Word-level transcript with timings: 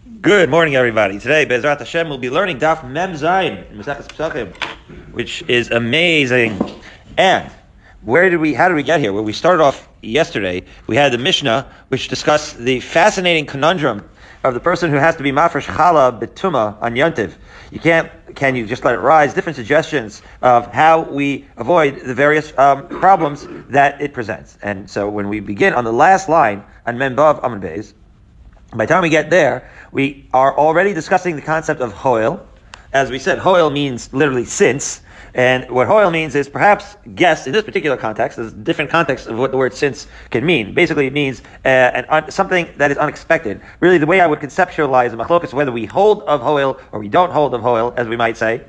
Good 0.00 0.48
morning, 0.48 0.76
everybody. 0.76 1.18
Today, 1.18 1.44
Bezrat 1.44 1.78
Hashem, 1.78 2.08
we'll 2.08 2.16
be 2.16 2.30
learning 2.30 2.58
Daf 2.58 2.88
Mem 2.88 3.12
Zayin 3.12 3.70
in 3.70 3.76
Maseches 3.76 4.08
Pesachim, 4.08 4.54
which 5.12 5.42
is 5.42 5.70
amazing. 5.70 6.58
And 7.18 7.50
where 8.00 8.30
did 8.30 8.38
we? 8.38 8.54
How 8.54 8.68
did 8.68 8.76
we 8.76 8.82
get 8.82 9.00
here? 9.00 9.12
Well, 9.12 9.24
we 9.24 9.34
started 9.34 9.62
off 9.62 9.90
yesterday. 10.00 10.62
We 10.86 10.96
had 10.96 11.12
the 11.12 11.18
Mishnah, 11.18 11.70
which 11.88 12.08
discussed 12.08 12.56
the 12.56 12.80
fascinating 12.80 13.44
conundrum 13.44 14.08
of 14.42 14.54
the 14.54 14.60
person 14.60 14.90
who 14.90 14.96
has 14.96 15.16
to 15.16 15.22
be 15.22 15.32
mafresh 15.32 15.66
chala 15.66 16.18
betuma 16.18 16.80
on 16.80 16.94
yontiv. 16.94 17.34
You 17.70 17.78
can't. 17.78 18.10
Can 18.34 18.56
you 18.56 18.66
just 18.66 18.86
let 18.86 18.94
it 18.94 19.00
rise? 19.00 19.34
Different 19.34 19.56
suggestions 19.56 20.22
of 20.40 20.66
how 20.72 21.02
we 21.02 21.46
avoid 21.58 22.00
the 22.00 22.14
various 22.14 22.56
um, 22.58 22.88
problems 22.88 23.46
that 23.68 24.00
it 24.00 24.14
presents. 24.14 24.56
And 24.62 24.88
so, 24.88 25.10
when 25.10 25.28
we 25.28 25.40
begin 25.40 25.74
on 25.74 25.84
the 25.84 25.92
last 25.92 26.30
line 26.30 26.64
on 26.86 26.96
Membav 26.96 27.42
Amud 27.42 27.60
Beis, 27.60 27.92
by 28.72 28.86
the 28.86 28.94
time 28.94 29.02
we 29.02 29.08
get 29.08 29.30
there, 29.30 29.68
we 29.92 30.28
are 30.32 30.56
already 30.56 30.94
discussing 30.94 31.36
the 31.36 31.42
concept 31.42 31.80
of 31.80 31.92
hoil. 31.92 32.46
As 32.92 33.10
we 33.10 33.18
said, 33.18 33.38
hoil 33.38 33.70
means 33.70 34.12
literally 34.12 34.44
since. 34.44 35.02
And 35.34 35.70
what 35.70 35.86
hoil 35.86 36.10
means 36.10 36.34
is 36.34 36.48
perhaps 36.48 36.96
guess 37.14 37.46
in 37.46 37.52
this 37.52 37.62
particular 37.64 37.96
context, 37.96 38.36
there's 38.36 38.52
different 38.52 38.90
contexts 38.90 39.28
of 39.28 39.38
what 39.38 39.52
the 39.52 39.56
word 39.56 39.72
since 39.74 40.08
can 40.30 40.44
mean. 40.44 40.74
Basically, 40.74 41.06
it 41.06 41.12
means 41.12 41.40
uh, 41.64 41.68
an, 41.68 42.30
something 42.30 42.68
that 42.78 42.90
is 42.90 42.98
unexpected. 42.98 43.60
Really, 43.78 43.98
the 43.98 44.06
way 44.06 44.20
I 44.20 44.26
would 44.26 44.40
conceptualize 44.40 45.10
the 45.10 45.16
machlokas, 45.16 45.52
whether 45.52 45.70
we 45.70 45.86
hold 45.86 46.22
of 46.24 46.40
hoil 46.40 46.80
or 46.90 46.98
we 46.98 47.08
don't 47.08 47.30
hold 47.30 47.54
of 47.54 47.60
hoil, 47.60 47.94
as 47.96 48.08
we 48.08 48.16
might 48.16 48.36
say, 48.36 48.64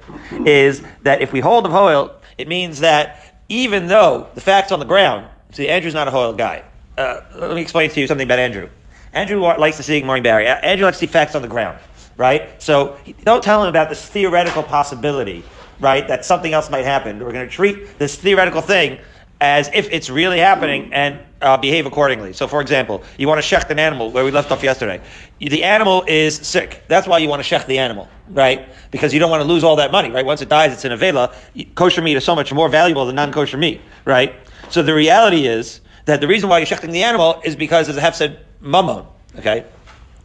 is 0.45 0.83
that 1.01 1.21
if 1.21 1.33
we 1.33 1.39
hold 1.39 1.65
of 1.65 1.71
hoil, 1.71 2.15
it 2.37 2.47
means 2.47 2.79
that 2.81 3.35
even 3.49 3.87
though 3.87 4.27
the 4.35 4.41
fact's 4.41 4.71
on 4.71 4.79
the 4.79 4.85
ground, 4.85 5.27
see, 5.51 5.67
Andrew's 5.67 5.95
not 5.95 6.07
a 6.07 6.11
hoil 6.11 6.33
guy. 6.33 6.63
Uh, 6.97 7.21
let 7.35 7.55
me 7.55 7.61
explain 7.61 7.89
to 7.89 7.99
you 7.99 8.05
something 8.05 8.27
about 8.27 8.39
Andrew. 8.39 8.69
Andrew 9.13 9.41
likes 9.41 9.77
to 9.77 9.83
see 9.83 10.01
Maureen 10.03 10.23
Barry. 10.23 10.47
Andrew 10.47 10.85
likes 10.85 10.97
to 10.97 11.07
see 11.07 11.11
facts 11.11 11.35
on 11.35 11.41
the 11.41 11.47
ground, 11.47 11.77
right? 12.17 12.61
So 12.61 12.97
don't 13.23 13.43
tell 13.43 13.61
him 13.63 13.69
about 13.69 13.89
this 13.89 14.05
theoretical 14.05 14.63
possibility, 14.63 15.43
right, 15.79 16.07
that 16.07 16.23
something 16.25 16.53
else 16.53 16.69
might 16.69 16.85
happen. 16.85 17.19
We're 17.19 17.33
going 17.33 17.47
to 17.47 17.53
treat 17.53 17.99
this 17.99 18.15
theoretical 18.15 18.61
thing 18.61 18.99
as 19.41 19.69
if 19.73 19.91
it's 19.91 20.09
really 20.09 20.37
happening 20.37 20.93
and 20.93 21.19
uh, 21.41 21.57
behave 21.57 21.87
accordingly. 21.87 22.31
So, 22.31 22.47
for 22.47 22.61
example, 22.61 23.03
you 23.17 23.27
want 23.27 23.43
to 23.43 23.55
shech 23.55 23.69
an 23.71 23.79
animal 23.79 24.11
where 24.11 24.23
we 24.23 24.29
left 24.29 24.51
off 24.51 24.61
yesterday. 24.61 25.01
The 25.39 25.63
animal 25.63 26.03
is 26.07 26.35
sick. 26.35 26.83
That's 26.87 27.07
why 27.07 27.17
you 27.17 27.27
want 27.27 27.43
to 27.43 27.55
shech 27.55 27.65
the 27.65 27.79
animal, 27.79 28.07
right? 28.29 28.69
Because 28.91 29.13
you 29.13 29.19
don't 29.19 29.31
want 29.31 29.41
to 29.41 29.47
lose 29.47 29.63
all 29.63 29.75
that 29.77 29.91
money, 29.91 30.11
right? 30.11 30.25
Once 30.25 30.43
it 30.43 30.49
dies, 30.49 30.71
it's 30.71 30.85
in 30.85 30.91
a 30.91 30.97
vela. 30.97 31.33
Kosher 31.73 32.03
meat 32.03 32.15
is 32.15 32.23
so 32.23 32.35
much 32.35 32.53
more 32.53 32.69
valuable 32.69 33.05
than 33.07 33.15
non-kosher 33.15 33.57
meat, 33.57 33.81
right? 34.05 34.35
So 34.69 34.83
the 34.83 34.93
reality 34.93 35.47
is 35.47 35.81
that 36.05 36.21
the 36.21 36.27
reason 36.27 36.47
why 36.47 36.59
you're 36.59 36.67
shechting 36.67 36.91
the 36.91 37.03
animal 37.03 37.41
is 37.43 37.55
because, 37.55 37.89
as 37.89 37.97
I 37.97 38.01
have 38.01 38.15
said, 38.15 38.45
mammon. 38.61 39.05
Okay. 39.37 39.65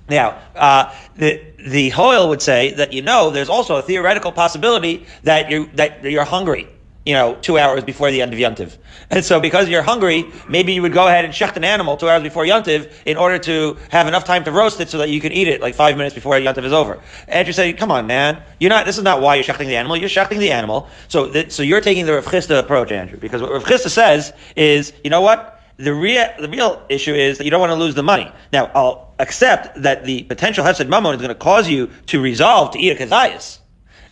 Now, 0.08 0.38
uh, 0.54 0.94
the 1.16 1.42
the 1.58 1.88
Hoil 1.90 2.28
would 2.28 2.42
say 2.42 2.72
that 2.74 2.92
you 2.92 3.02
know 3.02 3.30
there's 3.30 3.48
also 3.48 3.76
a 3.76 3.82
theoretical 3.82 4.32
possibility 4.32 5.06
that 5.24 5.50
you 5.50 5.68
that 5.74 6.04
you're 6.04 6.24
hungry. 6.24 6.68
You 7.04 7.14
know, 7.14 7.36
two 7.40 7.56
hours 7.56 7.84
before 7.84 8.10
the 8.10 8.20
end 8.20 8.32
of 8.32 8.38
Yontiv. 8.40 8.76
And 9.10 9.24
so 9.24 9.38
because 9.38 9.68
you're 9.68 9.82
hungry, 9.82 10.24
maybe 10.48 10.72
you 10.72 10.82
would 10.82 10.92
go 10.92 11.06
ahead 11.06 11.24
and 11.24 11.32
shecht 11.32 11.54
an 11.56 11.62
animal 11.62 11.96
two 11.96 12.08
hours 12.08 12.24
before 12.24 12.44
Yontiv 12.44 12.92
in 13.04 13.16
order 13.16 13.38
to 13.38 13.76
have 13.90 14.08
enough 14.08 14.24
time 14.24 14.42
to 14.42 14.50
roast 14.50 14.80
it 14.80 14.88
so 14.88 14.98
that 14.98 15.08
you 15.08 15.20
can 15.20 15.30
eat 15.30 15.46
it 15.46 15.60
like 15.60 15.76
five 15.76 15.96
minutes 15.96 16.16
before 16.16 16.34
Yontiv 16.34 16.64
is 16.64 16.72
over. 16.72 17.00
And 17.28 17.46
you 17.46 17.52
say, 17.52 17.72
come 17.72 17.92
on, 17.92 18.08
man. 18.08 18.42
You're 18.58 18.70
not, 18.70 18.86
this 18.86 18.98
is 18.98 19.04
not 19.04 19.20
why 19.20 19.36
you're 19.36 19.44
shechting 19.44 19.66
the 19.66 19.76
animal. 19.76 19.96
You're 19.96 20.08
shechting 20.08 20.38
the 20.38 20.50
animal. 20.50 20.88
So, 21.06 21.30
th- 21.30 21.52
so 21.52 21.62
you're 21.62 21.80
taking 21.80 22.06
the 22.06 22.14
Rav 22.14 22.24
Chisda 22.24 22.58
approach, 22.58 22.90
Andrew, 22.90 23.18
because 23.18 23.40
what 23.40 23.52
Rav 23.52 23.62
Chisda 23.62 23.88
says 23.88 24.32
is, 24.56 24.92
you 25.04 25.10
know 25.10 25.20
what? 25.20 25.55
The 25.78 25.92
real, 25.92 26.27
the 26.41 26.48
real 26.48 26.82
issue 26.88 27.12
is 27.12 27.36
that 27.36 27.44
you 27.44 27.50
don't 27.50 27.60
want 27.60 27.70
to 27.70 27.77
lose 27.77 27.94
the 27.94 28.02
money. 28.02 28.32
Now, 28.52 28.70
I'll 28.74 29.14
accept 29.19 29.82
that 29.82 30.05
the 30.05 30.22
potential 30.22 30.64
hefsed 30.64 30.88
mammon 30.88 31.14
is 31.14 31.20
going 31.20 31.28
to 31.28 31.34
cause 31.34 31.69
you 31.69 31.91
to 32.06 32.20
resolve 32.20 32.70
to 32.72 32.78
eat 32.78 32.98
a 32.98 33.05
kazayas. 33.05 33.58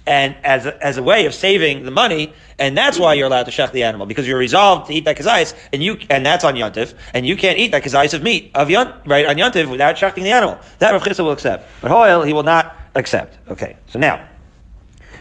And 0.06 0.36
as 0.44 0.66
a, 0.66 0.84
as 0.84 0.98
a 0.98 1.02
way 1.02 1.24
of 1.24 1.32
saving 1.32 1.86
the 1.86 1.90
money, 1.90 2.34
and 2.58 2.76
that's 2.76 2.98
why 2.98 3.14
you're 3.14 3.26
allowed 3.26 3.44
to 3.44 3.50
shech 3.50 3.72
the 3.72 3.84
animal, 3.84 4.06
because 4.06 4.28
you're 4.28 4.38
resolved 4.38 4.88
to 4.88 4.92
eat 4.92 5.06
that 5.06 5.16
kazayas, 5.16 5.54
and 5.72 5.82
you, 5.82 5.96
and 6.10 6.26
that's 6.26 6.44
on 6.44 6.54
yontif, 6.54 6.92
and 7.14 7.24
you 7.24 7.34
can't 7.34 7.58
eat 7.58 7.70
that 7.70 7.82
kazayas 7.82 8.12
of 8.12 8.22
meat, 8.22 8.50
of 8.54 8.68
yont, 8.68 8.94
right, 9.06 9.24
on 9.24 9.36
yontif 9.36 9.70
without 9.70 9.96
shechting 9.96 10.22
the 10.22 10.32
animal. 10.32 10.58
That 10.80 10.92
Rav 10.92 11.02
Chisda 11.02 11.24
will 11.24 11.32
accept. 11.32 11.66
But 11.80 11.90
Hoil, 11.90 12.22
he 12.22 12.34
will 12.34 12.42
not 12.42 12.76
accept. 12.94 13.38
Okay, 13.48 13.78
so 13.86 13.98
now, 13.98 14.28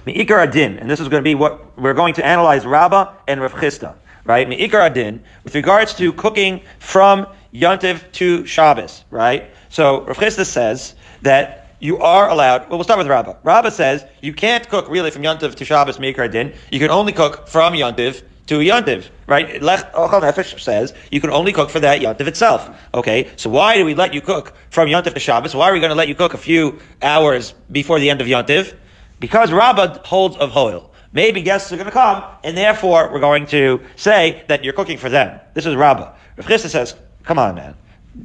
Me'ikar 0.05 0.41
Adin, 0.41 0.77
and 0.77 0.89
this 0.89 0.99
is 0.99 1.07
going 1.07 1.23
to 1.23 1.25
be 1.25 1.35
what 1.35 1.77
we're 1.77 1.93
going 1.93 2.15
to 2.15 2.25
analyze 2.25 2.65
Rabbah 2.65 3.13
and 3.29 3.39
Rav 3.39 3.53
Chisda 3.53 3.95
right? 4.25 4.47
Me'ikar 4.47 4.81
adin, 4.81 5.23
with 5.43 5.55
regards 5.55 5.93
to 5.95 6.13
cooking 6.13 6.61
from 6.79 7.27
Yontiv 7.53 8.11
to 8.13 8.45
Shabbos, 8.45 9.03
right? 9.11 9.49
So 9.69 10.01
Rav 10.01 10.17
Chisda 10.17 10.45
says 10.45 10.95
that 11.21 11.75
you 11.79 11.99
are 11.99 12.29
allowed, 12.29 12.69
well, 12.69 12.77
we'll 12.77 12.85
start 12.85 12.97
with 12.97 13.07
Rabbah. 13.07 13.35
Rabbah 13.43 13.69
says 13.69 14.05
you 14.21 14.33
can't 14.33 14.67
cook 14.69 14.89
really 14.89 15.11
from 15.11 15.23
Yontiv 15.23 15.55
to 15.55 15.65
Shabbos 15.65 15.99
Me'ikar 15.99 16.23
adin. 16.23 16.53
You 16.71 16.79
can 16.79 16.89
only 16.89 17.11
cook 17.11 17.47
from 17.47 17.73
Yontiv 17.73 18.23
to 18.47 18.59
Yontiv, 18.59 19.09
right? 19.27 19.61
Lech 19.61 19.93
Ochal 19.93 20.21
Nefesh 20.21 20.59
says 20.59 20.93
you 21.11 21.21
can 21.21 21.29
only 21.29 21.53
cook 21.53 21.69
for 21.69 21.79
that 21.81 22.01
Yontiv 22.01 22.27
itself. 22.27 22.69
Okay, 22.93 23.29
so 23.35 23.49
why 23.49 23.75
do 23.75 23.85
we 23.85 23.95
let 23.95 24.13
you 24.13 24.21
cook 24.21 24.55
from 24.69 24.87
Yontiv 24.87 25.13
to 25.13 25.19
Shabbos? 25.19 25.55
Why 25.55 25.69
are 25.69 25.73
we 25.73 25.79
going 25.79 25.91
to 25.91 25.95
let 25.95 26.07
you 26.07 26.15
cook 26.15 26.33
a 26.33 26.37
few 26.37 26.79
hours 27.01 27.53
before 27.71 27.99
the 27.99 28.09
end 28.09 28.21
of 28.21 28.27
Yontiv? 28.27 28.75
Because 29.19 29.51
Rabbah 29.51 29.99
holds 30.03 30.37
of 30.37 30.51
Hoil 30.51 30.92
maybe 31.13 31.41
guests 31.41 31.71
are 31.71 31.77
going 31.77 31.85
to 31.85 31.91
come, 31.91 32.23
and 32.43 32.57
therefore 32.57 33.11
we're 33.11 33.19
going 33.19 33.45
to 33.47 33.81
say 33.95 34.43
that 34.47 34.63
you're 34.63 34.73
cooking 34.73 34.97
for 34.97 35.09
them. 35.09 35.39
This 35.53 35.65
is 35.65 35.75
Rabbah. 35.75 36.11
Rav 36.37 36.47
Chisda 36.47 36.69
says, 36.69 36.95
come 37.23 37.39
on, 37.39 37.55
man. 37.55 37.75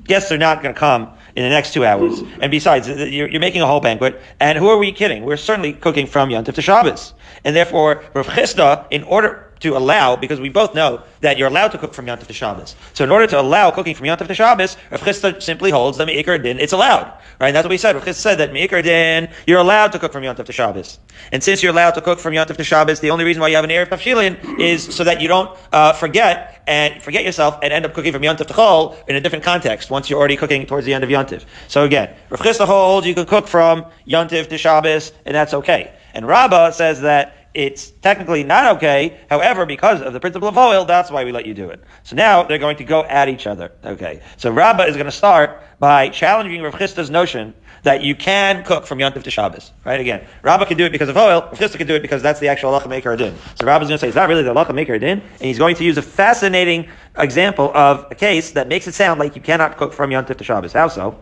Guests 0.04 0.32
are 0.32 0.38
not 0.38 0.62
going 0.62 0.74
to 0.74 0.78
come 0.78 1.12
in 1.34 1.44
the 1.44 1.48
next 1.48 1.72
two 1.72 1.84
hours. 1.84 2.20
And 2.40 2.50
besides, 2.50 2.88
you're, 2.88 3.28
you're, 3.28 3.40
making 3.40 3.62
a 3.62 3.66
whole 3.66 3.80
banquet. 3.80 4.20
And 4.40 4.58
who 4.58 4.68
are 4.68 4.76
we 4.76 4.92
kidding? 4.92 5.24
We're 5.24 5.36
certainly 5.38 5.72
cooking 5.72 6.06
from 6.06 6.28
Yontif 6.28 6.54
to 6.54 6.62
Shabbos. 6.62 7.14
And 7.44 7.56
therefore, 7.56 8.04
Rav 8.12 8.26
Chisda, 8.26 8.86
in 8.90 9.04
order 9.04 9.47
to 9.60 9.76
allow, 9.76 10.16
because 10.16 10.40
we 10.40 10.48
both 10.48 10.74
know 10.74 11.02
that 11.20 11.38
you're 11.38 11.48
allowed 11.48 11.68
to 11.68 11.78
cook 11.78 11.94
from 11.94 12.06
Yontif 12.06 12.26
to 12.26 12.32
Shabbos. 12.32 12.76
So 12.94 13.04
in 13.04 13.10
order 13.10 13.26
to 13.26 13.40
allow 13.40 13.70
cooking 13.70 13.94
from 13.94 14.06
Yontif 14.06 14.26
to 14.28 14.34
Shabbos, 14.34 14.76
Rav 14.90 15.00
Chisda 15.00 15.42
simply 15.42 15.70
holds 15.70 15.98
that 15.98 16.06
Me'ikar 16.06 16.38
Din, 16.38 16.58
it's 16.58 16.72
allowed. 16.72 17.12
Right? 17.40 17.52
That's 17.52 17.64
what 17.64 17.70
we 17.70 17.78
said. 17.78 17.94
Rav 17.94 18.04
Chisda 18.04 18.14
said 18.14 18.38
that 18.38 18.52
Me'ikar 18.52 18.82
Din, 18.82 19.28
you're 19.46 19.60
allowed 19.60 19.92
to 19.92 19.98
cook 19.98 20.12
from 20.12 20.22
Yontif 20.22 20.46
to 20.46 20.52
Shabbos. 20.52 20.98
And 21.32 21.42
since 21.42 21.62
you're 21.62 21.72
allowed 21.72 21.92
to 21.92 22.00
cook 22.00 22.18
from 22.18 22.34
Yontif 22.34 22.56
to 22.56 22.64
Shabbos, 22.64 23.00
the 23.00 23.10
only 23.10 23.24
reason 23.24 23.40
why 23.40 23.48
you 23.48 23.56
have 23.56 23.64
an 23.64 23.70
Erev 23.70 23.88
Tafshilin 23.88 24.60
is 24.60 24.94
so 24.94 25.04
that 25.04 25.20
you 25.20 25.28
don't 25.28 25.56
uh, 25.72 25.92
forget 25.92 26.62
and 26.66 27.02
forget 27.02 27.24
yourself 27.24 27.58
and 27.62 27.72
end 27.72 27.86
up 27.86 27.94
cooking 27.94 28.12
from 28.12 28.22
Yontif 28.22 28.46
to 28.46 28.54
Chol 28.54 28.96
in 29.08 29.16
a 29.16 29.20
different 29.20 29.44
context 29.44 29.90
once 29.90 30.10
you're 30.10 30.18
already 30.18 30.36
cooking 30.36 30.66
towards 30.66 30.86
the 30.86 30.94
end 30.94 31.04
of 31.04 31.10
Yontif. 31.10 31.44
So 31.66 31.84
again, 31.84 32.14
Rav 32.30 32.40
Chisda 32.40 32.66
holds 32.66 33.06
you 33.06 33.14
can 33.14 33.26
cook 33.26 33.48
from 33.48 33.86
Yontif 34.06 34.48
to 34.48 34.58
Shabbos, 34.58 35.12
and 35.24 35.34
that's 35.34 35.54
okay. 35.54 35.94
And 36.14 36.26
Rabbah 36.26 36.70
says 36.70 37.02
that 37.02 37.37
it's 37.54 37.90
technically 37.90 38.44
not 38.44 38.76
okay. 38.76 39.18
However, 39.30 39.66
because 39.66 40.00
of 40.00 40.12
the 40.12 40.20
principle 40.20 40.48
of 40.48 40.58
oil, 40.58 40.84
that's 40.84 41.10
why 41.10 41.24
we 41.24 41.32
let 41.32 41.46
you 41.46 41.54
do 41.54 41.70
it. 41.70 41.82
So 42.04 42.14
now 42.14 42.42
they're 42.42 42.58
going 42.58 42.76
to 42.76 42.84
go 42.84 43.04
at 43.04 43.28
each 43.28 43.46
other. 43.46 43.72
Okay. 43.84 44.22
So 44.36 44.50
Rabbah 44.50 44.84
is 44.84 44.96
going 44.96 45.06
to 45.06 45.12
start 45.12 45.62
by 45.78 46.08
challenging 46.08 46.62
Rav 46.62 46.74
Chisda's 46.74 47.10
notion 47.10 47.54
that 47.84 48.02
you 48.02 48.14
can 48.14 48.64
cook 48.64 48.86
from 48.86 48.98
Yontif 48.98 49.22
to 49.22 49.30
Shabbos. 49.30 49.72
Right? 49.84 50.00
Again, 50.00 50.26
Rabbah 50.42 50.66
can 50.66 50.76
do 50.76 50.84
it 50.84 50.92
because 50.92 51.08
of 51.08 51.16
oil. 51.16 51.40
Rav 51.42 51.58
Chisda 51.58 51.78
can 51.78 51.86
do 51.86 51.94
it 51.94 52.02
because 52.02 52.22
that's 52.22 52.40
the 52.40 52.48
actual 52.48 52.72
halacha 52.72 52.88
me'ikar 52.88 53.16
din. 53.16 53.34
So 53.54 53.66
Rabbah 53.66 53.84
is 53.84 53.88
going 53.88 53.98
to 53.98 54.00
say 54.00 54.08
it's 54.08 54.16
not 54.16 54.28
really 54.28 54.42
the 54.42 54.52
halacha 54.52 54.74
me'ikar 54.74 54.98
din, 54.98 55.20
and 55.20 55.40
he's 55.40 55.58
going 55.58 55.76
to 55.76 55.84
use 55.84 55.96
a 55.96 56.02
fascinating 56.02 56.88
example 57.16 57.70
of 57.76 58.06
a 58.10 58.14
case 58.14 58.52
that 58.52 58.68
makes 58.68 58.86
it 58.86 58.94
sound 58.94 59.20
like 59.20 59.36
you 59.36 59.42
cannot 59.42 59.76
cook 59.76 59.92
from 59.92 60.10
Yontif 60.10 60.36
to 60.38 60.44
Shabbos. 60.44 60.72
How 60.72 60.88
so? 60.88 61.18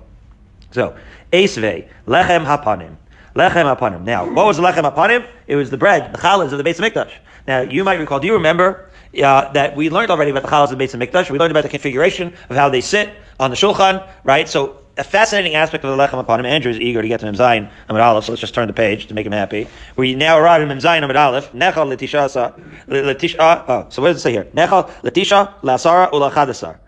So, 0.72 0.96
Esve, 1.32 1.88
lechem 2.06 2.44
hapanim. 2.44 2.96
Lechem 3.36 3.76
apanim. 3.76 4.02
Now, 4.02 4.24
what 4.24 4.46
was 4.46 4.56
the 4.56 4.62
lechem 4.62 4.90
apanim? 4.90 5.26
It 5.46 5.56
was 5.56 5.68
the 5.68 5.76
bread, 5.76 6.12
the 6.12 6.18
challahs 6.18 6.52
of 6.52 6.58
the 6.58 6.64
Beis 6.64 6.78
of 6.78 6.90
Mikdash. 6.90 7.12
Now, 7.46 7.60
you 7.60 7.84
might 7.84 8.00
recall, 8.00 8.18
do 8.18 8.26
you 8.26 8.32
remember 8.32 8.90
uh, 9.22 9.52
that 9.52 9.76
we 9.76 9.90
learned 9.90 10.10
already 10.10 10.30
about 10.30 10.42
the 10.42 10.48
challahs 10.48 10.72
of 10.72 10.78
the 10.78 10.84
Beis 10.84 10.94
of 10.94 11.00
Mikdash? 11.00 11.30
We 11.30 11.38
learned 11.38 11.50
about 11.50 11.62
the 11.62 11.68
configuration 11.68 12.32
of 12.48 12.56
how 12.56 12.70
they 12.70 12.80
sit 12.80 13.12
on 13.38 13.50
the 13.50 13.56
shulchan, 13.56 14.08
right? 14.24 14.48
So, 14.48 14.80
a 14.96 15.04
fascinating 15.04 15.54
aspect 15.54 15.84
of 15.84 15.94
the 15.94 16.02
lechem 16.02 16.24
hapanim. 16.24 16.46
Andrew 16.46 16.70
is 16.70 16.80
eager 16.80 17.02
to 17.02 17.08
get 17.08 17.20
to 17.20 17.26
Mzayin 17.26 17.70
Amud 17.90 18.02
Aleph, 18.02 18.24
so 18.24 18.32
let's 18.32 18.40
just 18.40 18.54
turn 18.54 18.66
the 18.68 18.72
page 18.72 19.08
to 19.08 19.14
make 19.14 19.26
him 19.26 19.32
happy. 19.32 19.68
We 19.96 20.14
now 20.14 20.38
arrive 20.38 20.62
in 20.62 20.68
Mzayin 20.70 21.02
Amud 21.02 21.16
Aleph. 21.16 21.52
Nechal 21.52 21.94
letisha 21.94 22.54
letisha. 22.88 23.64
Oh, 23.68 23.86
so 23.90 24.00
what 24.00 24.08
does 24.08 24.16
it 24.16 24.20
say 24.20 24.32
here? 24.32 24.44
Nechal 24.44 24.88
letisha 25.02 25.60
lasara 25.60 26.10
ulachadasar 26.10 26.78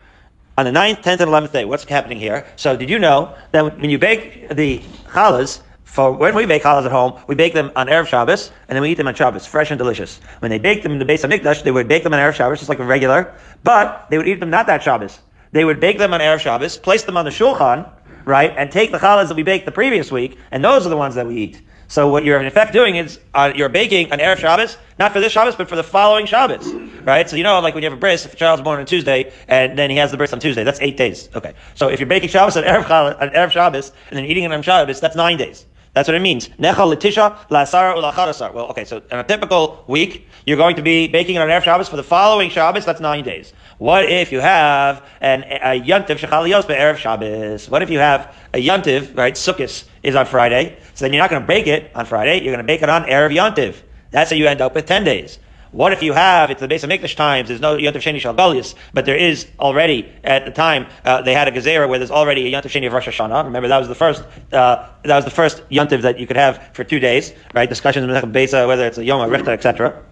on 0.57 0.65
the 0.65 0.73
9th, 0.73 1.03
10th, 1.03 1.21
and 1.21 1.31
11th 1.31 1.53
day. 1.53 1.65
What's 1.67 1.85
happening 1.85 2.19
here? 2.19 2.47
So 2.57 2.77
did 2.77 2.89
you 2.89 2.99
know 2.99 3.35
that 3.53 3.79
when 3.79 3.91
you 3.91 3.99
bake 3.99 4.49
the 4.49 4.79
challahs, 5.11 5.61
for 5.89 6.13
when 6.13 6.35
we 6.35 6.45
bake 6.45 6.63
challahs 6.63 6.85
at 6.85 6.93
home, 6.93 7.19
we 7.27 7.35
bake 7.35 7.55
them 7.55 7.73
on 7.75 7.87
Erev 7.87 8.07
Shabbos, 8.07 8.53
and 8.69 8.77
then 8.77 8.83
we 8.83 8.91
eat 8.91 8.99
them 8.99 9.09
on 9.09 9.15
Shabbos, 9.15 9.47
fresh 9.47 9.71
and 9.71 9.79
delicious. 9.79 10.21
When 10.41 10.51
they 10.51 10.59
bake 10.59 10.83
them 10.83 10.93
in 10.93 10.99
the 10.99 11.05
Beis 11.05 11.25
of 11.25 11.31
Mikdash, 11.31 11.63
they 11.63 11.71
would 11.71 11.89
bake 11.89 12.05
them 12.05 12.13
on 12.13 12.21
Erev 12.21 12.35
Shabbos, 12.35 12.59
just 12.59 12.69
like 12.69 12.79
a 12.79 12.85
regular, 12.85 13.35
but 13.65 14.07
they 14.11 14.19
would 14.19 14.29
eat 14.29 14.39
them 14.39 14.51
not 14.51 14.67
that 14.67 14.83
Shabbos. 14.83 15.19
They 15.53 15.65
would 15.65 15.81
bake 15.81 15.99
them 15.99 16.13
on 16.13 16.21
Erev 16.21 16.41
Shabbos, 16.41 16.77
place 16.77 17.05
them 17.05 17.17
on 17.17 17.25
the 17.25 17.31
shulchan, 17.31 17.91
right, 18.27 18.53
and 18.57 18.71
take 18.71 18.93
the 18.93 18.99
challahs 18.99 19.29
that 19.29 19.35
we 19.35 19.43
baked 19.43 19.65
the 19.65 19.73
previous 19.73 20.13
week, 20.13 20.39
and 20.51 20.63
those 20.63 20.87
are 20.87 20.91
the 20.91 20.97
ones 20.97 21.15
that 21.15 21.27
we 21.27 21.37
eat. 21.37 21.63
So 21.91 22.09
what 22.09 22.23
you're 22.23 22.39
in 22.39 22.45
effect 22.45 22.75
doing 22.75 22.97
is 22.97 23.19
uh, 23.33 23.51
you're 23.57 23.71
baking 23.71 24.13
an 24.13 24.19
Erev 24.19 24.37
Shabbos, 24.37 24.77
not 24.99 25.15
for 25.15 25.21
this 25.21 25.33
Shabbos, 25.33 25.57
but 25.57 25.71
for 25.71 25.77
the 25.77 25.83
following 25.83 26.27
Shabbos, 26.27 26.71
right? 27.03 27.29
So 27.29 27.37
you 27.37 27.43
know, 27.43 27.59
like 27.61 27.73
when 27.73 27.83
you 27.83 27.89
have 27.89 27.97
a 27.97 28.01
bris, 28.01 28.27
if 28.27 28.35
a 28.35 28.37
child's 28.37 28.61
born 28.61 28.79
on 28.79 28.85
Tuesday, 28.85 29.33
and 29.49 29.79
then 29.79 29.89
he 29.89 29.97
has 29.97 30.11
the 30.11 30.19
bris 30.19 30.35
on 30.35 30.39
Tuesday, 30.39 30.65
that's 30.65 30.81
eight 30.83 30.99
days. 30.99 31.31
Okay. 31.35 31.55
So 31.75 31.89
if 31.89 31.99
you're 31.99 32.07
baking 32.07 32.29
Shabbos 32.29 32.59
on 32.59 32.65
Erev, 32.65 32.91
on 32.91 33.31
Erev 33.31 33.51
Shabbos, 33.51 33.91
and 34.11 34.19
then 34.19 34.27
eating 34.27 34.45
it 34.45 34.53
on 34.53 34.61
Shabbos, 34.61 35.01
that's 35.01 35.17
nine 35.17 35.39
days. 35.39 35.65
That's 35.95 36.09
what 36.09 36.15
it 36.15 36.21
means. 36.21 36.49
Necha 36.51 36.75
letisha 36.75 37.37
la'asara 37.49 37.97
ulachadasar. 37.97 38.53
Well, 38.53 38.67
okay, 38.67 38.85
so 38.85 39.03
in 39.11 39.19
a 39.19 39.25
typical 39.25 39.85
week, 39.89 40.29
you're 40.47 40.57
going 40.57 40.77
to 40.77 40.83
be 40.83 41.09
baking 41.09 41.39
on 41.39 41.49
Erev 41.49 41.63
Shabbos 41.63 41.89
for 41.89 41.97
the 41.97 42.03
following 42.03 42.51
Shabbos, 42.51 42.85
that's 42.85 43.01
nine 43.01 43.25
days. 43.25 43.53
What 43.79 44.07
if 44.07 44.33
you 44.33 44.41
have 44.41 45.05
an, 45.21 45.45
a 45.45 45.81
yontiv 45.81 46.19
shechaliyos 46.19 46.65
Erev 46.65 46.97
Shabbos? 46.97 47.69
What 47.69 47.83
if 47.83 47.91
you 47.91 47.99
have 47.99 48.35
a 48.55 48.65
yontiv, 48.65 49.17
right, 49.17 49.35
Sukkot 49.35 49.85
is 50.03 50.15
on 50.15 50.27
Friday, 50.27 50.77
so 50.95 51.05
then 51.05 51.13
you're 51.13 51.23
not 51.23 51.31
going 51.31 51.43
to 51.43 51.49
bake 51.49 51.67
it 51.67 51.91
on 51.95 52.07
Friday, 52.07 52.43
you're 52.43 52.55
going 52.55 52.59
to 52.59 52.65
bake 52.65 52.83
it 52.83 52.91
on 52.91 53.05
Erev 53.05 53.33
Yontiv. 53.33 53.77
That's 54.11 54.31
how 54.31 54.37
you 54.37 54.47
end 54.47 54.61
up 54.61 54.75
with 54.75 54.87
10 54.87 55.05
days. 55.05 55.39
What 55.71 55.93
if 55.93 56.03
you 56.03 56.15
have, 56.15 56.51
it's 56.51 56.61
the 56.61 56.69
Beis 56.69 56.83
of 56.83 56.91
Mikdash 56.91 57.15
times, 57.15 57.49
there's 57.49 57.61
no 57.61 57.77
Yontif 57.77 57.97
Sheni 57.97 58.21
Shalgalius, 58.21 58.75
but 58.95 59.05
there 59.05 59.17
is 59.17 59.47
already, 59.61 60.11
at 60.25 60.47
the 60.47 60.51
time, 60.51 60.87
uh, 61.05 61.23
they 61.23 61.35
had 61.35 61.47
a 61.47 61.51
Gezerah 61.51 61.89
where 61.89 61.99
there's 61.99 62.11
already 62.11 62.53
a 62.53 62.59
Yontif 62.59 62.71
Sheni 62.71 62.87
of 62.87 62.93
Rosh 62.93 63.09
Hashanah. 63.09 63.45
Remember, 63.45 63.69
that 63.69 63.79
was 63.79 63.89
the 63.89 63.95
first, 63.95 64.25
uh, 64.53 64.89
that 65.05 65.17
was 65.17 65.25
the 65.25 65.31
first 65.31 65.69
Yontif 65.69 66.03
that 66.03 66.19
you 66.19 66.27
could 66.27 66.37
have 66.37 66.71
for 66.73 66.85
two 66.85 67.01
days, 67.01 67.33
right? 67.55 67.69
Discussions 67.69 68.05
in 68.05 68.33
Beitza, 68.33 68.67
whether 68.67 68.87
it's 68.87 68.99
a 68.99 69.03
Yoma 69.03 69.29
Arichta, 69.29 69.49
etc. 69.49 70.03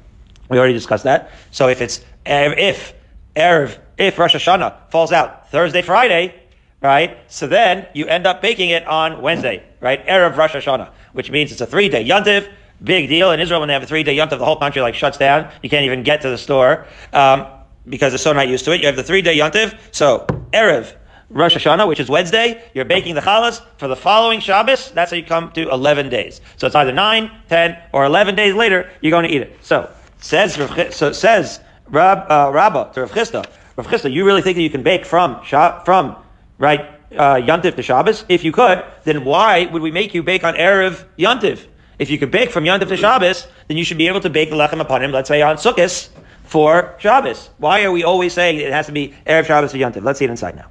We 0.49 0.59
already 0.59 0.75
discussed 0.75 1.05
that. 1.05 1.31
So 1.51 1.69
if 1.69 1.81
it's, 1.81 2.05
if, 2.27 2.95
Erev, 3.35 3.79
if 3.97 4.19
Rosh 4.19 4.35
Hashanah 4.35 4.91
falls 4.91 5.13
out 5.13 5.51
Thursday, 5.51 5.83
Friday, 5.83 6.35
right? 6.81 7.19
So 7.29 7.47
then 7.47 7.87
you 7.95 8.07
end 8.07 8.27
up 8.27 8.43
baking 8.43 8.71
it 8.71 8.87
on 8.87 9.23
Wednesday, 9.23 9.65
right? 9.81 10.05
Erev 10.07 10.37
Rosh 10.37 10.55
Hashanah, 10.55 10.91
which 11.13 11.31
means 11.31 11.53
it's 11.53 11.61
a 11.61 11.67
three 11.67 11.89
day 11.89 12.05
yontiv. 12.05 12.51
Big 12.83 13.09
deal 13.09 13.31
in 13.33 13.41
Israel 13.41 13.61
when 13.61 13.69
they 13.69 13.73
have 13.73 13.83
a 13.83 13.87
three 13.87 14.03
day 14.03 14.17
yontiv, 14.17 14.39
the 14.39 14.45
whole 14.45 14.59
country 14.59 14.83
like 14.83 14.95
shuts 14.95 15.19
down. 15.19 15.51
You 15.63 15.71
can't 15.71 15.85
even 15.85 16.03
get 16.03 16.23
to 16.23 16.29
the 16.29 16.39
store 16.39 16.87
um, 17.13 17.47
because 17.89 18.13
they're 18.13 18.19
so 18.19 18.33
not 18.33 18.49
used 18.49 18.65
to 18.67 18.73
it. 18.73 18.81
You 18.81 18.87
have 18.87 18.97
the 18.97 19.03
three 19.03 19.23
day 19.23 19.39
yontiv. 19.39 19.79
So 19.93 20.27
Erev 20.53 20.95
Rosh 21.31 21.57
Hashanah, 21.57 21.89
which 21.89 21.99
is 21.99 22.09
Wednesday, 22.09 22.63
you're 22.75 22.85
baking 22.85 23.15
the 23.15 23.21
challahs 23.21 23.61
for 23.79 23.89
the 23.89 23.97
following 23.97 24.41
Shabbos. 24.41 24.93
That's 24.93 25.11
how 25.11 25.17
you 25.17 25.25
come 25.25 25.51
to 25.53 25.69
11 25.69 26.09
days. 26.09 26.41
So 26.57 26.67
it's 26.69 26.77
either 26.77 26.93
9, 26.93 27.31
10, 27.49 27.79
or 27.93 28.05
11 28.05 28.37
days 28.37 28.55
later, 28.55 28.89
you're 29.01 29.11
going 29.11 29.29
to 29.29 29.35
eat 29.35 29.43
it. 29.43 29.59
So 29.61 29.91
says 30.21 30.55
so 30.95 31.13
says 31.13 31.61
Rab, 31.89 32.31
uh, 32.31 32.51
Rabbah 32.53 32.93
to 32.93 33.01
Rav 33.01 33.11
Chisda, 33.11 33.45
Rav 33.77 33.87
Chisda, 33.87 34.13
you 34.13 34.25
really 34.25 34.43
think 34.43 34.57
that 34.57 34.63
you 34.63 34.71
can 34.71 34.83
bake 34.83 35.05
from 35.05 35.43
from 35.45 36.17
right, 36.59 36.81
uh, 37.13 37.35
Yantiv 37.37 37.77
to 37.77 37.83
Shabbos? 37.83 38.25
If 38.29 38.45
you 38.45 38.53
could, 38.53 38.85
then 39.05 39.25
why 39.25 39.67
would 39.67 39.83
we 39.83 39.91
make 39.91 40.15
you 40.15 40.23
bake 40.23 40.45
on 40.45 40.55
Erev 40.55 41.05
Yantiv? 41.19 41.67
If 41.99 42.11
you 42.11 42.19
could 42.19 42.31
bake 42.31 42.51
from 42.51 42.65
Yantiv 42.65 42.89
to 42.89 42.97
Shabbos, 42.97 43.47
then 43.69 43.77
you 43.77 43.85
should 43.85 43.99
be 43.99 44.09
able 44.09 44.21
to 44.21 44.31
bake 44.31 44.51
the 44.51 44.57
lechem 44.57 44.85
hapanim, 44.85 45.13
let's 45.13 45.29
say 45.29 45.43
on 45.43 45.57
Sukkot, 45.57 46.09
for 46.45 46.95
Shabbos. 46.99 47.51
Why 47.59 47.85
are 47.85 47.93
we 47.93 48.05
always 48.05 48.33
saying 48.33 48.59
it 48.61 48.73
has 48.73 48.87
to 48.87 48.93
be 48.93 49.15
Erev 49.27 49.47
Shabbos 49.47 49.73
to 49.73 49.79
Yantiv? 49.79 50.03
Let's 50.03 50.19
see 50.19 50.27
it 50.27 50.31
inside 50.31 50.57
now. 50.57 50.67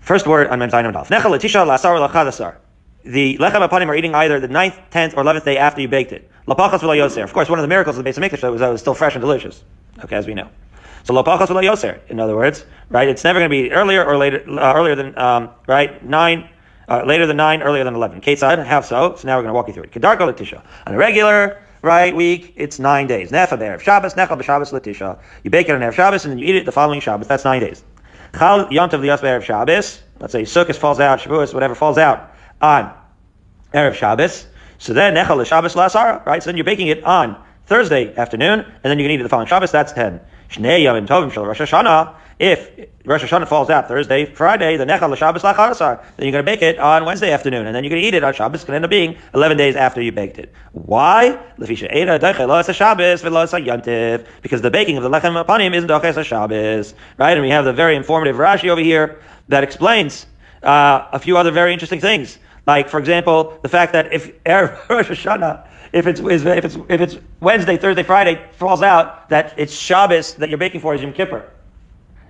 First 0.00 0.26
word 0.26 0.48
on 0.48 0.58
Mem 0.58 0.70
Lasar 0.70 2.08
Lachadasar. 2.08 2.56
The 3.04 3.36
lechem 3.38 3.68
hapanim 3.68 3.88
are 3.88 3.94
eating 3.94 4.14
either 4.14 4.40
the 4.40 4.48
ninth, 4.48 4.78
tenth, 4.90 5.14
or 5.14 5.20
eleventh 5.20 5.44
day 5.44 5.58
after 5.58 5.80
you 5.80 5.88
baked 5.88 6.12
it. 6.12 6.30
Lapachas 6.46 6.80
Yoser. 6.80 7.22
Of 7.22 7.32
course, 7.32 7.50
one 7.50 7.58
of 7.58 7.62
the 7.62 7.68
miracles 7.68 7.98
of 7.98 8.04
the 8.04 8.10
Beis 8.10 8.16
of 8.16 8.22
Mikdash 8.22 8.50
was 8.50 8.60
that 8.60 8.68
it 8.68 8.72
was 8.72 8.80
still 8.80 8.94
fresh 8.94 9.14
and 9.14 9.20
delicious. 9.20 9.62
Okay, 10.02 10.16
as 10.16 10.26
we 10.26 10.34
know. 10.34 10.48
So 11.04 11.14
lo 11.14 11.22
pachas 11.22 11.48
yoser. 11.48 12.00
In 12.08 12.20
other 12.20 12.36
words, 12.36 12.64
right? 12.90 13.08
It's 13.08 13.24
never 13.24 13.38
going 13.38 13.48
to 13.48 13.62
be 13.62 13.70
earlier 13.72 14.04
or 14.04 14.16
later, 14.16 14.44
uh, 14.46 14.74
earlier 14.74 14.94
than 14.94 15.16
um, 15.18 15.50
right 15.66 16.04
nine. 16.04 16.48
Uh, 16.88 17.04
later 17.04 17.26
than 17.26 17.36
nine, 17.36 17.60
earlier 17.60 17.84
than 17.84 17.94
eleven. 17.94 18.22
Kesad, 18.22 18.64
how 18.64 18.80
so? 18.80 19.14
So 19.14 19.28
now 19.28 19.36
we're 19.36 19.42
going 19.42 19.50
to 19.50 19.54
walk 19.54 19.68
you 19.68 19.74
through 19.74 19.82
it. 19.84 19.92
Kedarko 19.92 20.32
Latisha. 20.32 20.62
On 20.86 20.94
a 20.94 20.96
regular 20.96 21.60
right 21.82 22.16
week, 22.16 22.54
it's 22.56 22.78
nine 22.78 23.06
days. 23.06 23.30
Nefa 23.30 23.58
be'erev 23.58 23.80
Shabbos, 23.80 24.14
nechal 24.14 24.40
b'Shabbos 24.40 24.72
Latisha. 24.72 25.18
You 25.44 25.50
bake 25.50 25.68
it 25.68 25.72
on 25.72 25.82
erev 25.82 25.92
Shabbos 25.92 26.24
and 26.24 26.32
then 26.32 26.38
you 26.38 26.46
eat 26.46 26.56
it 26.56 26.64
the 26.64 26.72
following 26.72 27.00
Shabbos. 27.00 27.28
That's 27.28 27.44
nine 27.44 27.60
days. 27.60 27.84
Chal 28.38 28.68
yontav 28.68 29.00
liyas 29.00 29.20
be'erev 29.20 29.42
Shabbos. 29.42 30.02
Let's 30.18 30.32
say 30.32 30.42
Sukkot 30.44 30.76
falls 30.76 30.98
out, 30.98 31.20
Shavuos, 31.20 31.52
whatever 31.52 31.74
falls 31.74 31.98
out 31.98 32.32
on 32.62 32.90
erev 33.74 33.92
Shabbos. 33.92 34.46
So 34.78 34.94
then 34.94 35.14
nechal 35.14 35.44
Shabbos 35.44 35.74
lasara, 35.74 36.24
right? 36.24 36.42
So 36.42 36.48
then 36.48 36.56
you're 36.56 36.64
baking 36.64 36.88
it 36.88 37.04
on 37.04 37.36
Thursday 37.66 38.16
afternoon, 38.16 38.60
and 38.60 38.82
then 38.82 38.98
you 38.98 39.04
can 39.04 39.10
eat 39.10 39.20
it 39.20 39.24
the 39.24 39.28
following 39.28 39.48
Shabbos. 39.48 39.72
That's 39.72 39.92
ten. 39.92 40.20
Shnei 40.48 40.80
Yomim 40.80 41.06
Tovim 41.06 41.30
Shel 41.30 41.44
Rosh 41.44 41.60
Hashanah. 41.60 42.14
If 42.38 42.70
Rosh 43.04 43.24
Hashanah 43.24 43.48
falls 43.48 43.68
out 43.68 43.88
Thursday, 43.88 44.24
Friday, 44.24 44.76
the 44.76 44.84
Nechal 44.84 45.16
Shabbos 45.16 45.42
Lacharasar, 45.42 46.00
then 46.16 46.26
you're 46.26 46.32
going 46.32 46.44
to 46.44 46.50
bake 46.50 46.62
it 46.62 46.78
on 46.78 47.04
Wednesday 47.04 47.32
afternoon, 47.32 47.66
and 47.66 47.74
then 47.74 47.82
you're 47.82 47.90
going 47.90 48.02
to 48.02 48.06
eat 48.06 48.14
it 48.14 48.22
on 48.22 48.32
Shabbos. 48.32 48.60
It's 48.60 48.64
going 48.64 48.74
to 48.74 48.76
end 48.76 48.84
up 48.84 48.90
being 48.90 49.16
11 49.34 49.56
days 49.56 49.74
after 49.74 50.00
you 50.00 50.12
baked 50.12 50.38
it. 50.38 50.54
Why? 50.70 51.36
Because 51.56 51.80
the 51.80 51.90
baking 54.70 54.96
of 54.98 55.02
the 55.02 55.10
lechem 55.10 55.44
hapanim 55.44 55.74
isn't 55.74 55.90
doches 55.90 56.24
Shabbos, 56.24 56.94
right? 57.16 57.32
And 57.32 57.42
we 57.42 57.50
have 57.50 57.64
the 57.64 57.72
very 57.72 57.96
informative 57.96 58.36
Rashi 58.36 58.68
over 58.68 58.80
here 58.80 59.20
that 59.48 59.64
explains 59.64 60.26
uh, 60.62 61.08
a 61.10 61.18
few 61.18 61.36
other 61.36 61.50
very 61.50 61.72
interesting 61.72 62.00
things. 62.00 62.38
Like, 62.68 62.88
for 62.88 63.00
example, 63.00 63.58
the 63.62 63.68
fact 63.68 63.94
that 63.94 64.12
if 64.12 64.26
Rosh 64.46 65.10
Hashanah 65.10 65.66
if 65.90 66.06
it's 66.06 66.20
if 66.20 66.44
it's 66.46 66.76
if 66.90 67.00
it's 67.00 67.16
Wednesday, 67.40 67.78
Thursday, 67.78 68.02
Friday 68.02 68.44
falls 68.52 68.82
out 68.82 69.30
that 69.30 69.54
it's 69.56 69.72
Shabbos 69.72 70.34
that 70.34 70.50
you're 70.50 70.58
baking 70.58 70.82
for 70.82 70.94
is 70.94 71.00
Yom 71.00 71.14
Kippur. 71.14 71.50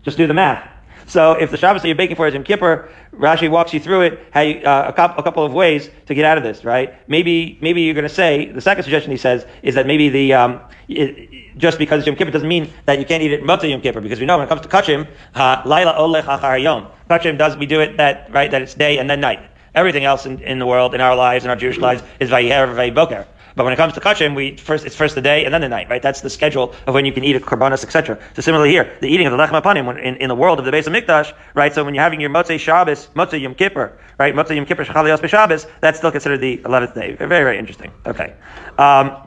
Just 0.09 0.17
do 0.17 0.27
the 0.27 0.33
math. 0.33 0.67
So 1.07 1.33
if 1.33 1.51
the 1.51 1.59
Shabbos 1.59 1.83
that 1.83 1.89
you're 1.89 1.95
baking 1.95 2.17
for 2.17 2.27
is 2.27 2.33
Yom 2.33 2.43
Kippur, 2.43 2.89
Rashi 3.13 3.51
walks 3.51 3.75
you 3.75 3.81
through 3.81 4.03
it, 4.03 4.21
how 4.31 4.41
you, 4.41 4.61
uh, 4.61 4.87
a, 4.89 4.93
couple, 4.95 5.21
a 5.21 5.23
couple 5.23 5.45
of 5.45 5.53
ways 5.53 5.91
to 6.07 6.15
get 6.15 6.25
out 6.25 6.39
of 6.39 6.45
this, 6.45 6.65
right? 6.65 6.95
Maybe 7.11 7.59
maybe 7.61 7.83
you're 7.83 7.93
going 7.95 8.09
to 8.09 8.15
say 8.15 8.51
the 8.51 8.63
second 8.63 8.85
suggestion 8.85 9.11
he 9.11 9.19
says 9.19 9.45
is 9.63 9.75
that 9.75 9.87
maybe 9.87 10.09
the 10.09 10.33
um, 10.33 10.61
it, 10.89 11.59
just 11.59 11.79
because 11.79 11.99
it's 11.99 12.07
Yom 12.07 12.17
Kippur 12.17 12.31
doesn't 12.31 12.49
mean 12.49 12.73
that 12.87 12.99
you 12.99 13.05
can't 13.05 13.23
eat 13.23 13.33
it 13.33 13.43
Motzei 13.43 13.69
Yom 13.69 13.83
Kippur 13.83 14.01
because 14.01 14.19
we 14.19 14.25
know 14.25 14.39
when 14.39 14.47
it 14.47 14.49
comes 14.49 14.63
to 14.63 14.69
Kachim, 14.69 15.07
Laila 15.37 15.93
Olech 15.93 16.23
Achar 16.23 16.63
Yom. 16.63 16.89
Kachim 17.11 17.37
does 17.37 17.55
we 17.59 17.67
do 17.67 17.81
it 17.81 17.99
that 17.99 18.33
right 18.33 18.51
that 18.51 18.63
it's 18.63 18.73
day 18.73 18.97
and 18.97 19.11
then 19.11 19.21
night. 19.21 19.41
Everything 19.75 20.05
else 20.05 20.25
in, 20.25 20.41
in 20.41 20.59
the 20.59 20.67
world, 20.67 20.95
in 20.95 21.03
our 21.03 21.15
lives, 21.17 21.45
in 21.45 21.51
our 21.51 21.57
Jewish 21.57 21.77
lives, 21.77 22.03
is 22.19 22.31
Vayiher 22.31 22.75
Vayiboker. 22.75 23.27
But 23.59 23.65
when 23.65 23.73
it 23.73 23.77
comes 23.77 23.93
to 23.95 24.01
kachim, 24.01 24.37
we 24.37 24.57
first 24.57 24.87
it's 24.87 24.95
first 24.95 25.17
the 25.17 25.21
day 25.21 25.45
and 25.45 25.53
then 25.53 25.63
the 25.63 25.69
night, 25.69 25.91
right? 25.91 26.01
That's 26.01 26.21
the 26.21 26.31
schedule 26.31 26.73
of 26.87 26.95
when 26.95 27.05
you 27.05 27.11
can 27.11 27.25
eat 27.25 27.35
a 27.35 27.41
korbanos, 27.41 27.83
etc. 27.83 28.17
So 28.37 28.41
similarly 28.41 28.71
here, 28.71 28.97
the 29.01 29.09
eating 29.09 29.27
of 29.27 29.33
the 29.33 29.37
lechem 29.37 29.61
apanim 29.61 30.01
in, 30.01 30.15
in 30.15 30.29
the 30.29 30.37
world 30.37 30.61
of 30.61 30.65
the 30.65 30.71
Beis 30.71 30.87
of 30.87 30.93
mikdash, 30.93 31.35
right? 31.55 31.75
So 31.75 31.85
when 31.85 31.93
you're 31.93 32.05
having 32.05 32.21
your 32.21 32.31
motzei 32.31 32.61
Shabbos, 32.61 33.09
motzei 33.17 33.41
Yom 33.41 33.57
Kippur, 33.57 33.99
right? 34.17 34.33
Motzei 34.33 34.55
Yom 34.55 34.65
Kippur 34.65 34.85
shachalios 34.85 35.19
b'Shabbos, 35.19 35.69
that's 35.81 35.99
still 35.99 36.13
considered 36.13 36.41
the 36.41 36.63
eleventh 36.65 36.95
day. 36.95 37.17
Very 37.17 37.27
very 37.29 37.59
interesting. 37.59 37.91
Okay. 38.07 38.33
Um, 38.79 39.27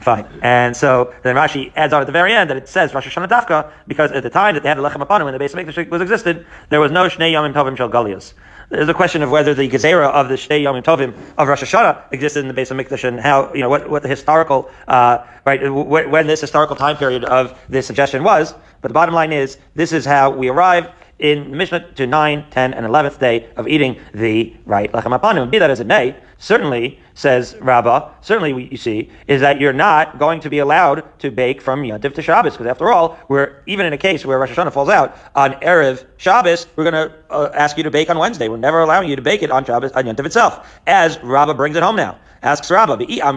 Fine. 0.00 0.26
And 0.42 0.74
so 0.74 1.12
then 1.24 1.34
Rashi 1.34 1.72
adds 1.76 1.92
on 1.92 2.00
at 2.00 2.06
the 2.06 2.12
very 2.12 2.32
end 2.32 2.48
that 2.48 2.56
it 2.56 2.68
says 2.68 2.94
Rosh 2.94 3.06
Hashanah 3.06 3.28
Dafka 3.28 3.70
because 3.86 4.12
at 4.12 4.22
the 4.22 4.30
time 4.30 4.54
that 4.54 4.62
they 4.62 4.68
had 4.68 4.78
a 4.78 4.80
lechem 4.80 5.02
upon 5.02 5.24
when 5.24 5.36
the 5.36 5.44
Beis 5.44 5.52
of 5.52 5.58
Mikdash 5.58 5.90
was 5.90 6.00
existed, 6.00 6.46
there 6.70 6.80
was 6.80 6.90
no 6.90 7.06
Shnei 7.06 7.32
Yomim 7.32 7.52
Tovim 7.52 7.76
Shel 7.76 7.90
Galias. 7.90 8.32
There's 8.70 8.88
a 8.88 8.94
question 8.94 9.22
of 9.22 9.30
whether 9.30 9.54
the 9.54 9.66
Gezerah 9.66 10.10
of 10.10 10.28
the 10.28 10.34
Shnei 10.34 10.62
Yomim 10.62 10.82
Tovim 10.82 11.14
of 11.38 11.48
Rosh 11.48 11.62
Hashanah 11.62 12.12
existed 12.12 12.40
in 12.40 12.48
the 12.48 12.54
Beis 12.54 12.70
of 12.70 12.76
Mikdash 12.76 13.04
and 13.04 13.18
how, 13.18 13.50
you 13.54 13.60
know, 13.60 13.70
what, 13.70 13.88
what 13.88 14.02
the 14.02 14.08
historical, 14.08 14.70
uh, 14.86 15.24
right, 15.46 15.70
when 15.72 16.26
this 16.26 16.42
historical 16.42 16.76
time 16.76 16.98
period 16.98 17.24
of 17.24 17.58
this 17.70 17.86
suggestion 17.86 18.22
was. 18.22 18.54
But 18.82 18.88
the 18.88 18.94
bottom 18.94 19.14
line 19.14 19.32
is, 19.32 19.56
this 19.74 19.92
is 19.92 20.04
how 20.04 20.30
we 20.30 20.48
arrive 20.48 20.90
in 21.18 21.56
Mishnah 21.56 21.92
to 21.92 22.06
9, 22.06 22.46
10, 22.50 22.74
and 22.74 22.86
11th 22.86 23.18
day 23.18 23.48
of 23.56 23.68
eating 23.68 23.98
the 24.14 24.54
right 24.66 24.90
lechem 24.92 25.18
apanim. 25.18 25.50
Be 25.50 25.58
that 25.58 25.70
as 25.70 25.80
it 25.80 25.86
may, 25.86 26.16
certainly, 26.38 26.98
says 27.14 27.56
Rabbah, 27.60 28.10
certainly 28.20 28.68
you 28.70 28.76
see, 28.76 29.10
is 29.26 29.40
that 29.40 29.60
you're 29.60 29.72
not 29.72 30.18
going 30.18 30.40
to 30.40 30.50
be 30.50 30.60
allowed 30.60 31.04
to 31.20 31.30
bake 31.30 31.60
from 31.60 31.82
Yantiv 31.82 32.14
to 32.14 32.22
Shabbos, 32.22 32.52
because 32.52 32.66
after 32.66 32.92
all, 32.92 33.18
we're, 33.28 33.62
even 33.66 33.86
in 33.86 33.92
a 33.92 33.98
case 33.98 34.24
where 34.24 34.38
Rosh 34.38 34.50
Hashanah 34.50 34.72
falls 34.72 34.88
out 34.88 35.16
on 35.34 35.54
Erev 35.54 36.06
Shabbos, 36.16 36.68
we're 36.76 36.88
going 36.90 37.08
to 37.08 37.14
uh, 37.30 37.50
ask 37.54 37.76
you 37.76 37.82
to 37.82 37.90
bake 37.90 38.08
on 38.10 38.18
Wednesday. 38.18 38.48
We're 38.48 38.56
never 38.56 38.80
allowing 38.80 39.08
you 39.08 39.16
to 39.16 39.22
bake 39.22 39.42
it 39.42 39.50
on 39.50 39.64
Shabbos, 39.64 39.90
on 39.92 40.04
Yantiv 40.04 40.26
itself, 40.26 40.80
as 40.86 41.18
Rabbah 41.22 41.54
brings 41.54 41.76
it 41.76 41.82
home 41.82 41.96
now. 41.96 42.18
Asks 42.40 42.70
Rabbah, 42.70 42.98
if 43.00 43.08
you're 43.08 43.24
going 43.24 43.36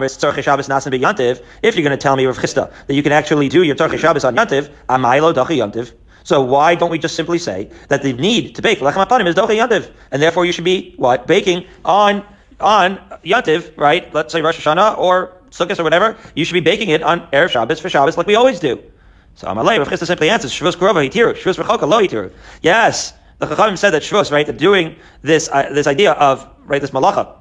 to 1.90 1.96
tell 1.96 2.14
me, 2.14 2.26
Rav 2.26 2.38
Chisda, 2.38 2.72
that 2.86 2.94
you 2.94 3.02
can 3.02 3.10
actually 3.10 3.48
do 3.48 3.64
your 3.64 3.74
Tzorche 3.74 3.98
Shabbos 3.98 4.24
on 4.24 4.36
Yantiv, 4.36 4.70
Amaylo 4.88 5.34
Dachi 5.34 5.56
Yantiv, 5.56 5.92
so 6.24 6.40
why 6.40 6.74
don't 6.74 6.90
we 6.90 6.98
just 6.98 7.14
simply 7.14 7.38
say 7.38 7.70
that 7.88 8.02
the 8.02 8.12
need 8.12 8.54
to 8.54 8.62
bake 8.62 8.78
lechem 8.78 9.04
apanim 9.06 9.26
is 9.26 9.34
doche 9.34 9.56
yantiv, 9.56 9.90
and 10.10 10.22
therefore 10.22 10.44
you 10.44 10.52
should 10.52 10.64
be 10.64 10.94
what 10.96 11.26
baking 11.26 11.66
on 11.84 12.24
on 12.60 12.96
yantiv, 13.24 13.76
right? 13.76 14.12
Let's 14.14 14.32
say 14.32 14.40
Rosh 14.40 14.64
Hashanah 14.64 14.98
or 14.98 15.32
Sukkot 15.50 15.78
or 15.78 15.84
whatever. 15.84 16.16
You 16.34 16.44
should 16.44 16.54
be 16.54 16.60
baking 16.60 16.88
it 16.88 17.02
on 17.02 17.26
erev 17.28 17.50
Shabbos 17.50 17.80
for 17.80 17.88
Shabbos 17.88 18.16
like 18.16 18.26
we 18.26 18.34
always 18.34 18.60
do. 18.60 18.82
So 19.34 19.46
Amalei 19.48 19.78
Rav 19.78 19.88
Chisda 19.88 20.06
simply 20.06 20.30
answers 20.30 20.52
Shavuos 20.52 20.76
Kurova 20.76 21.06
Hitiru 21.08 21.34
Shavuos 21.34 21.62
Rechoka 21.62 21.88
Lo 21.88 22.00
Hitiru. 22.00 22.32
Yes, 22.62 23.14
the 23.38 23.46
Chachamim 23.46 23.78
said 23.78 23.90
that 23.90 24.02
Shavuos, 24.02 24.30
right, 24.30 24.46
that 24.46 24.58
doing 24.58 24.96
this 25.22 25.48
uh, 25.52 25.68
this 25.72 25.86
idea 25.86 26.12
of 26.12 26.48
right 26.64 26.80
this 26.80 26.90
malacha 26.90 27.36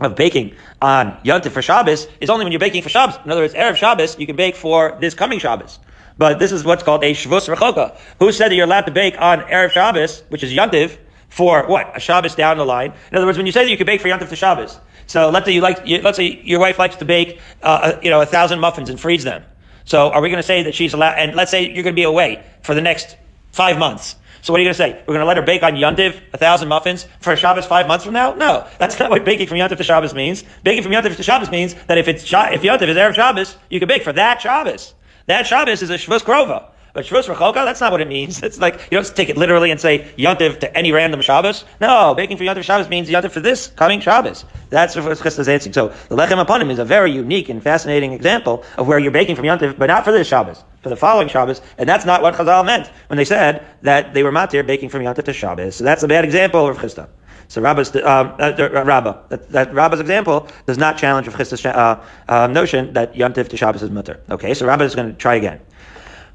of 0.00 0.16
baking 0.16 0.54
on 0.80 1.12
Yantiv 1.24 1.50
for 1.50 1.62
Shabbos 1.62 2.06
is 2.20 2.30
only 2.30 2.44
when 2.44 2.52
you're 2.52 2.60
baking 2.60 2.82
for 2.82 2.88
Shabbos. 2.88 3.16
In 3.24 3.30
other 3.30 3.42
words, 3.42 3.54
erev 3.54 3.76
Shabbos 3.76 4.18
you 4.18 4.26
can 4.26 4.36
bake 4.36 4.56
for 4.56 4.96
this 5.00 5.14
coming 5.14 5.38
Shabbos. 5.38 5.78
But 6.20 6.38
this 6.38 6.52
is 6.52 6.64
what's 6.64 6.82
called 6.82 7.02
a 7.02 7.14
Shvus 7.14 7.48
Rechoka. 7.48 7.98
Who 8.18 8.30
said 8.30 8.50
that 8.50 8.54
you're 8.54 8.66
allowed 8.66 8.82
to 8.82 8.90
bake 8.90 9.18
on 9.18 9.40
Erev 9.40 9.70
Shabbos, 9.70 10.22
which 10.28 10.42
is 10.42 10.52
Yantiv, 10.52 10.98
for 11.30 11.66
what? 11.66 11.96
A 11.96 11.98
Shabbos 11.98 12.34
down 12.34 12.58
the 12.58 12.66
line. 12.66 12.92
In 13.10 13.16
other 13.16 13.24
words, 13.24 13.38
when 13.38 13.46
you 13.46 13.52
say 13.52 13.64
that 13.64 13.70
you 13.70 13.78
can 13.78 13.86
bake 13.86 14.02
for 14.02 14.08
Yom 14.08 14.20
Tov 14.20 14.28
to 14.28 14.36
Shabbos, 14.36 14.78
so 15.06 15.30
let's 15.30 15.46
say 15.46 15.52
you 15.52 15.62
like, 15.62 15.80
you, 15.86 16.02
let's 16.02 16.18
say 16.18 16.42
your 16.44 16.60
wife 16.60 16.78
likes 16.78 16.96
to 16.96 17.06
bake, 17.06 17.40
uh, 17.62 17.94
you 18.02 18.10
know, 18.10 18.20
a 18.20 18.26
thousand 18.26 18.60
muffins 18.60 18.90
and 18.90 19.00
freeze 19.00 19.24
them. 19.24 19.42
So 19.86 20.10
are 20.10 20.20
we 20.20 20.28
going 20.28 20.42
to 20.42 20.46
say 20.46 20.64
that 20.64 20.74
she's 20.74 20.92
allowed, 20.92 21.14
and 21.14 21.34
let's 21.34 21.50
say 21.50 21.62
you're 21.64 21.84
going 21.84 21.96
to 21.96 22.00
be 22.00 22.02
away 22.02 22.44
for 22.60 22.74
the 22.74 22.82
next 22.82 23.16
five 23.52 23.78
months. 23.78 24.16
So 24.42 24.52
what 24.52 24.58
are 24.58 24.62
you 24.62 24.66
going 24.66 24.74
to 24.74 24.78
say? 24.78 25.02
We're 25.06 25.14
going 25.14 25.20
to 25.20 25.24
let 25.24 25.38
her 25.38 25.42
bake 25.42 25.62
on 25.62 25.72
Yontiv 25.72 26.20
a 26.34 26.36
thousand 26.36 26.68
muffins 26.68 27.06
for 27.20 27.34
Shabbos 27.34 27.64
five 27.64 27.88
months 27.88 28.04
from 28.04 28.12
now? 28.12 28.34
No, 28.34 28.68
that's 28.78 28.98
not 28.98 29.08
what 29.08 29.24
baking 29.24 29.46
from 29.46 29.56
Yontiv 29.56 29.78
to 29.78 29.84
Shabbos 29.84 30.12
means. 30.12 30.44
Baking 30.64 30.82
from 30.82 30.92
Yontiv 30.92 31.16
to 31.16 31.22
Shabbos 31.22 31.50
means 31.50 31.72
that 31.86 31.96
if 31.96 32.08
it's 32.08 32.24
if 32.24 32.60
Yontiv 32.60 32.88
is 32.88 32.96
Erev 32.98 33.14
Shabbos, 33.14 33.56
you 33.70 33.78
can 33.78 33.88
bake 33.88 34.02
for 34.02 34.12
that 34.12 34.42
Shabbos. 34.42 34.92
That 35.30 35.46
Shabbos 35.46 35.80
is 35.80 35.90
a 35.90 35.94
Shavuos 35.94 36.24
Krova. 36.24 36.64
But 36.92 37.06
Shavuos 37.06 37.32
Rechoka, 37.32 37.64
that's 37.64 37.80
not 37.80 37.92
what 37.92 38.00
it 38.00 38.08
means. 38.08 38.42
It's 38.42 38.58
like, 38.58 38.80
you 38.90 38.98
don't 38.98 39.06
take 39.14 39.28
it 39.28 39.36
literally 39.36 39.70
and 39.70 39.80
say 39.80 40.12
Yontiv 40.18 40.58
to 40.58 40.76
any 40.76 40.90
random 40.90 41.22
Shabbos. 41.22 41.64
No, 41.80 42.16
baking 42.16 42.36
for 42.36 42.42
Yontiv 42.42 42.64
Shabbos 42.64 42.88
means 42.88 43.08
Yontiv 43.08 43.30
for 43.30 43.38
this 43.38 43.68
coming 43.68 44.00
Shabbos. 44.00 44.44
That's 44.70 44.96
what 44.96 45.04
Chisda's 45.04 45.48
answering. 45.48 45.72
So 45.72 45.94
the 46.08 46.16
Lechem 46.16 46.44
Aponim 46.44 46.68
is 46.68 46.80
a 46.80 46.84
very 46.84 47.12
unique 47.12 47.48
and 47.48 47.62
fascinating 47.62 48.12
example 48.12 48.64
of 48.76 48.88
where 48.88 48.98
you're 48.98 49.12
baking 49.12 49.36
from 49.36 49.44
Yontiv, 49.44 49.78
but 49.78 49.86
not 49.86 50.04
for 50.04 50.10
this 50.10 50.26
Shabbos, 50.26 50.64
for 50.82 50.88
the 50.88 50.96
following 50.96 51.28
Shabbos. 51.28 51.62
And 51.78 51.88
that's 51.88 52.04
not 52.04 52.22
what 52.22 52.34
Chazal 52.34 52.66
meant 52.66 52.90
when 53.06 53.16
they 53.16 53.24
said 53.24 53.64
that 53.82 54.14
they 54.14 54.24
were 54.24 54.32
matir 54.32 54.66
baking 54.66 54.88
from 54.88 55.02
Yontiv 55.02 55.26
to 55.26 55.32
Shabbos. 55.32 55.76
So 55.76 55.84
that's 55.84 56.02
a 56.02 56.08
bad 56.08 56.24
example 56.24 56.66
of 56.66 56.76
Chisda. 56.76 57.08
So 57.50 57.60
Rabba's, 57.60 57.96
um, 57.96 58.02
uh, 58.38 58.52
uh, 58.56 58.84
Rabba, 58.84 59.24
that, 59.28 59.50
that 59.50 59.74
Rabba's 59.74 59.98
example 59.98 60.46
does 60.66 60.78
not 60.78 60.96
challenge 60.96 61.26
Chisda's 61.26 61.66
uh, 61.66 62.00
uh, 62.28 62.46
notion 62.46 62.92
that 62.92 63.14
Yontiv 63.14 63.48
to 63.48 63.56
Shabbos 63.56 63.82
is 63.82 63.90
mutter. 63.90 64.20
Okay, 64.30 64.54
so 64.54 64.66
Rabba 64.66 64.84
is 64.84 64.94
going 64.94 65.08
to 65.08 65.14
try 65.14 65.34
again. 65.34 65.60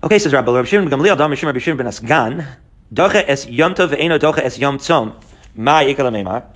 Okay, 0.03 0.19
says 0.19 0.33
Rabbi 0.33 0.51
Rabbi 0.51 0.67
Shimon 0.67 0.89
Gamliel, 0.89 1.17
Dam 1.17 1.33
Shimon 1.33 1.77
ben 1.77 1.87
Asgan, 1.87 2.45
Doche 2.93 3.23
es 3.27 3.47
Yom 3.47 3.75
Tov 3.75 3.91
ve'eno 3.91 4.19
doche 4.19 4.39
es 4.39 4.59
Yom 4.59 4.77
Tzom. 4.77 5.15
Ma 5.55 5.83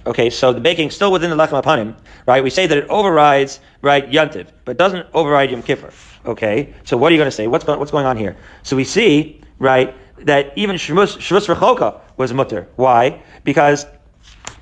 Okay, 0.08 0.30
so 0.30 0.52
the 0.52 0.60
baking 0.60 0.90
still 0.90 1.14
within 1.14 1.30
the 1.30 1.38
lechem 1.38 1.64
apanim, 1.64 1.96
right? 2.26 2.44
We 2.44 2.50
say 2.50 2.68
that 2.68 2.78
it 2.78 2.86
overrides 2.90 3.62
right 3.82 4.12
Yontiv, 4.12 4.48
but 4.66 4.78
doesn't 4.78 5.08
override 5.14 5.52
Yom 5.52 5.64
Kippur. 5.64 5.94
Okay, 6.26 6.74
so 6.84 6.98
what 6.98 7.14
are 7.14 7.16
you 7.16 7.20
going 7.20 7.32
to 7.32 7.36
say? 7.36 7.48
What's 7.48 7.64
going, 7.64 7.80
what's 7.80 7.92
going 7.92 8.06
on 8.06 8.18
here? 8.18 8.36
So 8.64 8.76
we 8.76 8.84
see 8.84 9.40
right 9.58 9.96
that 10.26 10.52
even 10.58 10.76
Shvus 10.76 11.16
Rechoka 11.16 12.02
was 12.18 12.34
mutter. 12.34 12.68
Why? 12.76 13.24
Because 13.46 13.86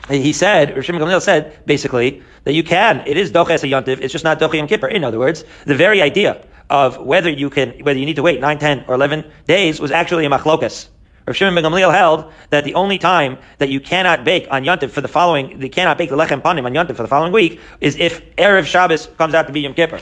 he 0.09 0.33
said, 0.33 0.77
or 0.77 0.81
Shimon 0.81 1.01
Gamliel 1.01 1.21
said, 1.21 1.65
basically, 1.65 2.21
that 2.45 2.53
you 2.53 2.63
can, 2.63 3.03
it 3.05 3.17
is 3.17 3.31
doches 3.31 3.63
a 3.63 3.67
yontiv, 3.67 3.99
it's 4.01 4.11
just 4.11 4.23
not 4.23 4.39
doche 4.39 4.55
yom 4.55 4.67
kippur. 4.67 4.87
In 4.87 5.03
other 5.03 5.19
words, 5.19 5.43
the 5.65 5.75
very 5.75 6.01
idea 6.01 6.45
of 6.69 6.97
whether 6.97 7.29
you 7.29 7.49
can, 7.49 7.71
whether 7.83 7.99
you 7.99 8.05
need 8.05 8.15
to 8.15 8.23
wait 8.23 8.39
9, 8.39 8.57
10, 8.57 8.85
or 8.87 8.95
11 8.95 9.23
days 9.47 9.79
was 9.79 9.91
actually 9.91 10.25
a 10.25 10.29
machlokas. 10.29 10.87
Rav 11.25 11.35
Shimon 11.35 11.61
Gamliel 11.61 11.93
held 11.93 12.31
that 12.51 12.63
the 12.63 12.73
only 12.73 12.97
time 12.97 13.37
that 13.57 13.67
you 13.67 13.81
cannot 13.81 14.23
bake 14.23 14.47
on 14.49 14.63
Yontif 14.63 14.91
for 14.91 15.01
the 15.01 15.09
following, 15.09 15.61
you 15.61 15.69
cannot 15.69 15.97
bake 15.97 16.09
the 16.09 16.15
lechem 16.15 16.41
panim 16.41 16.65
on 16.65 16.73
Yontif 16.73 16.95
for 16.95 17.03
the 17.03 17.07
following 17.09 17.33
week 17.33 17.59
is 17.81 17.97
if 17.97 18.33
Erev 18.37 18.65
Shabbos 18.65 19.07
comes 19.17 19.33
out 19.33 19.45
to 19.47 19.53
be 19.53 19.59
Yom 19.59 19.73
Kippur. 19.73 19.99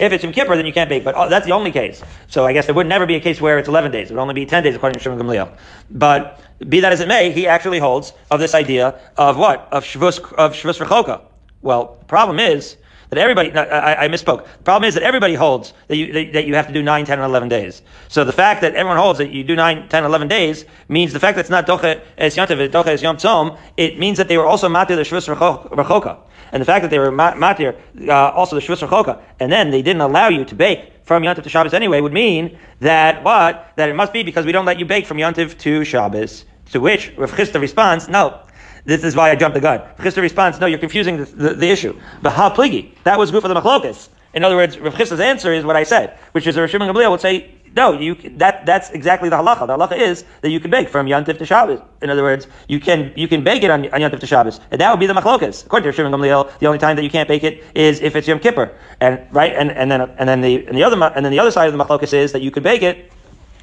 If 0.00 0.12
it's 0.12 0.24
Yom 0.24 0.32
Kippur, 0.32 0.56
then 0.56 0.64
you 0.64 0.72
can't 0.72 0.88
bake, 0.88 1.04
but 1.04 1.14
oh, 1.14 1.28
that's 1.28 1.44
the 1.44 1.52
only 1.52 1.70
case. 1.70 2.02
So 2.28 2.46
I 2.46 2.54
guess 2.54 2.64
there 2.64 2.74
would 2.74 2.86
never 2.86 3.04
be 3.04 3.16
a 3.16 3.20
case 3.20 3.40
where 3.40 3.58
it's 3.58 3.68
11 3.68 3.92
days. 3.92 4.10
It 4.10 4.14
would 4.14 4.20
only 4.20 4.34
be 4.34 4.46
10 4.46 4.62
days 4.62 4.74
according 4.74 4.94
to 4.94 5.00
Shimon 5.00 5.18
Gamliel. 5.18 5.54
But 5.90 6.40
be 6.68 6.80
that 6.80 6.92
as 6.92 7.00
it 7.00 7.08
may, 7.08 7.30
he 7.30 7.46
actually 7.46 7.78
holds 7.78 8.14
of 8.30 8.40
this 8.40 8.54
idea 8.54 8.98
of 9.18 9.36
what? 9.36 9.68
Of 9.70 9.84
Shavuos, 9.84 10.32
of 10.32 10.54
Shavuos 10.54 10.84
Rechoka. 10.84 11.20
Well, 11.60 11.98
the 12.00 12.06
problem 12.06 12.38
is, 12.40 12.78
that 13.10 13.18
everybody, 13.18 13.52
I, 13.52 14.04
I, 14.04 14.08
misspoke. 14.08 14.44
The 14.44 14.62
problem 14.62 14.88
is 14.88 14.94
that 14.94 15.02
everybody 15.02 15.34
holds 15.34 15.72
that 15.88 15.96
you, 15.96 16.30
that 16.30 16.46
you 16.46 16.54
have 16.54 16.68
to 16.68 16.72
do 16.72 16.80
9, 16.80 17.04
10, 17.04 17.18
and 17.18 17.28
11 17.28 17.48
days. 17.48 17.82
So 18.08 18.24
the 18.24 18.32
fact 18.32 18.60
that 18.60 18.76
everyone 18.76 18.98
holds 18.98 19.18
that 19.18 19.30
you 19.30 19.42
do 19.42 19.56
9, 19.56 19.88
10, 19.88 20.04
11 20.04 20.28
days 20.28 20.64
means 20.88 21.12
the 21.12 21.18
fact 21.18 21.34
that 21.34 21.40
it's 21.40 21.50
not 21.50 21.66
Doche 21.66 22.00
Es 22.16 22.38
it's 22.38 22.72
Doche 22.72 22.86
Es 22.86 23.02
Yom 23.02 23.16
Tzom, 23.16 23.58
it 23.76 23.98
means 23.98 24.16
that 24.18 24.28
they 24.28 24.38
were 24.38 24.46
also 24.46 24.68
Matir 24.68 24.94
the 24.94 25.02
Shvus 25.02 25.28
Rechoka. 25.34 26.18
And 26.52 26.60
the 26.60 26.64
fact 26.64 26.82
that 26.82 26.90
they 26.90 26.98
were 26.98 27.12
Matir 27.12 27.76
uh, 28.08 28.30
also 28.30 28.56
the 28.56 28.62
Shvus 28.62 28.86
Rechoka, 28.86 29.22
and 29.38 29.50
then 29.50 29.70
they 29.70 29.82
didn't 29.82 30.02
allow 30.02 30.28
you 30.28 30.44
to 30.44 30.54
bake 30.54 30.92
from 31.02 31.22
Yontif 31.22 31.42
to 31.42 31.48
Shabbos 31.48 31.74
anyway, 31.74 32.00
would 32.00 32.12
mean 32.12 32.58
that 32.80 33.24
what? 33.24 33.72
That 33.76 33.88
it 33.88 33.94
must 33.94 34.12
be 34.12 34.22
because 34.22 34.46
we 34.46 34.52
don't 34.52 34.64
let 34.64 34.78
you 34.78 34.84
bake 34.84 35.06
from 35.06 35.18
Yontif 35.18 35.58
to 35.58 35.84
Shabbos. 35.84 36.44
To 36.72 36.80
which 36.80 37.12
Rav 37.16 37.32
Chisda 37.32 37.60
responds, 37.60 38.08
no, 38.08 38.40
this 38.84 39.02
is 39.02 39.16
why 39.16 39.30
I 39.30 39.34
jumped 39.34 39.54
the 39.54 39.60
gun. 39.60 39.80
Chisda 39.98 40.22
responds, 40.22 40.60
no, 40.60 40.66
you're 40.66 40.78
confusing 40.78 41.18
the, 41.18 41.24
the, 41.24 41.54
the 41.54 41.70
issue. 41.70 41.98
But 42.22 42.32
ha 42.32 42.54
pligi, 42.54 42.94
that 43.04 43.18
was 43.18 43.30
good 43.30 43.42
for 43.42 43.48
the 43.48 43.54
machlokas. 43.54 44.08
In 44.32 44.44
other 44.44 44.54
words, 44.54 44.78
Rav 44.78 44.94
Chisda's 44.94 45.20
answer 45.20 45.52
is 45.52 45.64
what 45.64 45.74
I 45.74 45.82
said, 45.82 46.16
which 46.32 46.46
is 46.46 46.56
Rav 46.56 46.70
Shimon 46.70 46.88
Gamliel 46.88 47.10
would 47.10 47.20
say, 47.20 47.50
no, 47.76 47.92
you 47.92 48.16
that 48.36 48.66
that's 48.66 48.90
exactly 48.90 49.28
the 49.28 49.36
halacha. 49.36 49.66
The 49.66 49.76
halacha 49.76 49.96
is 49.98 50.24
that 50.40 50.50
you 50.50 50.58
can 50.58 50.70
bake 50.70 50.88
from 50.88 51.06
Yantif 51.06 51.38
to 51.38 51.46
Shabbos. 51.46 51.80
In 52.02 52.10
other 52.10 52.22
words, 52.22 52.48
you 52.68 52.80
can 52.80 53.12
you 53.16 53.28
can 53.28 53.44
bake 53.44 53.62
it 53.62 53.70
on, 53.70 53.84
on 53.92 54.00
Yantif 54.00 54.20
to 54.20 54.26
Shabbos, 54.26 54.60
and 54.70 54.80
that 54.80 54.90
would 54.90 54.98
be 55.00 55.06
the 55.06 55.14
machlokas. 55.14 55.66
According 55.66 55.90
to 55.90 55.96
Shimon 55.96 56.12
Gamliel, 56.12 56.58
the 56.58 56.66
only 56.66 56.78
time 56.78 56.96
that 56.96 57.02
you 57.02 57.10
can't 57.10 57.28
bake 57.28 57.44
it 57.44 57.64
is 57.74 58.00
if 58.00 58.16
it's 58.16 58.26
Yom 58.26 58.40
Kippur, 58.40 58.72
and 59.00 59.24
right, 59.30 59.52
and, 59.54 59.70
and 59.70 59.90
then 59.90 60.00
and 60.00 60.28
then 60.28 60.40
the 60.40 60.66
and 60.66 60.76
the 60.76 60.82
other 60.82 61.00
and 61.14 61.24
then 61.24 61.30
the 61.30 61.38
other 61.38 61.50
side 61.52 61.68
of 61.68 61.76
the 61.76 61.84
machlokas 61.84 62.12
is 62.12 62.32
that 62.32 62.42
you 62.42 62.50
could 62.50 62.62
bake 62.62 62.82
it 62.82 63.12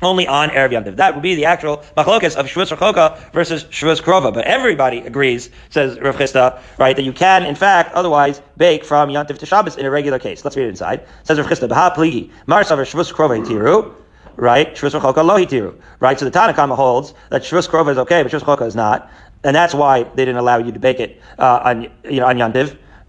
only 0.01 0.27
on 0.27 0.49
Erev 0.49 0.71
Yom 0.71 0.95
That 0.95 1.13
would 1.13 1.23
be 1.23 1.35
the 1.35 1.45
actual 1.45 1.77
machlokas 1.95 2.35
of 2.35 2.45
Shavuos 2.45 2.75
Rechoka 2.75 3.31
versus 3.31 3.63
Shavuos 3.65 4.01
Krova. 4.01 4.33
But 4.33 4.45
everybody 4.45 4.99
agrees, 4.99 5.49
says 5.69 5.99
Rav 5.99 6.15
Chisda, 6.15 6.59
right, 6.77 6.95
that 6.95 7.03
you 7.03 7.13
can, 7.13 7.45
in 7.45 7.55
fact, 7.55 7.93
otherwise 7.93 8.41
bake 8.57 8.85
from 8.85 9.09
Yom 9.09 9.25
to 9.27 9.45
Shabbos 9.45 9.77
in 9.77 9.85
a 9.85 9.91
regular 9.91 10.19
case. 10.19 10.43
Let's 10.43 10.55
read 10.55 10.65
it 10.65 10.69
inside. 10.69 11.05
says 11.23 11.37
Rav 11.37 11.47
Chisda, 11.47 11.67
B'ha 11.67 11.95
pligi, 11.95 12.31
Mar 12.45 12.63
Savar 12.63 12.85
Krova 13.13 13.43
Hitiru, 13.43 13.93
right, 14.35 14.73
Shavuos 14.75 14.99
Rechoka 14.99 15.25
Lo 15.25 15.81
right, 15.99 16.19
so 16.19 16.25
the 16.25 16.31
Tanakhama 16.31 16.75
holds 16.75 17.13
that 17.29 17.41
Shavuos 17.41 17.67
Krova 17.67 17.91
is 17.91 17.97
okay, 17.97 18.23
but 18.23 18.31
Shavuos 18.31 18.57
Rechoka 18.57 18.67
is 18.67 18.75
not, 18.75 19.09
and 19.43 19.55
that's 19.55 19.73
why 19.73 20.03
they 20.03 20.25
didn't 20.25 20.37
allow 20.37 20.57
you 20.57 20.71
to 20.71 20.79
bake 20.79 20.99
it 20.99 21.21
uh, 21.39 21.61
on, 21.63 21.83
you 22.03 22.19
know, 22.19 22.27
on 22.27 22.37
Yom 22.37 22.51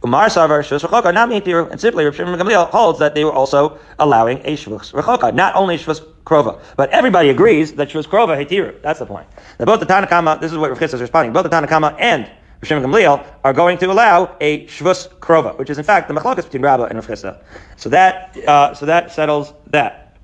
Umar 0.05 0.29
Savar 0.29 0.61
Shvus 0.61 0.89
Rechoka, 0.89 1.13
not 1.13 1.29
Meitir, 1.29 1.69
and 1.73 1.81
simply 1.81 2.05
Rav 2.05 2.15
Shimon 2.15 2.39
Gamliel 2.39 2.71
holds 2.71 3.01
that 3.01 3.17
they 3.17 3.25
were 3.25 3.33
also 3.33 3.79
allowing 3.99 4.39
a 4.45 4.57
Shvus 4.57 4.93
Rechoka, 4.93 5.35
not 5.35 5.57
only 5.57 5.77
Shvus 5.77 6.01
Krova. 6.25 6.61
But 6.77 6.91
everybody 6.91 7.31
agrees 7.31 7.73
that 7.73 7.89
Shvus 7.89 8.07
Krova 8.07 8.39
Hetiru. 8.39 8.81
That's 8.81 9.01
the 9.01 9.07
point. 9.07 9.27
Now 9.59 9.65
both 9.65 9.81
the 9.81 9.87
Tanakama, 9.87 10.41
this 10.41 10.53
is 10.53 10.59
what 10.59 10.71
Rav 10.71 10.81
is 10.81 11.01
responding, 11.01 11.33
both 11.33 11.43
the 11.43 11.49
Tanakama 11.49 11.97
and 11.99 12.27
Rav 12.27 12.69
Shimon 12.69 12.85
Gamliel 12.85 13.27
are 13.43 13.53
going 13.53 13.77
to 13.79 13.87
allow 13.91 14.37
a 14.41 14.67
Shvus 14.67 15.09
Krova, 15.09 15.59
which 15.59 15.69
is 15.69 15.79
in 15.79 15.85
fact 15.85 16.07
the 16.07 16.15
machlokas 16.15 16.45
between 16.45 16.63
Rabbah 16.63 16.85
and 16.85 17.09
Rav 17.09 17.37
So 17.77 17.89
that, 17.89 18.37
uh, 18.47 18.75
so 18.75 18.87
that 18.87 19.11
settles 19.11 19.53
that. 19.69 20.17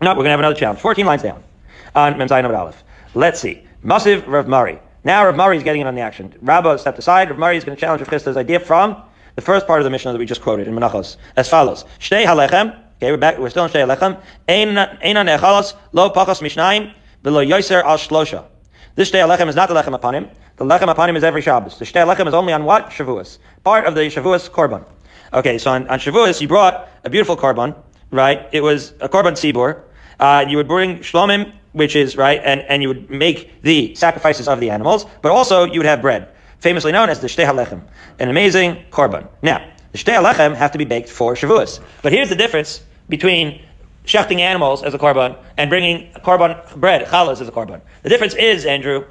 Now 0.00 0.12
we're 0.12 0.18
going 0.18 0.26
to 0.26 0.30
have 0.30 0.40
another 0.40 0.54
challenge. 0.54 0.78
14 0.78 1.04
lines 1.04 1.22
down 1.22 1.42
on 1.96 2.14
Memzayin 2.14 2.48
Aleph. 2.56 2.84
Let's 3.14 3.40
see. 3.40 3.64
Massive 3.82 4.28
Rav 4.28 4.46
Mari. 4.46 4.78
Now 5.02 5.24
Rav 5.24 5.34
Mari 5.34 5.56
is 5.56 5.64
getting 5.64 5.80
in 5.80 5.88
on 5.88 5.96
the 5.96 6.00
action. 6.02 6.32
Rabbah 6.42 6.76
stepped 6.76 7.00
aside. 7.00 7.28
Rav 7.28 7.38
Mari 7.40 7.56
is 7.56 7.64
going 7.64 7.76
to 7.76 7.80
challenge 7.80 8.02
Rav 8.02 8.10
Chisda's 8.10 8.36
idea 8.36 8.60
from 8.60 9.02
the 9.36 9.42
first 9.42 9.66
part 9.66 9.80
of 9.80 9.84
the 9.84 9.90
Mishnah 9.90 10.12
that 10.12 10.18
we 10.18 10.26
just 10.26 10.40
quoted 10.40 10.66
in 10.66 10.74
Menachos, 10.74 11.16
as 11.36 11.48
follows: 11.48 11.84
Shtei 12.00 12.24
halechem. 12.24 12.74
Okay, 12.96 13.10
we're 13.12 13.18
back. 13.18 13.38
We're 13.38 13.50
still 13.50 13.66
in 13.66 13.70
Shtei 13.70 13.86
halechem. 13.86 14.20
Eina 14.48 14.98
nechalos 15.02 15.74
lo 15.92 16.10
pachos 16.10 16.40
mishnayim 16.40 16.92
v'lo 17.22 17.46
yoser 17.46 17.84
al 17.84 17.98
shlosha. 17.98 18.46
This 18.94 19.10
Shtei 19.10 19.20
halechem 19.20 19.48
is 19.48 19.54
not 19.54 19.68
the 19.68 19.74
lechem 19.74 19.98
hapanim. 19.98 20.34
The 20.56 20.64
lechem 20.64 20.92
hapanim 20.92 21.16
is 21.16 21.22
every 21.22 21.42
Shabbos. 21.42 21.78
The 21.78 21.84
Shtei 21.84 22.06
halechem 22.06 22.26
is 22.26 22.34
only 22.34 22.54
on 22.54 22.64
what 22.64 22.88
Shavuos, 22.88 23.38
part 23.62 23.84
of 23.84 23.94
the 23.94 24.00
Shavuos 24.00 24.48
korban. 24.50 24.84
Okay, 25.34 25.58
so 25.58 25.70
on, 25.70 25.86
on 25.88 25.98
Shavuos 25.98 26.40
you 26.40 26.48
brought 26.48 26.88
a 27.04 27.10
beautiful 27.10 27.36
korban, 27.36 27.76
right? 28.10 28.48
It 28.52 28.62
was 28.62 28.94
a 29.00 29.08
korban 29.08 29.32
tzibur. 29.32 29.82
Uh, 30.18 30.46
you 30.48 30.56
would 30.56 30.66
bring 30.66 31.00
shlomim, 31.00 31.52
which 31.72 31.94
is 31.94 32.16
right, 32.16 32.40
and, 32.42 32.62
and 32.62 32.80
you 32.80 32.88
would 32.88 33.10
make 33.10 33.60
the 33.60 33.94
sacrifices 33.94 34.48
of 34.48 34.60
the 34.60 34.70
animals, 34.70 35.04
but 35.20 35.30
also 35.30 35.64
you 35.64 35.78
would 35.78 35.86
have 35.86 36.00
bread 36.00 36.32
famously 36.60 36.92
known 36.92 37.08
as 37.08 37.20
the 37.20 37.26
Shtei 37.26 37.46
HaLechem, 37.46 37.82
an 38.18 38.28
amazing 38.28 38.84
korban. 38.90 39.28
Now, 39.42 39.66
the 39.92 39.98
Shtei 39.98 40.20
HaLechem 40.20 40.54
have 40.54 40.72
to 40.72 40.78
be 40.78 40.84
baked 40.84 41.08
for 41.08 41.34
Shavuos. 41.34 41.80
But 42.02 42.12
here's 42.12 42.28
the 42.28 42.36
difference 42.36 42.82
between 43.08 43.62
shechting 44.04 44.40
animals 44.40 44.82
as 44.82 44.94
a 44.94 44.98
korban 44.98 45.36
and 45.56 45.68
bringing 45.70 46.12
korban 46.24 46.76
bread, 46.76 47.06
challahs, 47.06 47.40
as 47.40 47.48
a 47.48 47.52
korban. 47.52 47.80
The 48.02 48.08
difference 48.08 48.34
is, 48.34 48.64
Andrew, 48.66 49.04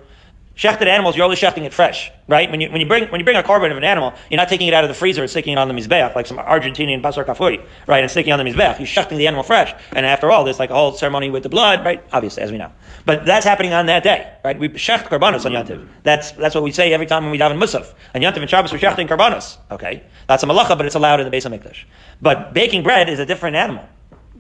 Shechted 0.56 0.88
animals, 0.88 1.18
you're 1.18 1.24
always 1.24 1.40
shechting 1.40 1.64
it 1.64 1.74
fresh, 1.74 2.10
right? 2.30 2.50
When 2.50 2.62
you, 2.62 2.72
when 2.72 2.80
you 2.80 2.88
bring, 2.88 3.10
when 3.10 3.20
you 3.20 3.26
bring 3.26 3.36
a 3.36 3.44
korban 3.44 3.72
of 3.72 3.78
an 3.78 3.84
animal, 3.84 4.14
you're 4.30 4.38
not 4.38 4.48
taking 4.48 4.70
it 4.70 4.74
out 4.74 4.86
of 4.86 4.88
the 4.88 4.94
freezer 4.94 5.22
and 5.22 5.30
sticking 5.30 5.52
it 5.52 5.58
on 5.58 5.68
the 5.68 5.74
mizbeach, 5.74 6.16
like 6.16 6.28
some 6.28 6.38
Argentinian 6.38 7.02
basar 7.02 7.26
kafuri, 7.26 7.62
right? 7.88 8.02
And 8.02 8.10
sticking 8.10 8.32
on 8.32 8.40
the 8.40 8.50
mizbeach. 8.50 8.80
You're 8.80 8.88
shechting 8.88 9.18
the 9.18 9.28
animal 9.28 9.44
fresh. 9.44 9.74
And 9.92 10.06
after 10.06 10.32
all, 10.32 10.46
there's 10.46 10.58
like 10.58 10.70
a 10.70 10.74
whole 10.74 10.94
ceremony 10.94 11.30
with 11.30 11.44
the 11.44 11.50
blood, 11.50 11.84
right? 11.84 12.02
Obviously, 12.14 12.42
as 12.42 12.54
we 12.54 12.58
know. 12.58 12.72
But 13.06 13.26
that's 13.26 13.46
happening 13.46 13.74
on 13.74 13.88
that 13.88 14.04
day, 14.04 14.32
right? 14.46 14.58
We 14.58 14.70
shecht 14.70 15.04
korbanos 15.10 15.46
on 15.46 15.52
Yantiv. 15.52 15.86
That's, 16.04 16.32
that's 16.32 16.56
what 16.56 16.64
we 16.64 16.72
say 16.72 16.94
every 16.94 17.06
time 17.06 17.24
when 17.24 17.32
we 17.34 17.38
daven 17.38 17.62
Musaf. 17.62 17.94
On 18.16 18.22
Yantiv 18.22 18.38
and 18.38 18.50
Shabbos, 18.50 18.72
we're 18.72 18.80
shechting 18.80 19.10
korbanos. 19.10 19.58
Okay? 19.72 20.04
That's 20.28 20.44
a 20.44 20.46
malacha, 20.46 20.78
but 20.78 20.86
it's 20.86 20.96
allowed 20.96 21.20
in 21.20 21.30
the 21.30 21.36
Beis 21.36 21.46
of 21.46 21.52
Mikdash. 21.52 21.84
But 22.22 22.54
baking 22.54 22.84
bread 22.84 23.10
is 23.10 23.20
a 23.20 23.26
different 23.26 23.58
animal. 23.58 23.84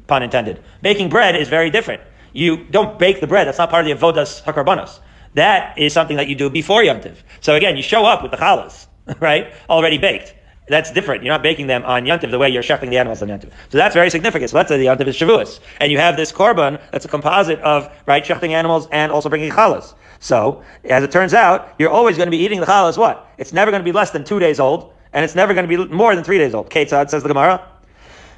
Pun 0.08 0.24
intended. 0.24 0.64
Baking 0.82 1.10
bread 1.10 1.36
is 1.36 1.50
very 1.50 1.70
different. 1.70 2.02
You 2.32 2.64
don't 2.66 2.98
bake 3.00 3.20
the 3.20 3.28
bread. 3.28 3.48
That's 3.48 3.58
not 3.58 3.70
part 3.70 3.86
of 3.86 4.00
the 4.00 4.06
avodas 4.06 4.44
hakarbanos. 4.44 5.00
That 5.36 5.78
is 5.78 5.94
something 5.94 6.18
that 6.18 6.28
you 6.28 6.36
do 6.36 6.50
before 6.50 6.84
Yom 6.84 7.02
Tiv. 7.02 7.24
So 7.42 7.56
again, 7.56 7.78
you 7.78 7.84
show 7.84 8.06
up 8.06 8.22
with 8.22 8.32
the 8.32 8.38
challahs, 8.38 8.88
right? 9.20 9.54
Already 9.70 9.98
baked. 9.98 10.34
That's 10.68 10.92
different. 10.92 11.24
You're 11.24 11.34
not 11.34 11.44
baking 11.44 11.68
them 11.68 11.84
on 11.84 12.06
Yontiv 12.06 12.32
the 12.32 12.40
way 12.40 12.50
you're 12.50 12.64
shechting 12.64 12.90
the 12.90 12.98
animals 12.98 13.22
on 13.22 13.28
Yontiv. 13.28 13.52
So 13.70 13.78
that's 13.78 13.94
very 13.94 14.10
significant. 14.10 14.50
So 14.50 14.58
let's 14.58 14.70
say 14.70 14.78
the 14.78 14.88
Yontiv 14.88 15.08
is 15.08 15.16
Shavuos. 15.16 15.60
And 15.80 15.92
you 15.92 16.00
have 16.00 16.18
this 16.18 16.32
korban 16.32 16.82
that's 16.92 17.06
a 17.06 17.08
composite 17.08 17.60
of, 17.60 17.92
right, 18.08 18.24
shechting 18.26 18.50
animals 18.50 18.88
and 18.92 19.12
also 19.12 19.30
bringing 19.30 19.52
challahs. 19.52 19.94
So, 20.20 20.64
as 20.86 21.04
it 21.04 21.12
turns 21.12 21.34
out, 21.34 21.76
you're 21.78 21.92
always 21.92 22.18
going 22.18 22.28
to 22.28 22.32
be 22.32 22.38
eating 22.38 22.60
the 22.60 22.66
challah 22.66 22.90
as 22.90 22.98
what? 22.98 23.30
It's 23.38 23.54
never 23.54 23.70
going 23.70 23.82
to 23.82 23.86
be 23.86 23.92
less 23.92 24.12
than 24.12 24.24
two 24.24 24.40
days 24.40 24.60
old, 24.60 24.94
and 25.14 25.24
it's 25.24 25.36
never 25.36 25.54
going 25.54 25.70
to 25.70 25.78
be 25.78 25.94
more 25.94 26.16
than 26.16 26.24
three 26.24 26.38
days 26.38 26.56
old. 26.56 26.70
Ketzad 26.70 27.10
says 27.10 27.22
the 27.22 27.30
Gemara. 27.30 27.64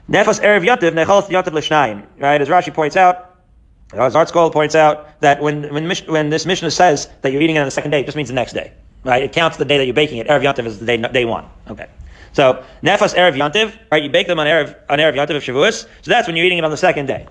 Nefas 0.10 0.42
erev 0.42 0.66
yantiv 0.66 0.94
nechalas 0.94 1.28
yantiv 1.30 1.54
l'shnayim. 1.54 2.06
Right, 2.20 2.42
as 2.42 2.50
Rashi 2.50 2.74
points 2.74 2.98
out, 2.98 3.27
as 3.94 4.16
ArtScroll 4.16 4.52
points 4.52 4.76
out, 4.76 5.20
that 5.22 5.42
when 5.42 5.74
when, 5.74 5.90
when 6.08 6.30
this 6.30 6.46
Mishnah 6.46 6.72
says 6.72 7.10
that 7.22 7.32
you're 7.32 7.42
eating 7.42 7.56
it 7.56 7.60
on 7.60 7.66
the 7.66 7.72
second 7.72 7.92
day, 7.92 8.02
it 8.02 8.06
just 8.06 8.18
means 8.18 8.30
the 8.30 8.36
next 8.36 8.54
day. 8.54 8.74
Right, 9.04 9.24
it 9.24 9.32
counts 9.32 9.58
the 9.58 9.64
day 9.64 9.78
that 9.78 9.86
you're 9.86 9.94
baking 9.94 10.18
it. 10.18 10.28
Erev 10.28 10.42
yantiv 10.42 10.66
is 10.66 10.80
the 10.80 10.86
day 10.86 10.98
day 10.98 11.24
one. 11.24 11.46
Okay. 11.70 11.88
So 12.34 12.64
nefas 12.84 13.16
erev 13.16 13.36
yantiv, 13.36 13.74
right? 13.92 14.04
You 14.04 14.10
bake 14.10 14.28
them 14.28 14.40
on 14.40 14.48
erev 14.48 14.76
on 14.90 15.00
erev 15.00 15.14
yantiv 15.16 15.38
of 15.38 15.44
Shavuos, 15.44 15.88
so 16.02 16.12
that's 16.12 16.28
when 16.28 16.36
you're 16.36 16.46
eating 16.46 16.58
it 16.58 16.66
on 16.66 16.72
the 16.72 16.78
second 16.78 17.06
day. 17.06 17.28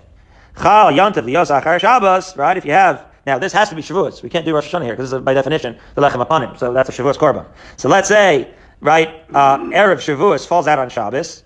Chal 0.57 0.93
yantiv 0.93 1.25
liyos 1.25 1.51
achar 1.51 1.79
Shabbos, 1.79 2.37
right? 2.37 2.57
If 2.57 2.65
you 2.65 2.73
have 2.73 3.05
now 3.27 3.39
this 3.39 3.53
has 3.53 3.69
to 3.69 3.75
be 3.75 3.83
Shavuos. 3.83 4.23
We 4.23 4.31
can't 4.31 4.47
do 4.47 4.55
Rosh 4.55 4.73
Hashanah 4.73 4.85
here 4.85 4.93
because 4.95 5.11
this 5.11 5.19
is 5.19 5.25
by 5.25 5.35
definition 5.35 5.79
the 5.95 6.01
lechem 6.01 6.25
hapanim. 6.25 6.59
So 6.59 6.73
that's 6.73 6.89
a 6.89 6.93
Shavuos 6.93 7.17
korban. 7.17 7.45
So 7.77 7.91
let's 7.91 8.09
say 8.09 8.49
right 8.81 9.23
uh, 9.35 9.59
erev 9.59 9.97
Shavuos 9.97 10.47
falls 10.47 10.67
out 10.67 10.79
on 10.79 10.89
Shabbos. 10.89 11.45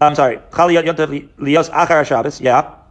I'm 0.00 0.16
sorry, 0.16 0.40
chal 0.52 0.68
yantiv 0.68 1.28
liyos 1.36 1.70
achar 1.70 2.04
Shabbos. 2.04 2.40
Yeah. 2.40 2.81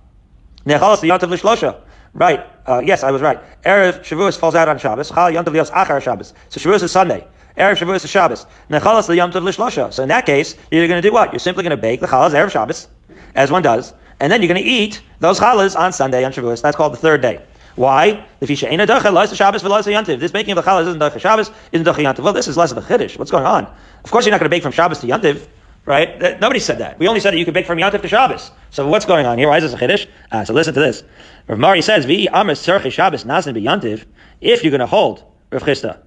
Nechalas 0.65 1.01
yantiv 1.01 1.30
lishlosha. 1.30 1.75
Right. 2.13 2.46
Uh, 2.68 2.82
yes, 2.84 3.03
I 3.03 3.12
was 3.12 3.22
right. 3.22 3.39
Erev 3.63 4.01
Shavuos 4.01 4.38
falls 4.38 4.53
out 4.53 4.68
on 4.68 4.77
Shabbos. 4.77 5.10
Chal 5.10 5.32
yantiv 5.32 5.53
liyos 5.53 5.72
achar 5.72 6.01
Shabbos. 6.01 6.34
So 6.50 6.60
Shavuos 6.60 6.84
is 6.84 6.91
Sunday. 6.91 7.25
Erev 7.58 7.77
Shavuos 7.77 8.03
is 8.03 8.10
Shabbos. 8.10 8.46
Nechalas 8.70 9.08
liyamtiv 9.08 9.41
lishlosha. 9.41 9.91
So 9.94 10.03
in 10.03 10.10
that 10.10 10.25
case, 10.25 10.56
you're 10.72 10.88
going 10.88 11.01
to 11.01 11.08
do 11.08 11.13
what? 11.13 11.32
You're 11.32 11.39
simply 11.39 11.63
going 11.63 11.72
to 11.72 11.82
bake 11.82 12.00
the 12.00 12.08
chalas 12.08 12.32
Erev 12.32 12.51
Shabbos, 12.51 12.88
as 13.36 13.50
one 13.50 13.62
does, 13.62 13.94
and 14.20 14.32
then 14.32 14.41
you're 14.41 14.50
going 14.50 14.62
to 14.62 14.70
eat 14.70 15.01
those 15.20 15.39
challahs 15.39 15.77
on 15.77 15.94
Sunday 15.94 16.24
on 16.24 16.32
Shavuos. 16.32 16.62
That's 16.62 16.75
called 16.75 16.94
the 16.94 16.98
third 16.98 17.22
day. 17.22 17.41
Why? 17.75 18.25
If 18.41 18.50
you 18.50 18.68
ain't 18.68 18.82
a 18.82 18.86
dacha, 18.86 19.10
lois 19.10 19.34
Shabbos 19.34 19.63
v'lois 19.63 19.84
yantiv. 19.84 20.20
This 20.20 20.32
baking 20.32 20.58
of 20.58 20.63
the 20.63 20.70
challahs 20.70 20.88
isn't 20.88 21.00
dacha 21.00 21.20
Shabbos, 21.20 21.50
isn't 21.72 21.86
dacha 21.86 22.01
yantiv. 22.01 22.20
Well, 22.20 22.34
this 22.34 22.48
is 22.48 22.58
less 22.58 22.72
of 22.72 22.77
a 22.77 22.82
chiddush. 22.82 23.18
What's 23.18 23.32
going 23.32 23.46
on? 23.46 23.65
Of 24.03 24.12
course, 24.12 24.25
you're 24.25 24.32
not 24.32 24.39
going 24.39 24.50
to 24.50 24.53
bake 24.53 24.63
from 24.63 24.74
Shabbos 24.74 25.00
to 25.00 25.08
yantiv, 25.08 25.48
right? 25.86 26.40
Nobody 26.40 26.60
said 26.60 26.80
that. 26.80 27.00
We 27.00 27.08
only 27.08 27.20
said 27.20 27.34
that 27.34 27.38
you 27.38 27.46
could 27.46 27.54
bake 27.54 27.66
from 27.66 27.78
yantiv 27.78 28.02
to 28.02 28.08
Shabbos. 28.08 28.52
So 28.70 28.88
what's 28.88 29.06
going 29.06 29.26
on 29.26 29.38
here? 29.38 29.48
Why 29.50 29.58
is 29.58 29.64
this 29.64 29.74
a 29.74 29.78
chiddush? 29.78 30.08
Uh, 30.32 30.46
so 30.46 30.54
listen 30.54 30.74
to 30.74 30.80
this. 30.80 31.04
Rav 31.48 31.60
Mari 31.60 31.82
says, 31.82 32.06
"Vi 32.06 32.28
amas 32.28 32.64
Shabbos 32.64 33.24
nasin 33.24 33.56
yantiv." 33.56 34.06
If 34.40 34.64
you're 34.64 34.72
going 34.72 34.80
to 34.80 34.88
hold 34.88 35.24
Rav 35.52 35.64
Chisda, 35.64 36.00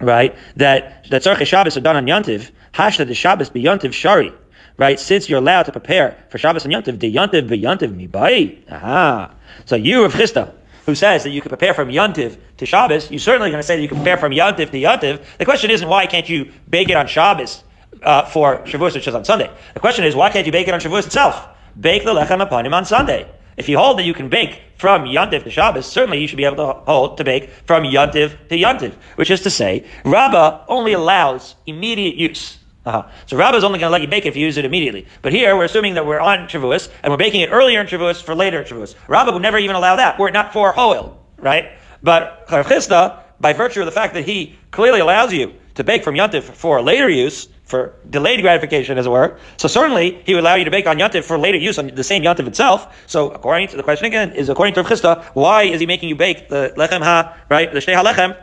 right? 0.00 0.36
That 0.56 1.08
that 1.10 1.22
tzarchei 1.22 1.46
Shabbos 1.46 1.76
are 1.76 1.80
done 1.80 1.96
on 1.96 2.06
Yantiv. 2.06 2.50
Hashta 2.72 3.06
the 3.06 3.14
Shabbos 3.14 3.50
be 3.50 3.62
Yantiv 3.62 3.92
Shari. 3.92 4.32
Right, 4.76 4.98
since 4.98 5.28
you're 5.28 5.38
allowed 5.38 5.64
to 5.64 5.72
prepare 5.72 6.16
for 6.30 6.38
Shabbos 6.38 6.64
and 6.64 6.74
Yantiv, 6.74 6.98
the 6.98 7.14
Yantiv 7.14 7.48
be 7.48 7.60
Yantiv 7.60 7.94
mibai. 7.94 8.58
Aha. 8.70 9.32
So 9.66 9.76
you, 9.76 10.02
Rav 10.02 10.12
Chisda, 10.12 10.52
who 10.84 10.96
says 10.96 11.22
that 11.22 11.30
you 11.30 11.40
can 11.40 11.48
prepare 11.48 11.74
from 11.74 11.90
Yantiv 11.90 12.36
to 12.56 12.66
Shabbos, 12.66 13.08
you're 13.08 13.20
certainly 13.20 13.50
going 13.50 13.60
to 13.60 13.66
say 13.66 13.76
that 13.76 13.82
you 13.82 13.88
can 13.88 13.98
prepare 13.98 14.16
from 14.16 14.32
Yantiv 14.32 14.70
to 14.72 14.80
Yantiv. 14.80 15.24
The 15.38 15.44
question 15.44 15.70
isn't 15.70 15.88
why 15.88 16.06
can't 16.06 16.28
you 16.28 16.50
bake 16.68 16.88
it 16.88 16.96
on 16.96 17.06
Shabbos 17.06 17.62
uh, 18.04 18.26
for 18.26 18.58
Shavuos, 18.58 18.94
which 18.94 19.08
is 19.08 19.14
on 19.14 19.24
Sunday. 19.24 19.50
The 19.74 19.80
question 19.80 20.04
is 20.04 20.14
why 20.14 20.30
can't 20.30 20.46
you 20.46 20.52
bake 20.52 20.68
it 20.68 20.74
on 20.74 20.80
Shavuos 20.80 21.06
itself? 21.06 21.48
Bake 21.78 22.04
the 22.04 22.14
lechem 22.14 22.46
hapanim 22.46 22.72
on 22.72 22.84
Sunday. 22.84 23.28
If 23.56 23.68
you 23.68 23.78
hold 23.78 23.98
that 23.98 24.04
you 24.04 24.14
can 24.14 24.28
bake 24.28 24.60
from 24.76 25.04
Yantiv 25.04 25.44
to 25.44 25.50
Shabbos, 25.50 25.86
certainly 25.86 26.20
you 26.20 26.26
should 26.26 26.36
be 26.36 26.44
able 26.44 26.56
to 26.56 26.72
hold 26.80 27.18
to 27.18 27.24
bake 27.24 27.50
from 27.66 27.84
Yantiv 27.84 28.48
to 28.48 28.56
Yantiv, 28.56 28.94
which 29.14 29.30
is 29.30 29.42
to 29.42 29.50
say, 29.50 29.84
Rabbah 30.04 30.64
only 30.68 30.92
allows 30.92 31.54
immediate 31.66 32.16
use. 32.16 32.58
Uh-huh. 32.84 33.08
So 33.26 33.36
Rabbah 33.36 33.56
is 33.56 33.64
only 33.64 33.78
going 33.78 33.88
to 33.88 33.92
let 33.92 34.02
you 34.02 34.08
bake 34.08 34.26
it 34.26 34.28
if 34.28 34.36
you 34.36 34.44
use 34.44 34.56
it 34.58 34.64
immediately. 34.64 35.06
But 35.22 35.32
here 35.32 35.56
we're 35.56 35.64
assuming 35.64 35.94
that 35.94 36.04
we're 36.04 36.20
on 36.20 36.48
Shavuos 36.48 36.90
and 37.02 37.12
we're 37.12 37.16
baking 37.16 37.40
it 37.40 37.50
earlier 37.50 37.80
in 37.80 37.86
Shavuos 37.86 38.22
for 38.22 38.34
later 38.34 38.60
in 38.60 38.66
Shavuos. 38.66 38.94
Rabbah 39.08 39.32
would 39.32 39.42
never 39.42 39.58
even 39.58 39.76
allow 39.76 39.96
that 39.96 40.18
were 40.18 40.28
it 40.28 40.32
not 40.32 40.52
for 40.52 40.78
oil, 40.78 41.18
right? 41.38 41.70
But 42.02 42.46
Rav 42.50 42.66
Chisda, 42.66 43.20
by 43.40 43.52
virtue 43.52 43.80
of 43.80 43.86
the 43.86 43.92
fact 43.92 44.14
that 44.14 44.26
he 44.26 44.58
clearly 44.70 45.00
allows 45.00 45.32
you 45.32 45.54
to 45.76 45.84
bake 45.84 46.04
from 46.04 46.16
Yantiv 46.16 46.42
for 46.42 46.82
later 46.82 47.08
use, 47.08 47.48
for 47.64 47.94
delayed 48.10 48.40
gratification, 48.42 48.98
as 48.98 49.06
it 49.06 49.10
were. 49.10 49.38
So 49.56 49.68
certainly 49.68 50.22
he 50.24 50.34
would 50.34 50.42
allow 50.42 50.54
you 50.54 50.64
to 50.64 50.70
bake 50.70 50.86
on 50.86 50.98
Yantiv 50.98 51.24
for 51.24 51.38
later 51.38 51.58
use 51.58 51.78
on 51.78 51.88
the 51.88 52.04
same 52.04 52.22
Yantiv 52.22 52.46
itself. 52.46 53.04
So 53.06 53.30
according 53.30 53.68
to 53.68 53.76
the 53.76 53.82
question 53.82 54.06
again, 54.06 54.32
is 54.32 54.48
according 54.48 54.74
to 54.74 54.82
Rav 54.82 54.90
Chisda, 54.90 55.24
why 55.34 55.62
is 55.62 55.80
he 55.80 55.86
making 55.86 56.08
you 56.08 56.16
bake 56.16 56.48
the 56.48 56.72
lechem 56.76 57.02
ha, 57.02 57.36
right, 57.48 57.72
the 57.72 57.80
shtei 57.80 57.94
halechem 57.94 58.36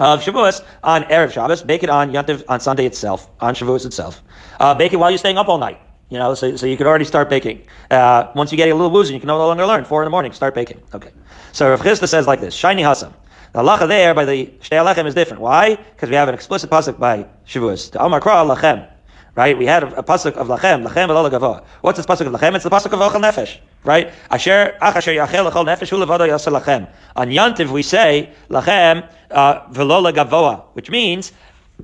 of 0.00 0.22
Shavuos 0.22 0.64
on 0.82 1.04
Erev 1.04 1.32
Shabbos, 1.32 1.62
bake 1.62 1.82
it 1.82 1.90
on 1.90 2.10
Yantiv 2.10 2.42
on 2.48 2.60
Sunday 2.60 2.86
itself, 2.86 3.30
on 3.40 3.54
Shavuos 3.54 3.86
itself. 3.86 4.22
Uh, 4.58 4.74
bake 4.74 4.92
it 4.92 4.96
while 4.96 5.10
you're 5.10 5.18
staying 5.18 5.38
up 5.38 5.48
all 5.48 5.58
night. 5.58 5.80
You 6.10 6.18
know, 6.18 6.34
so, 6.34 6.54
so 6.56 6.66
you 6.66 6.76
could 6.76 6.86
already 6.86 7.04
start 7.04 7.30
baking. 7.30 7.66
Uh, 7.90 8.30
once 8.34 8.52
you 8.52 8.56
get 8.56 8.68
a 8.68 8.74
little 8.74 8.90
woozy, 8.90 9.14
you 9.14 9.20
can 9.20 9.26
no 9.26 9.38
longer 9.38 9.66
learn. 9.66 9.84
Four 9.84 10.02
in 10.02 10.06
the 10.06 10.10
morning, 10.10 10.32
start 10.32 10.54
baking. 10.54 10.82
Okay. 10.92 11.10
So 11.52 11.70
Rav 11.70 11.80
Chisda 11.80 12.08
says 12.08 12.26
like 12.26 12.40
this, 12.40 12.54
Shiny 12.54 12.82
Hasam. 12.82 13.12
The 13.54 13.60
halacha 13.60 13.86
there 13.86 14.14
by 14.14 14.24
the 14.24 14.46
Shtei 14.62 14.84
Alechem 14.84 15.06
is 15.06 15.14
different. 15.14 15.40
Why? 15.40 15.76
Because 15.76 16.10
we 16.10 16.16
have 16.16 16.26
an 16.26 16.34
explicit 16.34 16.68
pasuk 16.70 16.98
by 16.98 17.24
Shavuos. 17.46 17.92
The 17.92 18.04
Amar 18.04 18.20
Kra 18.20 18.44
Lachem. 18.44 18.90
Right? 19.36 19.56
We 19.56 19.64
had 19.64 19.84
a, 19.84 19.98
a 19.98 20.02
pasuk 20.02 20.32
of 20.32 20.48
Lachem, 20.48 20.84
Lachem 20.84 21.08
Elol 21.08 21.30
Gavoa. 21.30 21.62
What's 21.80 21.96
this 21.98 22.04
pasuk 22.04 22.26
of 22.26 22.32
Lachem? 22.32 22.56
It's 22.56 22.64
the 22.64 22.70
pasuk 22.70 22.86
of 22.86 22.98
Ochel 22.98 23.22
Nefesh. 23.22 23.58
Right? 23.84 24.12
Asher, 24.28 24.76
Ach 24.82 24.96
Asher 24.96 25.12
Yachel 25.12 25.48
Lachol 25.48 25.66
Nefesh 25.66 25.88
Hu 25.88 26.04
Levado 26.04 26.26
Yasa 26.28 26.60
Lachem. 26.60 26.90
On 27.14 27.28
Yantiv 27.28 27.70
we 27.70 27.84
say 27.84 28.32
Lachem 28.50 29.08
uh, 29.30 29.68
Velola 29.68 30.12
Gavoa, 30.12 30.64
which 30.72 30.90
means 30.90 31.30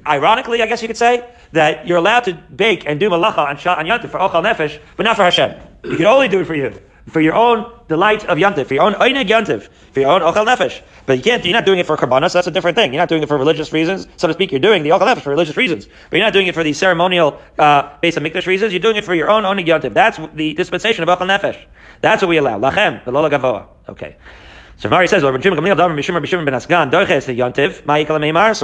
Ironically, 0.04 0.62
I 0.62 0.66
guess 0.66 0.82
you 0.82 0.88
could 0.88 0.96
say 0.96 1.24
that 1.52 1.86
you're 1.86 1.98
allowed 1.98 2.24
to 2.24 2.34
bake 2.34 2.84
and 2.84 2.98
do 2.98 3.10
malacha 3.10 3.38
on, 3.38 3.56
on 3.78 3.86
Yantiv 3.86 4.10
for 4.10 4.18
Ochel 4.18 4.42
Nefesh, 4.42 4.80
but 4.96 5.04
not 5.04 5.14
for 5.14 5.22
Hashem. 5.22 5.54
You 5.84 5.96
can 5.98 6.06
only 6.06 6.26
do 6.26 6.40
it 6.40 6.46
for 6.46 6.54
you 6.56 6.74
for 7.10 7.20
your 7.20 7.34
own 7.34 7.70
delight 7.88 8.24
of 8.24 8.38
yantiv, 8.38 8.66
for 8.66 8.74
your 8.74 8.84
own 8.84 8.94
oineg 8.94 9.28
yantiv, 9.28 9.68
for 9.92 10.00
your 10.00 10.10
own 10.10 10.20
ochel 10.22 10.46
nefesh. 10.46 10.80
But 11.06 11.18
you 11.18 11.22
can't. 11.22 11.44
You're 11.44 11.54
not 11.54 11.66
doing 11.66 11.78
it 11.78 11.86
for 11.86 11.96
karbanas. 11.96 12.32
That's 12.32 12.46
a 12.46 12.50
different 12.50 12.76
thing. 12.76 12.92
You're 12.92 13.02
not 13.02 13.08
doing 13.08 13.22
it 13.22 13.28
for 13.28 13.36
religious 13.36 13.72
reasons, 13.72 14.06
so 14.16 14.28
to 14.28 14.34
speak. 14.34 14.50
You're 14.50 14.60
doing 14.60 14.82
the 14.82 14.90
ochel 14.90 15.02
nefesh 15.02 15.22
for 15.22 15.30
religious 15.30 15.56
reasons, 15.56 15.86
but 15.86 16.16
you're 16.16 16.26
not 16.26 16.32
doing 16.32 16.46
it 16.46 16.54
for 16.54 16.62
the 16.62 16.72
ceremonial 16.72 17.40
uh, 17.58 17.98
Beis 17.98 18.16
of 18.16 18.22
mikdash 18.22 18.46
reasons. 18.46 18.72
You're 18.72 18.80
doing 18.80 18.96
it 18.96 19.04
for 19.04 19.14
your 19.14 19.30
own 19.30 19.42
oineg 19.44 19.66
yantiv. 19.66 19.92
That's 19.92 20.18
the 20.34 20.54
dispensation 20.54 21.08
of 21.08 21.18
ochel 21.18 21.26
nefesh. 21.26 21.58
That's 22.00 22.22
what 22.22 22.28
we 22.28 22.38
allow. 22.38 22.58
Lachem, 22.58 23.04
the 23.04 23.12
lola 23.12 23.30
gavoa. 23.30 23.66
Okay. 23.88 24.16
So 24.80 24.88
Mari 24.88 25.08
says, 25.08 25.20
So 25.20 25.30
we're 25.30 25.38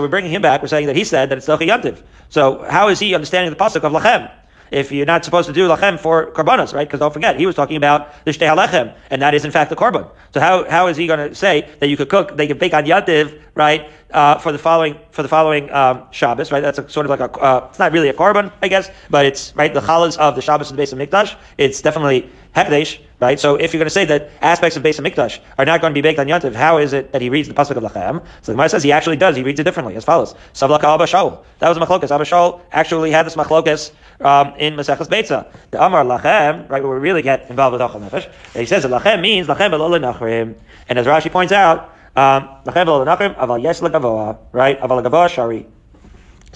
bringing 0.09 0.31
him 0.31 0.43
back. 0.43 0.63
We're 0.63 0.69
saying 0.69 0.87
that 0.87 0.97
he 0.97 1.05
said 1.05 1.29
that 1.29 1.37
it's 1.37 1.47
Dochi 1.47 1.69
Yantiv. 1.69 2.03
So 2.31 2.65
how 2.67 2.89
is 2.89 2.99
he 2.99 3.15
understanding 3.15 3.51
the 3.51 3.57
pasuk 3.57 3.85
of 3.85 3.93
Lachem? 3.93 4.31
If 4.71 4.93
you're 4.93 5.07
not 5.07 5.25
supposed 5.25 5.47
to 5.47 5.53
do 5.53 5.69
lachem 5.69 5.99
for 5.99 6.31
karbanos, 6.33 6.75
right? 6.75 6.87
Because 6.87 7.01
don't 7.01 7.13
forget, 7.13 7.39
he 7.39 7.47
was 7.47 7.55
talking 7.55 7.77
about 7.77 8.25
the 8.25 8.33
shtei 8.33 8.95
and 9.11 9.23
that 9.23 9.35
is 9.35 9.45
in 9.45 9.51
fact 9.51 9.71
the 9.71 9.77
korban. 9.77 10.11
So 10.33 10.41
how, 10.41 10.69
how 10.69 10.87
is 10.89 10.97
he 10.97 11.07
going 11.07 11.29
to 11.29 11.35
say 11.35 11.69
that 11.81 11.89
you 11.89 11.97
could 11.97 12.09
cook, 12.09 12.37
they 12.37 12.47
could 12.47 12.59
bake 12.59 12.75
on 12.75 12.85
yativ, 12.85 13.41
right, 13.55 13.91
uh, 14.13 14.39
for 14.39 14.53
the 14.53 14.59
following 14.59 14.99
for 15.11 15.23
the 15.23 15.29
following 15.29 15.71
um, 15.73 16.07
Shabbos, 16.11 16.53
right? 16.53 16.61
That's 16.61 16.79
a, 16.79 16.89
sort 16.89 17.07
of 17.07 17.11
like 17.11 17.21
a, 17.21 17.31
uh, 17.39 17.67
it's 17.71 17.79
not 17.79 17.93
really 17.93 18.09
a 18.09 18.15
korban, 18.15 18.53
I 18.63 18.69
guess, 18.69 18.91
but 19.11 19.27
it's 19.27 19.55
right 19.57 19.73
the 19.73 19.81
challahs 19.81 20.17
of 20.19 20.35
the 20.35 20.43
Shabbos 20.43 20.71
of 20.71 20.77
the 20.77 20.83
Beis 20.83 20.93
of 20.93 20.99
mikdash. 20.99 21.37
It's 21.59 21.81
definitely 21.83 22.31
hekdesh, 22.55 23.01
right? 23.21 23.39
So 23.39 23.57
if 23.57 23.73
you're 23.73 23.79
going 23.79 23.87
to 23.87 23.91
say 23.91 24.05
that 24.07 24.31
aspects 24.41 24.77
of 24.77 24.83
Beis 24.83 24.99
of 24.99 25.05
mikdash 25.05 25.39
are 25.59 25.65
not 25.65 25.81
going 25.81 25.93
to 25.93 25.95
be 25.95 26.03
baked 26.03 26.19
on 26.19 26.27
yantiv, 26.27 26.55
how 26.55 26.79
is 26.79 26.93
it 26.93 27.13
that 27.13 27.23
he 27.23 27.31
reads 27.31 27.49
the 27.49 27.55
pasuk 27.55 27.77
of 27.77 27.83
lachem? 27.83 28.25
So 28.43 28.53
the 28.53 28.53
Gemara 28.53 28.69
says 28.69 28.83
he 28.83 28.93
actually 28.93 29.17
does. 29.17 29.37
He 29.37 29.43
reads 29.43 29.61
it 29.61 29.65
differently, 29.65 29.97
as 29.97 30.05
follows: 30.05 30.35
Savlaka 30.55 30.85
Abba 30.85 31.05
Shaul. 31.05 31.45
That 31.59 31.69
was 31.69 31.79
a 31.79 31.81
machlokas. 31.81 32.11
Abba 32.11 32.25
Shaul 32.25 32.61
actually 32.73 33.11
had 33.11 33.27
this 33.27 33.37
machlokas 33.37 33.93
um, 34.21 34.55
in 34.59 34.75
Maseches 34.75 35.09
Beitza. 35.09 35.53
The 35.71 35.85
Amar 35.85 36.05
lachem, 36.05 36.69
right, 36.69 36.83
where 36.83 36.93
we 36.93 36.99
really 36.99 37.23
get 37.23 37.49
involved 37.51 37.73
with 37.73 37.81
achal 37.81 38.09
nefesh. 38.09 38.31
He 38.55 38.67
says 38.67 38.83
that 38.83 38.91
lachem 38.91 39.21
means 39.21 39.47
lachem 39.47 39.71
nachrim, 39.71 40.57
and 40.89 40.99
as 40.99 41.07
Rashi 41.07 41.31
points 41.31 41.53
out. 41.53 41.93
Um, 42.17 42.49
Nachrim 42.65 43.37
aval 43.37 43.63
yesh 43.63 43.81
legavoa, 43.81 44.39
right? 44.53 44.81
Aval 44.81 45.05
gavoa 45.05 45.29
shari. 45.29 45.67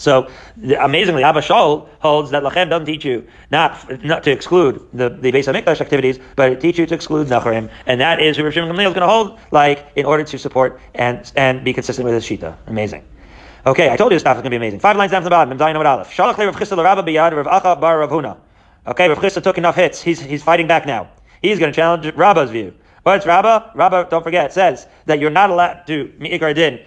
So 0.01 0.31
amazingly, 0.79 1.23
Abba 1.25 1.41
Shaul 1.41 1.87
holds 1.99 2.31
that 2.31 2.43
Lachem 2.43 2.71
doesn't 2.71 2.87
teach 2.87 3.05
you 3.05 3.27
not 3.51 4.03
not 4.03 4.23
to 4.23 4.31
exclude 4.31 4.81
the, 4.95 5.11
the 5.11 5.31
Beis 5.31 5.47
of 5.47 5.55
Mikdash 5.55 5.83
activities, 5.83 6.19
but 6.37 6.51
it 6.51 6.61
teaches 6.61 6.79
you 6.79 6.87
to 6.87 6.95
exclude 6.95 7.29
Nacharim, 7.29 7.71
and 7.85 8.01
that 8.01 8.19
is 8.19 8.39
who 8.39 8.45
Rav 8.45 8.55
Shimon 8.55 8.75
Gamliel 8.75 8.89
is 8.89 8.95
going 8.95 9.07
to 9.07 9.07
hold, 9.07 9.39
like 9.51 9.87
in 9.97 10.07
order 10.07 10.25
to 10.25 10.39
support 10.39 10.81
and 10.95 11.31
and 11.37 11.63
be 11.65 11.75
consistent 11.75 12.07
with 12.07 12.15
his 12.15 12.25
shita. 12.25 12.57
Amazing. 12.67 13.05
Okay, 13.67 13.91
I 13.91 13.97
told 13.99 14.11
you 14.11 14.15
this 14.15 14.23
stuff 14.23 14.39
is 14.39 14.43
going 14.43 14.51
to 14.51 14.51
be 14.51 14.57
amazing. 14.57 14.81
Five 14.81 14.97
lines 14.97 15.11
down 15.13 15.21
from 15.21 15.25
the 15.25 15.31
bottom. 15.31 15.59
Zayin 15.59 15.77
Aleph. 15.77 16.11
Shalach 16.11 16.39
Rav 16.39 16.57
Chisda 16.57 16.83
Rabba 16.83 17.03
Biyad 17.03 17.37
Rav 17.37 17.63
Acha 17.63 17.79
Bar 17.79 17.99
Rav 17.99 18.09
Huna. 18.09 18.39
Okay, 18.87 19.07
Rav 19.07 19.19
Chisda 19.19 19.43
took 19.43 19.59
enough 19.59 19.77
hits. 19.77 20.01
He's 20.01 20.19
he's 20.19 20.43
fighting 20.43 20.67
back 20.67 20.87
now. 20.87 21.11
He's 21.43 21.59
going 21.59 21.73
to 21.73 21.77
challenge 21.77 22.11
Rabba's 22.15 22.51
view. 22.51 22.73
What's 23.03 23.27
Rabba? 23.27 23.73
Rabba, 23.75 24.09
don't 24.11 24.23
forget, 24.23 24.53
says 24.53 24.87
that 25.07 25.21
you're 25.21 25.31
not 25.31 25.51
allowed 25.51 25.87
to 25.87 26.13
Mi'ikar 26.19 26.55
Din 26.55 26.81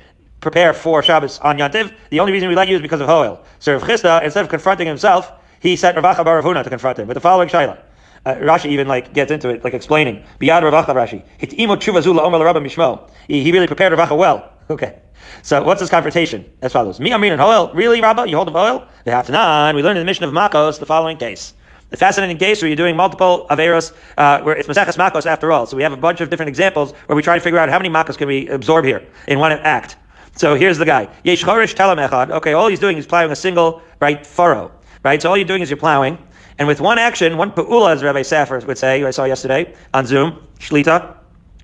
prepare 0.44 0.74
for 0.74 1.02
Shabbos 1.02 1.40
on 1.40 1.58
Yantiv. 1.58 1.92
The 2.12 2.20
only 2.20 2.32
reason 2.32 2.50
we 2.50 2.56
let 2.56 2.68
you 2.68 2.76
is 2.76 2.82
because 2.82 3.02
of 3.02 3.08
Hoel. 3.08 3.44
So 3.60 3.74
Rav 3.74 3.84
Chisda, 3.84 4.24
instead 4.24 4.44
of 4.44 4.50
confronting 4.50 4.88
himself, 4.88 5.32
he 5.60 5.76
sent 5.76 5.96
Rav 5.96 6.16
Acha 6.16 6.24
Bar 6.24 6.42
Huna 6.44 6.64
to 6.64 6.70
confront 6.70 7.00
him 7.00 7.08
with 7.08 7.16
the 7.16 7.22
following 7.22 7.50
Shaila. 7.50 7.80
Uh, 8.26 8.36
Rashi 8.36 8.68
even 8.68 8.88
like 8.88 9.14
gets 9.14 9.32
into 9.32 9.50
it, 9.50 9.64
like 9.64 9.74
explaining. 9.74 10.24
Biyad 10.40 10.62
Rav 10.62 10.86
Acha 10.86 10.94
Rashi. 10.94 11.24
Hitimo 11.40 11.78
Chuvazula 11.78 12.22
Omer. 12.22 13.00
He 13.28 13.52
really 13.52 13.68
prepared 13.68 13.98
Rav 13.98 14.10
Acha 14.10 14.18
well. 14.18 14.50
Okay. 14.70 14.98
So 15.42 15.62
what's 15.62 15.82
this 15.82 15.90
confrontation? 15.90 16.50
As 16.62 16.72
follows. 16.72 17.00
Mi 17.00 17.12
Amin 17.12 17.34
and 17.34 17.42
Hoel. 17.42 17.74
Really, 17.74 18.00
Rabba? 18.00 18.30
You 18.30 18.38
hold 18.38 18.48
of 18.48 18.54
Hoel? 18.54 18.88
The 19.04 19.12
Haftanan. 19.12 19.76
We 19.76 19.84
learned 19.84 19.98
in 19.98 20.02
the 20.02 20.06
Mishnah 20.06 20.28
of 20.28 20.34
Makos 20.34 20.80
the 20.80 20.86
following 20.86 21.18
case. 21.18 21.54
The 21.90 21.98
fascinating 21.98 22.38
case 22.38 22.62
where 22.62 22.70
you're 22.70 22.76
doing 22.78 22.96
multiple 22.96 23.46
averos, 23.52 23.94
uh, 24.18 24.42
where 24.42 24.56
it's 24.56 24.68
Maseches 24.68 24.98
Makos 24.98 25.26
after 25.26 25.52
all. 25.52 25.66
So 25.66 25.78
we 25.78 25.84
have 25.84 25.94
a 25.94 25.98
bunch 25.98 26.22
of 26.22 26.30
different 26.30 26.50
examples 26.50 26.94
where 27.06 27.16
we 27.16 27.22
try 27.22 27.36
to 27.36 27.42
figure 27.42 27.60
out 27.60 27.70
how 27.70 27.78
many 27.78 27.90
Makos 27.90 28.18
can 28.18 28.28
we 28.28 28.48
absorb 28.48 28.86
here 28.86 29.06
in 29.28 29.38
one 29.38 29.52
act. 29.52 29.98
So 30.36 30.56
here's 30.56 30.78
the 30.78 30.86
guy. 30.86 31.10
Okay, 31.26 32.54
all 32.54 32.68
he's 32.68 32.80
doing 32.80 32.98
is 32.98 33.06
plowing 33.06 33.32
a 33.32 33.36
single 33.36 33.82
right 34.00 34.26
furrow. 34.26 34.72
Right. 35.04 35.22
So 35.22 35.30
all 35.30 35.38
you're 35.38 35.46
doing 35.46 35.62
is 35.62 35.70
you're 35.70 35.78
plowing, 35.78 36.18
and 36.58 36.68
with 36.68 36.80
one 36.80 36.98
action, 36.98 37.38
one 37.38 37.52
peula, 37.52 37.94
as 37.94 38.04
Rabbi 38.04 38.22
Safer 38.22 38.60
would 38.60 38.78
say, 38.78 39.02
who 39.02 39.08
I 39.08 39.12
saw 39.12 39.26
yesterday 39.26 39.74
on 39.94 40.06
Zoom, 40.06 40.48
shlita. 40.60 41.18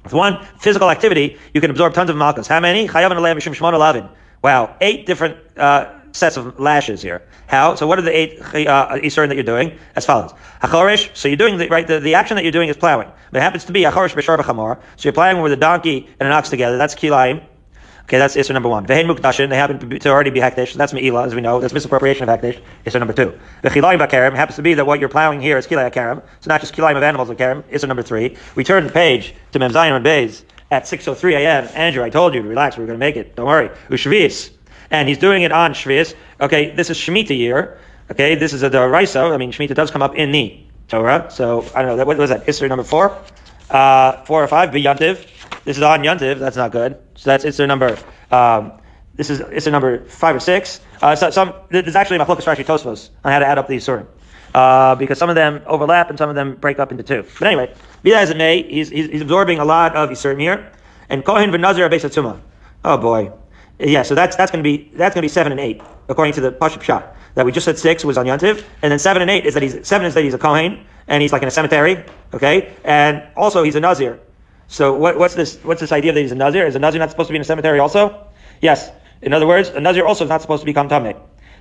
With 0.03 0.13
one 0.13 0.45
physical 0.59 0.89
activity, 0.89 1.37
you 1.53 1.61
can 1.61 1.71
absorb 1.71 1.93
tons 1.93 2.09
of 2.09 2.15
malchus. 2.15 2.47
How 2.47 2.59
many? 2.59 2.87
Wow, 4.41 4.75
eight 4.81 5.05
different 5.05 5.37
uh, 5.57 5.99
sets 6.13 6.37
of 6.37 6.59
lashes 6.59 7.01
here. 7.01 7.21
How? 7.47 7.75
So 7.75 7.87
what 7.87 7.99
are 7.99 8.01
the 8.01 8.15
eight 8.15 8.39
uh, 8.67 8.95
that 8.95 9.35
you're 9.35 9.43
doing? 9.43 9.77
As 9.95 10.05
follows. 10.05 10.33
Hachorish, 10.61 11.15
so 11.15 11.27
you're 11.27 11.37
doing 11.37 11.57
the, 11.57 11.67
right, 11.67 11.85
the, 11.85 11.99
the 11.99 12.15
action 12.15 12.35
that 12.35 12.43
you're 12.43 12.51
doing 12.51 12.69
is 12.69 12.77
plowing. 12.77 13.11
But 13.31 13.39
it 13.39 13.41
happens 13.41 13.65
to 13.65 13.71
be 13.71 13.81
Hachorish 13.81 14.15
Beshar 14.15 14.37
B'chamor. 14.37 14.81
So 14.95 15.07
you're 15.07 15.13
plowing 15.13 15.41
with 15.41 15.51
a 15.51 15.57
donkey 15.57 16.07
and 16.19 16.27
an 16.27 16.31
ox 16.31 16.49
together. 16.49 16.77
That's 16.77 16.95
Kilayim. 16.95 17.43
Okay, 18.09 18.17
that's 18.17 18.35
Isser 18.35 18.53
number 18.53 18.69
one. 18.69 18.87
Vehen 18.87 19.49
they 19.49 19.55
happen 19.55 19.99
to, 19.99 20.09
already 20.09 20.31
be 20.31 20.39
Hekdesh. 20.39 20.71
So 20.71 20.79
that's 20.79 20.93
Me'ila, 20.93 21.27
as 21.27 21.35
we 21.35 21.41
know. 21.41 21.59
That's 21.59 21.73
misappropriation 21.73 22.27
of 22.27 22.39
Hekdesh. 22.39 22.59
Isser 22.83 22.97
number 22.97 23.13
two. 23.13 23.37
The 23.61 23.69
Vechilayim 23.69 23.99
Bakarim 23.99 24.33
happens 24.35 24.55
to 24.55 24.63
be 24.63 24.73
that 24.73 24.87
what 24.87 24.99
you're 24.99 25.09
plowing 25.09 25.39
here 25.39 25.59
is 25.59 25.67
Kilayim 25.67 25.93
Karim. 25.93 26.23
So 26.39 26.49
not 26.49 26.59
just 26.59 26.73
Kilayim 26.73 26.97
of 26.97 27.03
animals 27.03 27.29
of 27.29 27.37
Karim. 27.37 27.61
Isser 27.71 27.87
number 27.87 28.01
three. 28.01 28.35
We 28.55 28.63
turn 28.63 28.87
the 28.87 28.91
page 28.91 29.35
to 29.51 29.59
Mem 29.59 29.71
Zion 29.71 29.93
and 29.93 30.03
Bays 30.03 30.43
at 30.71 30.85
6.03 30.85 31.33
a.m. 31.33 31.69
Andrew, 31.75 32.03
I 32.03 32.09
told 32.09 32.33
you, 32.33 32.41
relax, 32.41 32.77
we're 32.77 32.87
going 32.87 32.97
to 32.97 32.99
make 32.99 33.15
it. 33.15 33.35
Don't 33.35 33.45
worry. 33.45 33.69
Ushvis 33.89 34.49
and 34.91 35.07
he's 35.07 35.17
doing 35.17 35.43
it 35.43 35.51
on 35.51 35.73
Shvius. 35.73 36.15
Okay, 36.41 36.71
this 36.71 36.89
is 36.89 36.97
Shemitah 36.97 37.37
year. 37.37 37.77
Okay, 38.11 38.35
this 38.35 38.53
is 38.53 38.63
a 38.63 38.69
Daraisa. 38.69 39.31
I 39.31 39.37
mean, 39.37 39.51
Shemitah 39.51 39.75
does 39.75 39.91
come 39.91 40.01
up 40.01 40.15
in 40.15 40.31
the 40.31 40.59
Torah. 40.87 41.27
So, 41.29 41.65
I 41.75 41.83
don't 41.83 41.97
know, 41.97 42.05
what 42.05 42.17
was 42.17 42.31
that? 42.31 42.45
History 42.45 42.67
number 42.67 42.83
four? 42.83 43.15
Uh, 43.69 44.23
four 44.23 44.43
or 44.43 44.47
five, 44.47 44.71
be 44.71 44.83
Yantiv. 44.83 45.25
This 45.63 45.77
is 45.77 45.83
on 45.83 46.01
Yantiv. 46.01 46.39
That's 46.39 46.57
not 46.57 46.71
good. 46.71 46.97
So 47.15 47.29
that's 47.29 47.45
Isser 47.45 47.67
number, 47.67 47.97
um, 48.31 48.73
this 49.15 49.29
is 49.29 49.39
Isser 49.41 49.71
number 49.71 50.05
five 50.05 50.35
or 50.35 50.39
six. 50.39 50.81
Uh, 51.01 51.15
so 51.15 51.29
some, 51.29 51.53
there's 51.69 51.95
actually 51.95 52.17
Machlokas 52.17 52.43
Rashi 52.43 52.65
Tosfos 52.65 53.09
on 53.23 53.31
how 53.31 53.39
to 53.39 53.45
add 53.45 53.57
up 53.57 53.67
these 53.67 53.85
Surim. 53.85 54.07
Uh, 54.53 54.95
because 54.95 55.19
some 55.19 55.29
of 55.29 55.35
them 55.35 55.61
overlap 55.67 56.09
and 56.09 56.17
some 56.17 56.29
of 56.29 56.35
them 56.35 56.55
break 56.55 56.79
up 56.79 56.91
into 56.91 57.03
two. 57.03 57.23
But 57.37 57.47
anyway, 57.47 57.73
be 58.01 58.09
that 58.11 58.23
as 58.23 58.29
it 58.31 58.37
may, 58.37 58.63
he's, 58.63 58.89
he's, 58.89 59.07
he's 59.07 59.21
absorbing 59.21 59.59
a 59.59 59.65
lot 59.65 59.95
of 59.95 60.09
Yisurim 60.09 60.39
here. 60.39 60.71
And 61.07 61.23
Kohen 61.23 61.51
v'Nazir 61.51 61.87
Abesatzuma. 61.87 62.39
Oh 62.83 62.97
boy. 62.97 63.31
Yeah, 63.79 64.01
so 64.01 64.15
that's 64.15 64.35
that's 64.35 64.51
to 64.51 64.61
be 64.61 64.91
that's 64.95 65.15
to 65.15 65.21
be 65.21 65.27
seven 65.27 65.51
and 65.51 65.61
eight 65.61 65.81
according 66.09 66.33
to 66.33 66.41
the 66.41 66.51
Pashup 66.51 66.81
shot 66.81 67.15
that 67.39 67.45
we 67.45 67.53
just 67.53 67.63
said 67.63 67.77
six 67.77 68.03
was 68.03 68.17
on 68.17 68.25
Yantiv, 68.25 68.65
and 68.81 68.91
then 68.91 68.99
seven 68.99 69.21
and 69.21 69.31
eight 69.31 69.45
is 69.45 69.53
that 69.53 69.63
he's 69.63 69.87
seven 69.87 70.05
is 70.05 70.13
that 70.13 70.25
he's 70.25 70.33
a 70.33 70.37
Kohen 70.37 70.85
and 71.07 71.21
he's 71.21 71.31
like 71.31 71.41
in 71.41 71.47
a 71.47 71.51
cemetery, 71.51 72.03
okay, 72.33 72.73
and 72.83 73.23
also 73.37 73.63
he's 73.63 73.75
a 73.75 73.79
Nazir. 73.79 74.19
So 74.67 74.93
what, 74.93 75.17
what's 75.17 75.35
this 75.35 75.57
what's 75.63 75.79
this 75.79 75.93
idea 75.93 76.11
that 76.11 76.19
he's 76.19 76.33
a 76.33 76.35
Nazir? 76.35 76.67
Is 76.67 76.75
a 76.75 76.79
Nazir 76.79 76.99
not 76.99 77.11
supposed 77.11 77.27
to 77.27 77.31
be 77.31 77.37
in 77.37 77.41
a 77.41 77.45
cemetery 77.45 77.79
also? 77.79 78.27
Yes. 78.59 78.91
In 79.21 79.31
other 79.31 79.47
words, 79.47 79.69
a 79.69 79.79
Nazir 79.79 80.05
also 80.05 80.25
is 80.25 80.29
not 80.29 80.41
supposed 80.41 80.63
to 80.63 80.65
become 80.65 80.89
Tameh. 80.89 81.17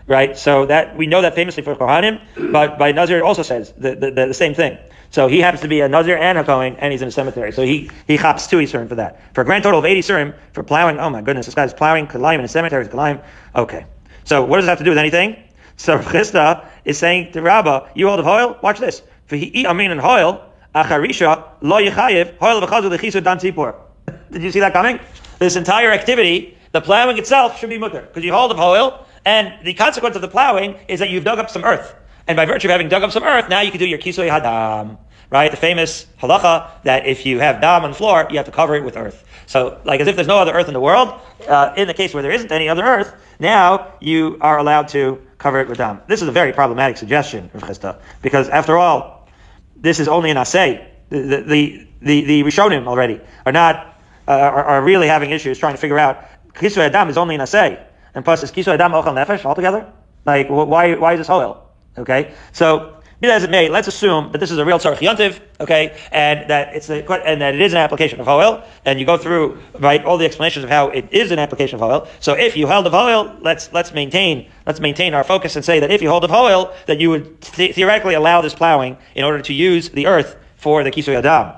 Right? 0.08 0.36
So 0.36 0.66
that 0.66 0.96
we 0.96 1.06
know 1.06 1.22
that 1.22 1.36
famously 1.36 1.62
for 1.62 1.76
Kohanim, 1.76 2.26
but 2.50 2.76
by 2.76 2.90
Nazir 2.90 3.22
also 3.22 3.42
says 3.44 3.72
the, 3.78 3.94
the, 3.94 4.10
the, 4.10 4.26
the 4.26 4.34
same 4.34 4.54
thing. 4.54 4.78
So 5.10 5.28
he 5.28 5.38
happens 5.38 5.60
to 5.60 5.68
be 5.68 5.80
a 5.80 5.88
Nazir 5.88 6.16
and 6.16 6.38
a 6.38 6.44
Kohen, 6.44 6.74
and 6.74 6.90
he's 6.90 7.02
in 7.02 7.08
a 7.08 7.12
cemetery. 7.12 7.52
So 7.52 7.62
he, 7.62 7.88
he 8.08 8.16
hops 8.16 8.48
two 8.48 8.56
Isurim 8.56 8.88
for 8.88 8.96
that. 8.96 9.32
For 9.34 9.42
a 9.42 9.44
grand 9.44 9.62
total 9.62 9.78
of 9.78 9.84
80 9.84 10.00
Isurim 10.00 10.34
for 10.54 10.64
plowing, 10.64 10.98
oh 10.98 11.08
my 11.08 11.22
goodness, 11.22 11.46
this 11.46 11.54
guy's 11.54 11.72
plowing 11.72 12.08
Kalayim 12.08 12.40
in 12.40 12.44
a 12.44 12.48
cemetery, 12.48 12.84
Kalayim. 12.88 13.22
Okay. 13.54 13.86
So 14.24 14.44
what 14.44 14.56
does 14.56 14.66
it 14.66 14.68
have 14.68 14.78
to 14.78 14.84
do 14.84 14.90
with 14.90 14.98
anything? 14.98 15.42
So 15.78 15.96
Chisda 15.98 16.66
is 16.84 16.98
saying 16.98 17.32
to 17.32 17.40
Rabbah, 17.40 17.88
you 17.94 18.08
hold 18.08 18.18
of 18.18 18.26
oil, 18.26 18.58
watch 18.62 18.80
this. 18.80 19.00
For 19.26 19.36
he 19.36 19.46
eat 19.46 19.64
amin 19.64 19.92
and 19.92 20.00
oil, 20.00 20.44
acharisha, 20.74 21.44
lo 21.60 21.80
yechayev, 21.80 22.34
oil 22.42 22.60
v'chazu 22.60 22.90
lechisu 22.90 23.22
dan 23.22 23.38
tzipor. 23.38 23.76
Did 24.32 24.42
you 24.42 24.50
see 24.50 24.60
that 24.60 24.72
coming? 24.72 24.98
This 25.38 25.54
entire 25.54 25.92
activity, 25.92 26.58
the 26.72 26.80
plowing 26.80 27.16
itself 27.16 27.58
should 27.58 27.70
be 27.70 27.78
mutter, 27.78 28.02
because 28.02 28.24
you 28.24 28.32
hold 28.32 28.50
of 28.50 28.58
oil, 28.58 29.06
and 29.24 29.54
the 29.64 29.72
consequence 29.72 30.16
of 30.16 30.22
the 30.22 30.28
plowing 30.28 30.76
is 30.88 30.98
that 30.98 31.10
you've 31.10 31.24
dug 31.24 31.38
up 31.38 31.48
some 31.48 31.64
earth. 31.64 31.94
And 32.26 32.36
by 32.36 32.44
virtue 32.44 32.66
of 32.66 32.72
having 32.72 32.88
dug 32.88 33.04
up 33.04 33.12
some 33.12 33.22
earth, 33.22 33.48
now 33.48 33.60
you 33.60 33.70
can 33.70 33.78
do 33.78 33.86
your 33.86 33.98
kisoy 33.98 34.28
hadam. 34.28 34.98
Right? 35.30 35.50
The 35.50 35.56
famous 35.56 36.06
halacha 36.20 36.70
that 36.84 37.06
if 37.06 37.24
you 37.24 37.38
have 37.38 37.60
dam 37.60 37.84
on 37.84 37.90
the 37.90 37.96
floor, 37.96 38.26
you 38.30 38.36
have 38.38 38.46
to 38.46 38.52
cover 38.52 38.74
it 38.74 38.82
with 38.82 38.96
earth. 38.96 39.24
So, 39.46 39.80
like 39.84 40.00
as 40.00 40.08
if 40.08 40.16
there's 40.16 40.26
no 40.26 40.38
other 40.38 40.52
earth 40.52 40.68
in 40.68 40.74
the 40.74 40.80
world, 40.80 41.20
uh, 41.46 41.72
in 41.76 41.86
the 41.86 41.94
case 41.94 42.14
where 42.14 42.22
there 42.22 42.32
isn't 42.32 42.50
any 42.50 42.68
other 42.68 42.82
earth, 42.82 43.14
now 43.38 43.92
you 44.00 44.38
are 44.40 44.58
allowed 44.58 44.88
to 44.88 45.22
cover 45.38 45.60
it 45.60 45.68
with 45.68 45.78
dam. 45.78 46.02
This 46.06 46.20
is 46.20 46.28
a 46.28 46.32
very 46.32 46.52
problematic 46.52 46.96
suggestion, 46.96 47.50
Chisda, 47.54 48.00
because 48.22 48.48
after 48.48 48.76
all, 48.76 49.28
this 49.76 50.00
is 50.00 50.08
only 50.08 50.30
an 50.30 50.36
asay. 50.36 50.84
The, 51.08 51.20
the, 51.20 51.40
the, 51.42 51.88
the, 52.02 52.24
the 52.24 52.42
Rishonim 52.42 52.86
already 52.86 53.20
are 53.46 53.52
not, 53.52 53.98
uh, 54.26 54.32
are, 54.32 54.64
are, 54.64 54.82
really 54.82 55.06
having 55.06 55.30
issues 55.30 55.58
trying 55.58 55.74
to 55.74 55.80
figure 55.80 55.98
out, 55.98 56.24
kisoy 56.52 56.80
adam 56.80 57.08
is 57.08 57.16
only 57.16 57.36
an 57.36 57.40
asay. 57.40 57.82
And 58.14 58.24
plus, 58.24 58.42
is 58.42 58.52
kisoy 58.52 58.74
adam 58.74 58.92
ochal 58.92 59.14
nefesh 59.14 59.44
altogether? 59.44 59.90
Like, 60.26 60.48
why, 60.48 60.94
why 60.96 61.14
is 61.14 61.20
this 61.20 61.30
oil? 61.30 61.64
Okay, 61.96 62.34
so 62.52 62.97
be 63.20 63.26
that 63.26 63.36
as 63.36 63.42
it 63.42 63.50
may, 63.50 63.68
let's 63.68 63.88
assume 63.88 64.30
that 64.30 64.38
this 64.38 64.52
is 64.52 64.58
a 64.58 64.64
real 64.64 64.78
tzarech 64.78 64.98
yontiv, 64.98 65.40
okay, 65.58 65.98
and 66.12 66.48
that 66.48 66.76
it's 66.76 66.88
a, 66.88 67.04
and 67.26 67.40
that 67.40 67.54
it 67.54 67.60
is 67.60 67.72
an 67.72 67.78
application 67.78 68.20
of 68.20 68.28
oil, 68.28 68.62
and 68.84 69.00
you 69.00 69.06
go 69.06 69.16
through 69.16 69.60
right 69.80 70.04
all 70.04 70.18
the 70.18 70.24
explanations 70.24 70.62
of 70.62 70.70
how 70.70 70.88
it 70.90 71.08
is 71.10 71.32
an 71.32 71.40
application 71.40 71.76
of 71.76 71.82
oil. 71.82 72.06
So 72.20 72.34
if 72.34 72.56
you 72.56 72.68
held 72.68 72.86
of 72.86 72.94
oil, 72.94 73.36
let's 73.40 73.72
let's 73.72 73.92
maintain 73.92 74.48
let's 74.66 74.78
maintain 74.78 75.14
our 75.14 75.24
focus 75.24 75.56
and 75.56 75.64
say 75.64 75.80
that 75.80 75.90
if 75.90 76.00
you 76.00 76.08
hold 76.08 76.22
of 76.22 76.30
oil, 76.30 76.72
that 76.86 77.00
you 77.00 77.10
would 77.10 77.40
th- 77.40 77.74
theoretically 77.74 78.14
allow 78.14 78.40
this 78.40 78.54
plowing 78.54 78.96
in 79.16 79.24
order 79.24 79.42
to 79.42 79.52
use 79.52 79.88
the 79.88 80.06
earth 80.06 80.36
for 80.56 80.84
the 80.84 80.90
kisoy 80.92 81.16
adam. 81.16 81.54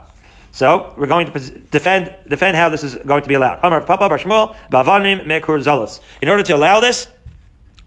So 0.52 0.94
we're 0.96 1.06
going 1.06 1.30
to 1.30 1.38
defend 1.70 2.14
defend 2.28 2.56
how 2.56 2.70
this 2.70 2.82
is 2.82 2.94
going 3.06 3.22
to 3.22 3.28
be 3.28 3.34
allowed. 3.34 3.62
In 6.22 6.28
order 6.28 6.42
to 6.42 6.56
allow 6.56 6.80
this, 6.80 7.08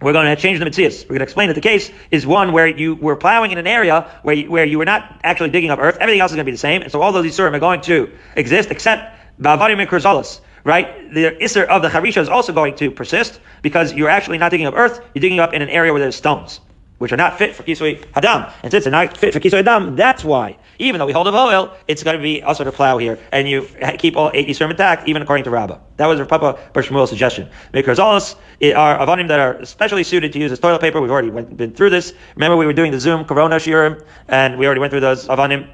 we're 0.04 0.14
going 0.14 0.26
to 0.28 0.36
change 0.36 0.60
the 0.60 0.66
mitzias. 0.66 1.04
We're 1.04 1.10
going 1.10 1.20
to 1.20 1.24
explain 1.24 1.48
that 1.48 1.56
the 1.56 1.62
case 1.62 1.92
is 2.12 2.28
one 2.28 2.52
where 2.52 2.68
you 2.68 2.96
were 2.96 3.16
plowing 3.16 3.52
in 3.52 3.58
an 3.58 3.68
area 3.68 4.10
where 4.22 4.36
you, 4.36 4.52
where 4.52 4.66
you 4.66 4.78
were 4.78 4.86
not 4.86 5.20
actually 5.24 5.50
digging 5.50 5.72
up 5.72 5.80
earth. 5.80 5.98
Everything 6.00 6.22
else 6.22 6.32
is 6.32 6.36
going 6.36 6.46
to 6.46 6.50
be 6.50 6.52
the 6.52 6.58
same. 6.58 6.82
And 6.82 6.92
so 6.92 7.02
all 7.02 7.12
those 7.12 7.26
Isurim 7.26 7.54
are 7.54 7.60
going 7.60 7.82
to 7.82 8.12
exist 8.36 8.70
except 8.72 9.18
Bavarim 9.42 9.80
and 9.80 9.90
Kurzalis. 9.90 10.42
Right? 10.66 11.14
The 11.14 11.32
Isser 11.42 11.66
of 11.66 11.82
the 11.82 11.90
Harisha 11.90 12.22
is 12.22 12.30
also 12.30 12.54
going 12.54 12.76
to 12.76 12.90
persist 12.92 13.40
because 13.62 13.94
you're 13.94 14.10
actually 14.10 14.38
not 14.38 14.52
digging 14.52 14.68
up 14.68 14.76
earth, 14.76 15.02
you're 15.14 15.22
digging 15.22 15.40
up 15.40 15.54
in 15.54 15.62
an 15.62 15.70
area 15.70 15.92
where 15.92 16.02
there's 16.02 16.16
stones 16.16 16.62
which 17.04 17.12
are 17.12 17.18
not 17.18 17.38
fit 17.38 17.54
for 17.54 17.64
kisui 17.64 18.02
hadam. 18.14 18.50
And 18.64 18.72
since 18.72 18.86
they're 18.86 18.92
not 18.92 19.18
fit 19.18 19.34
for 19.34 19.42
kisui 19.42 19.62
hadam, 19.62 19.98
that's 19.98 20.24
why, 20.24 20.58
even 20.80 21.00
though 21.00 21.06
we 21.06 21.14
hold 21.14 21.28
of 21.28 21.36
oil, 21.36 21.76
it's 21.88 22.04
going 22.04 22.18
to 22.18 22.22
be 22.22 22.42
also 22.42 22.64
to 22.64 22.72
plow 22.72 22.98
here, 22.98 23.20
and 23.32 23.48
you 23.48 23.68
keep 23.98 24.18
all 24.18 24.32
eight 24.34 24.48
Yisurim 24.48 24.72
intact, 24.72 25.08
even 25.08 25.22
according 25.22 25.44
to 25.46 25.50
Rabbah. 25.50 25.80
That 25.98 26.08
was 26.08 26.26
Papa 26.28 26.60
Bershmuel's 26.74 27.10
suggestion. 27.10 27.50
This 27.72 27.88
are 27.88 28.98
avanim 28.98 29.28
that 29.28 29.40
are 29.40 29.54
especially 29.56 30.04
suited 30.04 30.34
to 30.34 30.40
use 30.40 30.52
as 30.52 30.60
toilet 30.60 30.82
paper. 30.82 31.02
We've 31.02 31.12
already 31.12 31.30
went, 31.30 31.56
been 31.56 31.74
through 31.74 31.92
this. 31.92 32.14
Remember, 32.36 32.58
we 32.58 32.66
were 32.66 32.74
doing 32.74 32.92
the 32.92 33.00
Zoom 33.00 33.26
Corona 33.26 33.58
Shiurim, 33.58 34.04
and 34.28 34.58
we 34.58 34.66
already 34.66 34.80
went 34.80 34.92
through 34.92 35.02
those 35.02 35.28
avanim. 35.28 35.70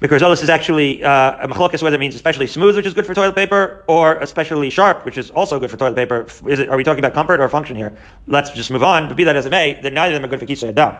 This 0.00 0.42
is 0.42 0.48
actually 0.50 1.04
uh, 1.04 1.44
a 1.44 1.48
machlokas 1.48 1.80
whether 1.80 1.94
it 1.94 2.00
means 2.00 2.16
especially 2.16 2.48
smooth, 2.48 2.74
which 2.74 2.86
is 2.86 2.92
good 2.92 3.06
for 3.06 3.14
toilet 3.14 3.36
paper, 3.36 3.84
or 3.86 4.16
especially 4.16 4.68
sharp, 4.68 5.04
which 5.04 5.16
is 5.16 5.30
also 5.30 5.60
good 5.60 5.70
for 5.70 5.76
toilet 5.76 5.94
paper. 5.94 6.26
Is 6.48 6.58
it? 6.58 6.68
Are 6.68 6.76
we 6.76 6.82
talking 6.82 6.98
about 6.98 7.14
comfort 7.14 7.40
or 7.40 7.48
function 7.48 7.76
here? 7.76 7.96
Let's 8.26 8.50
just 8.50 8.72
move 8.72 8.82
on. 8.82 9.06
But 9.06 9.16
be 9.16 9.22
that 9.24 9.36
as 9.36 9.46
it 9.46 9.50
may, 9.50 9.80
then 9.80 9.94
neither 9.94 10.16
of 10.16 10.20
them 10.20 10.28
are 10.28 10.36
good 10.36 10.40
for 10.40 10.46
kisei 10.46 10.70
adam. 10.70 10.96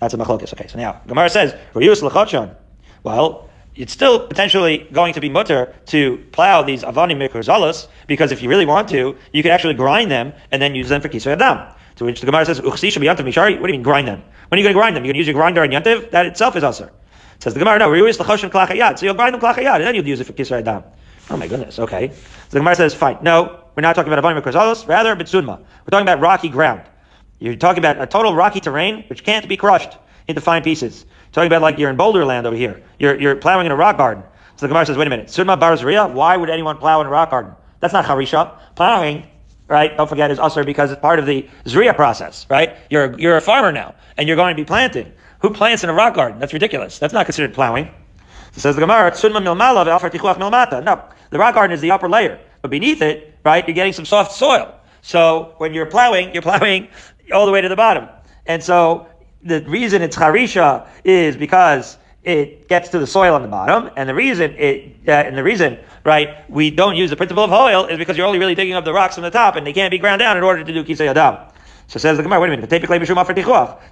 That's 0.00 0.14
a 0.14 0.18
machlokas. 0.18 0.52
Okay, 0.52 0.66
so 0.66 0.78
now 0.78 1.00
Gemara 1.06 1.30
says 1.30 1.54
reus 1.74 2.02
lechotshon. 2.02 2.54
Well, 3.02 3.48
it's 3.74 3.92
still 3.92 4.26
potentially 4.26 4.88
going 4.92 5.12
to 5.14 5.20
be 5.20 5.28
mutter 5.28 5.74
to 5.86 6.18
plow 6.32 6.62
these 6.62 6.82
avani 6.82 7.14
mikurzalas 7.14 7.88
because 8.06 8.32
if 8.32 8.42
you 8.42 8.48
really 8.48 8.66
want 8.66 8.88
to, 8.88 9.16
you 9.32 9.42
can 9.42 9.52
actually 9.52 9.74
grind 9.74 10.10
them 10.10 10.32
and 10.50 10.60
then 10.62 10.74
use 10.74 10.88
them 10.88 11.00
for 11.00 11.08
kisei 11.08 11.32
adam. 11.32 11.74
To 11.96 12.04
which 12.04 12.20
the 12.20 12.26
Gemara 12.26 12.44
says, 12.44 12.60
be 12.60 12.66
Yantov 12.68 13.24
Michari, 13.24 13.58
What 13.58 13.68
do 13.68 13.72
you 13.72 13.78
mean 13.78 13.82
grind 13.82 14.06
them? 14.06 14.22
When 14.48 14.58
are 14.58 14.60
you 14.60 14.64
going 14.64 14.74
to 14.74 14.78
grind 14.78 14.96
them? 14.96 15.04
You're 15.04 15.14
going 15.14 15.14
to 15.14 15.18
use 15.18 15.26
your 15.26 15.34
grinder 15.34 15.62
on 15.62 15.70
yantiv? 15.70 16.10
That 16.10 16.26
itself 16.26 16.54
is 16.56 16.62
also. 16.62 16.90
Says 17.38 17.54
the 17.54 17.58
Gemara, 17.58 17.78
no, 17.78 17.88
Riyus 17.90 18.18
l'choshen 18.20 18.50
klachayad. 18.50 18.98
So 18.98 19.06
you'll 19.06 19.14
grind 19.14 19.34
them 19.34 19.40
klachayad, 19.40 19.76
and 19.76 19.84
then 19.84 19.94
you'll 19.94 20.06
use 20.06 20.20
it 20.20 20.24
for 20.24 20.34
kisra 20.34 20.58
adam. 20.58 20.84
Oh 21.30 21.36
my 21.36 21.48
goodness, 21.48 21.78
okay. 21.78 22.08
So 22.10 22.50
the 22.50 22.58
Gemara 22.58 22.76
says, 22.76 22.94
fine. 22.94 23.18
No, 23.22 23.64
we're 23.74 23.80
not 23.82 23.96
talking 23.96 24.12
about 24.12 24.22
Avanim 24.22 24.42
Krazalos, 24.42 24.86
rather 24.86 25.16
Bitsunma. 25.16 25.58
We're 25.58 25.90
talking 25.90 26.02
about 26.02 26.20
rocky 26.20 26.48
ground. 26.48 26.82
You're 27.38 27.56
talking 27.56 27.78
about 27.78 28.00
a 28.00 28.06
total 28.06 28.34
rocky 28.34 28.60
terrain 28.60 29.04
which 29.08 29.24
can't 29.24 29.48
be 29.48 29.56
crushed 29.56 29.96
into 30.28 30.40
fine 30.40 30.62
pieces. 30.62 31.04
You're 31.04 31.32
talking 31.32 31.48
about 31.48 31.62
like 31.62 31.78
you're 31.78 31.90
in 31.90 31.96
boulder 31.96 32.24
land 32.24 32.46
over 32.46 32.56
here. 32.56 32.82
You're, 32.98 33.20
you're 33.20 33.36
plowing 33.36 33.66
in 33.66 33.72
a 33.72 33.76
rock 33.76 33.98
garden. 33.98 34.24
So 34.56 34.66
the 34.66 34.68
Gemara 34.68 34.86
says, 34.86 34.96
wait 34.96 35.06
a 35.06 35.10
minute, 35.10 35.26
Sunma 35.26 35.60
Barzria, 35.60 36.10
why 36.10 36.36
would 36.36 36.48
anyone 36.48 36.78
plow 36.78 37.00
in 37.02 37.06
a 37.06 37.10
rock 37.10 37.30
garden? 37.30 37.52
That's 37.80 37.92
not 37.92 38.06
Harisha. 38.06 38.58
Plowing, 38.74 39.26
right, 39.68 39.94
don't 39.94 40.08
forget, 40.08 40.30
is 40.30 40.38
usher 40.38 40.64
because 40.64 40.90
it's 40.90 41.00
part 41.00 41.18
of 41.18 41.26
the 41.26 41.46
Zriya 41.66 41.94
process, 41.94 42.46
right? 42.48 42.76
You're, 42.88 43.18
you're 43.18 43.36
a 43.36 43.42
farmer 43.42 43.70
now, 43.70 43.94
and 44.16 44.26
you're 44.26 44.36
going 44.36 44.56
to 44.56 44.60
be 44.60 44.64
planting. 44.64 45.12
Who 45.40 45.50
plants 45.50 45.84
in 45.84 45.90
a 45.90 45.92
rock 45.92 46.14
garden? 46.14 46.38
That's 46.38 46.54
ridiculous. 46.54 46.98
That's 46.98 47.12
not 47.12 47.26
considered 47.26 47.52
plowing. 47.52 47.90
So 48.52 48.60
says 48.62 48.76
the 48.76 48.80
Gemara, 48.80 49.10
No, 49.22 49.54
the 51.28 51.38
rock 51.38 51.54
garden 51.54 51.74
is 51.74 51.80
the 51.82 51.90
upper 51.90 52.08
layer, 52.08 52.40
but 52.62 52.70
beneath 52.70 53.02
it, 53.02 53.38
right, 53.44 53.66
you're 53.68 53.74
getting 53.74 53.92
some 53.92 54.06
soft 54.06 54.32
soil. 54.32 54.74
So 55.02 55.54
when 55.58 55.74
you're 55.74 55.86
plowing, 55.86 56.32
you're 56.32 56.42
plowing 56.50 56.88
all 57.32 57.46
the 57.46 57.52
way 57.52 57.60
to 57.60 57.68
the 57.68 57.76
bottom. 57.76 58.08
And 58.46 58.62
so 58.62 59.06
the 59.42 59.62
reason 59.62 60.02
it's 60.02 60.16
harisha 60.16 60.86
is 61.04 61.36
because 61.36 61.98
it 62.22 62.68
gets 62.68 62.88
to 62.88 62.98
the 62.98 63.06
soil 63.06 63.34
on 63.34 63.42
the 63.42 63.48
bottom, 63.48 63.88
and 63.96 64.08
the 64.08 64.14
reason 64.14 64.52
it 64.58 64.96
uh, 65.06 65.12
and 65.12 65.38
the 65.38 65.44
reason 65.44 65.78
right 66.04 66.48
we 66.50 66.70
don't 66.70 66.96
use 66.96 67.10
the 67.10 67.16
principle 67.16 67.44
of 67.44 67.52
oil 67.52 67.86
is 67.86 67.98
because 67.98 68.16
you're 68.16 68.26
only 68.26 68.40
really 68.40 68.56
digging 68.56 68.74
up 68.74 68.84
the 68.84 68.92
rocks 68.92 69.14
from 69.14 69.22
the 69.22 69.30
top, 69.30 69.54
and 69.54 69.66
they 69.66 69.72
can't 69.72 69.92
be 69.92 69.98
ground 69.98 70.18
down 70.18 70.36
in 70.36 70.42
order 70.42 70.64
to 70.64 70.72
do 70.72 70.82
kisei 70.82 71.06
adam. 71.06 71.36
So 71.86 72.00
says 72.00 72.16
the 72.16 72.24
Gemara, 72.24 72.40
wait 72.40 72.48
a 72.48 72.56
minute, 72.56 72.72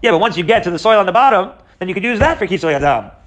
yeah, 0.03 0.11
but 0.11 0.19
once 0.19 0.37
you 0.37 0.43
get 0.43 0.65
to 0.65 0.71
the 0.73 0.79
soil 0.81 0.99
on 0.99 1.07
the 1.07 1.13
bottom, 1.13 1.53
then 1.79 1.89
you 1.89 1.95
could 1.95 2.03
use 2.03 2.19
that 2.19 2.39
for 2.39 2.47
kisei 2.47 2.75
adam. 2.75 3.11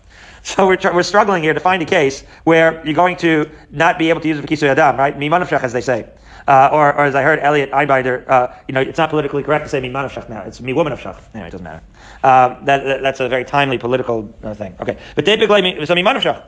So 0.44 0.66
we're, 0.66 0.78
we're 0.94 1.04
struggling 1.04 1.44
here 1.44 1.54
to 1.54 1.60
find 1.60 1.82
a 1.82 1.86
case 1.86 2.22
where 2.46 2.82
you're 2.86 2.94
going 2.94 3.18
to 3.18 3.52
not 3.70 4.00
be 4.00 4.10
able 4.10 4.22
to 4.22 4.28
use 4.30 4.38
it 4.38 4.42
for 4.42 4.48
kisei 4.48 4.70
adam, 4.70 4.96
right? 4.96 5.18
Mimanavshach, 5.18 5.62
as 5.62 5.74
they 5.74 5.82
say. 5.82 6.08
Uh, 6.48 6.70
or, 6.72 6.94
or 6.94 7.04
as 7.04 7.14
I 7.14 7.24
heard 7.24 7.40
Elliot 7.40 7.72
Einbinder, 7.72 8.28
uh, 8.30 8.54
you 8.70 8.74
know, 8.74 8.80
it's 8.80 8.98
not 8.98 9.10
politically 9.10 9.44
correct 9.44 9.66
to 9.66 9.70
say 9.70 9.82
me 9.82 9.90
man 9.90 10.06
of 10.06 10.14
shach 10.14 10.30
now. 10.30 10.44
It's 10.44 10.62
me 10.62 10.72
woman 10.72 10.94
of 10.94 11.00
shach. 11.00 11.20
Anyway, 11.34 11.50
it 11.50 11.52
doesn't 11.52 11.64
matter. 11.64 11.84
Um, 12.24 12.64
that, 12.66 12.86
that, 12.86 13.02
that's 13.02 13.20
a 13.20 13.28
very 13.28 13.44
timely 13.44 13.78
political 13.78 14.34
uh, 14.44 14.54
thing. 14.54 14.76
Okay, 14.80 14.98
but 15.16 15.26
typically, 15.26 15.86
so 15.86 15.94
mi 15.94 16.04
man 16.04 16.16
of 16.16 16.24
shach, 16.24 16.42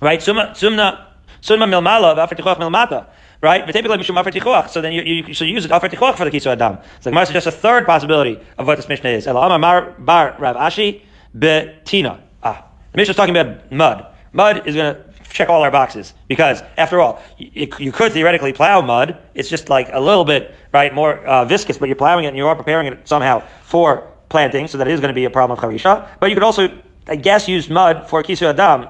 right? 0.00 0.20
Summa 0.20 0.50
sumna 0.54 1.06
summa 1.40 1.66
milmala 1.66 2.16
v'afer 2.16 2.36
tichuach 2.36 2.58
milmata. 2.58 3.06
Right, 3.40 3.64
but 3.66 3.72
typically 3.72 3.98
mishum 3.98 4.18
afer 4.20 4.32
tichuach. 4.32 4.70
So 4.70 4.80
then 4.80 4.92
you, 4.92 5.02
you 5.02 5.34
should 5.34 5.48
use 5.48 5.64
it 5.64 5.70
afer 5.70 5.88
tichuach 5.88 6.16
for 6.16 6.24
the 6.24 6.30
kisu 6.30 6.46
adam. 6.46 6.78
So 7.00 7.04
the 7.04 7.10
Gemara 7.10 7.26
suggests 7.26 7.46
a 7.46 7.52
third 7.52 7.86
possibility 7.86 8.40
of 8.58 8.66
what 8.66 8.76
this 8.76 8.88
Mishnah 8.88 9.10
is. 9.10 9.28
El 9.28 9.36
amar 9.36 9.92
bar 9.98 10.34
Rav 10.40 10.56
Ashi 10.56 11.02
betina. 11.36 12.20
Ah, 12.42 12.64
the 12.90 12.96
Mishnah 12.96 13.12
is 13.12 13.16
talking 13.16 13.36
about 13.36 13.70
mud. 13.70 14.06
Mud 14.32 14.66
is 14.66 14.74
going 14.74 14.94
to 14.94 15.11
check 15.32 15.48
all 15.48 15.62
our 15.62 15.70
boxes 15.70 16.14
because 16.28 16.62
after 16.76 17.00
all, 17.00 17.22
you, 17.38 17.68
you, 17.78 17.92
could 17.92 18.12
theoretically 18.12 18.52
plow 18.52 18.80
mud. 18.80 19.18
It's 19.34 19.48
just 19.48 19.68
like 19.68 19.88
a 19.92 20.00
little 20.00 20.24
bit, 20.24 20.54
right, 20.72 20.94
more 20.94 21.18
uh, 21.26 21.44
viscous, 21.44 21.78
but 21.78 21.88
you're 21.88 21.96
plowing 21.96 22.24
it 22.24 22.28
and 22.28 22.36
you 22.36 22.46
are 22.46 22.54
preparing 22.54 22.86
it 22.86 23.08
somehow 23.08 23.42
for 23.62 24.08
planting, 24.28 24.68
so 24.68 24.78
that 24.78 24.88
is 24.88 25.00
going 25.00 25.08
to 25.08 25.14
be 25.14 25.24
a 25.24 25.30
problem 25.30 25.58
of 25.58 25.64
charisha. 25.64 26.08
But 26.20 26.30
you 26.30 26.36
could 26.36 26.42
also, 26.42 26.68
I 27.08 27.16
guess, 27.16 27.48
use 27.48 27.68
mud 27.68 28.08
for 28.08 28.22
kisu 28.22 28.46
adam. 28.46 28.88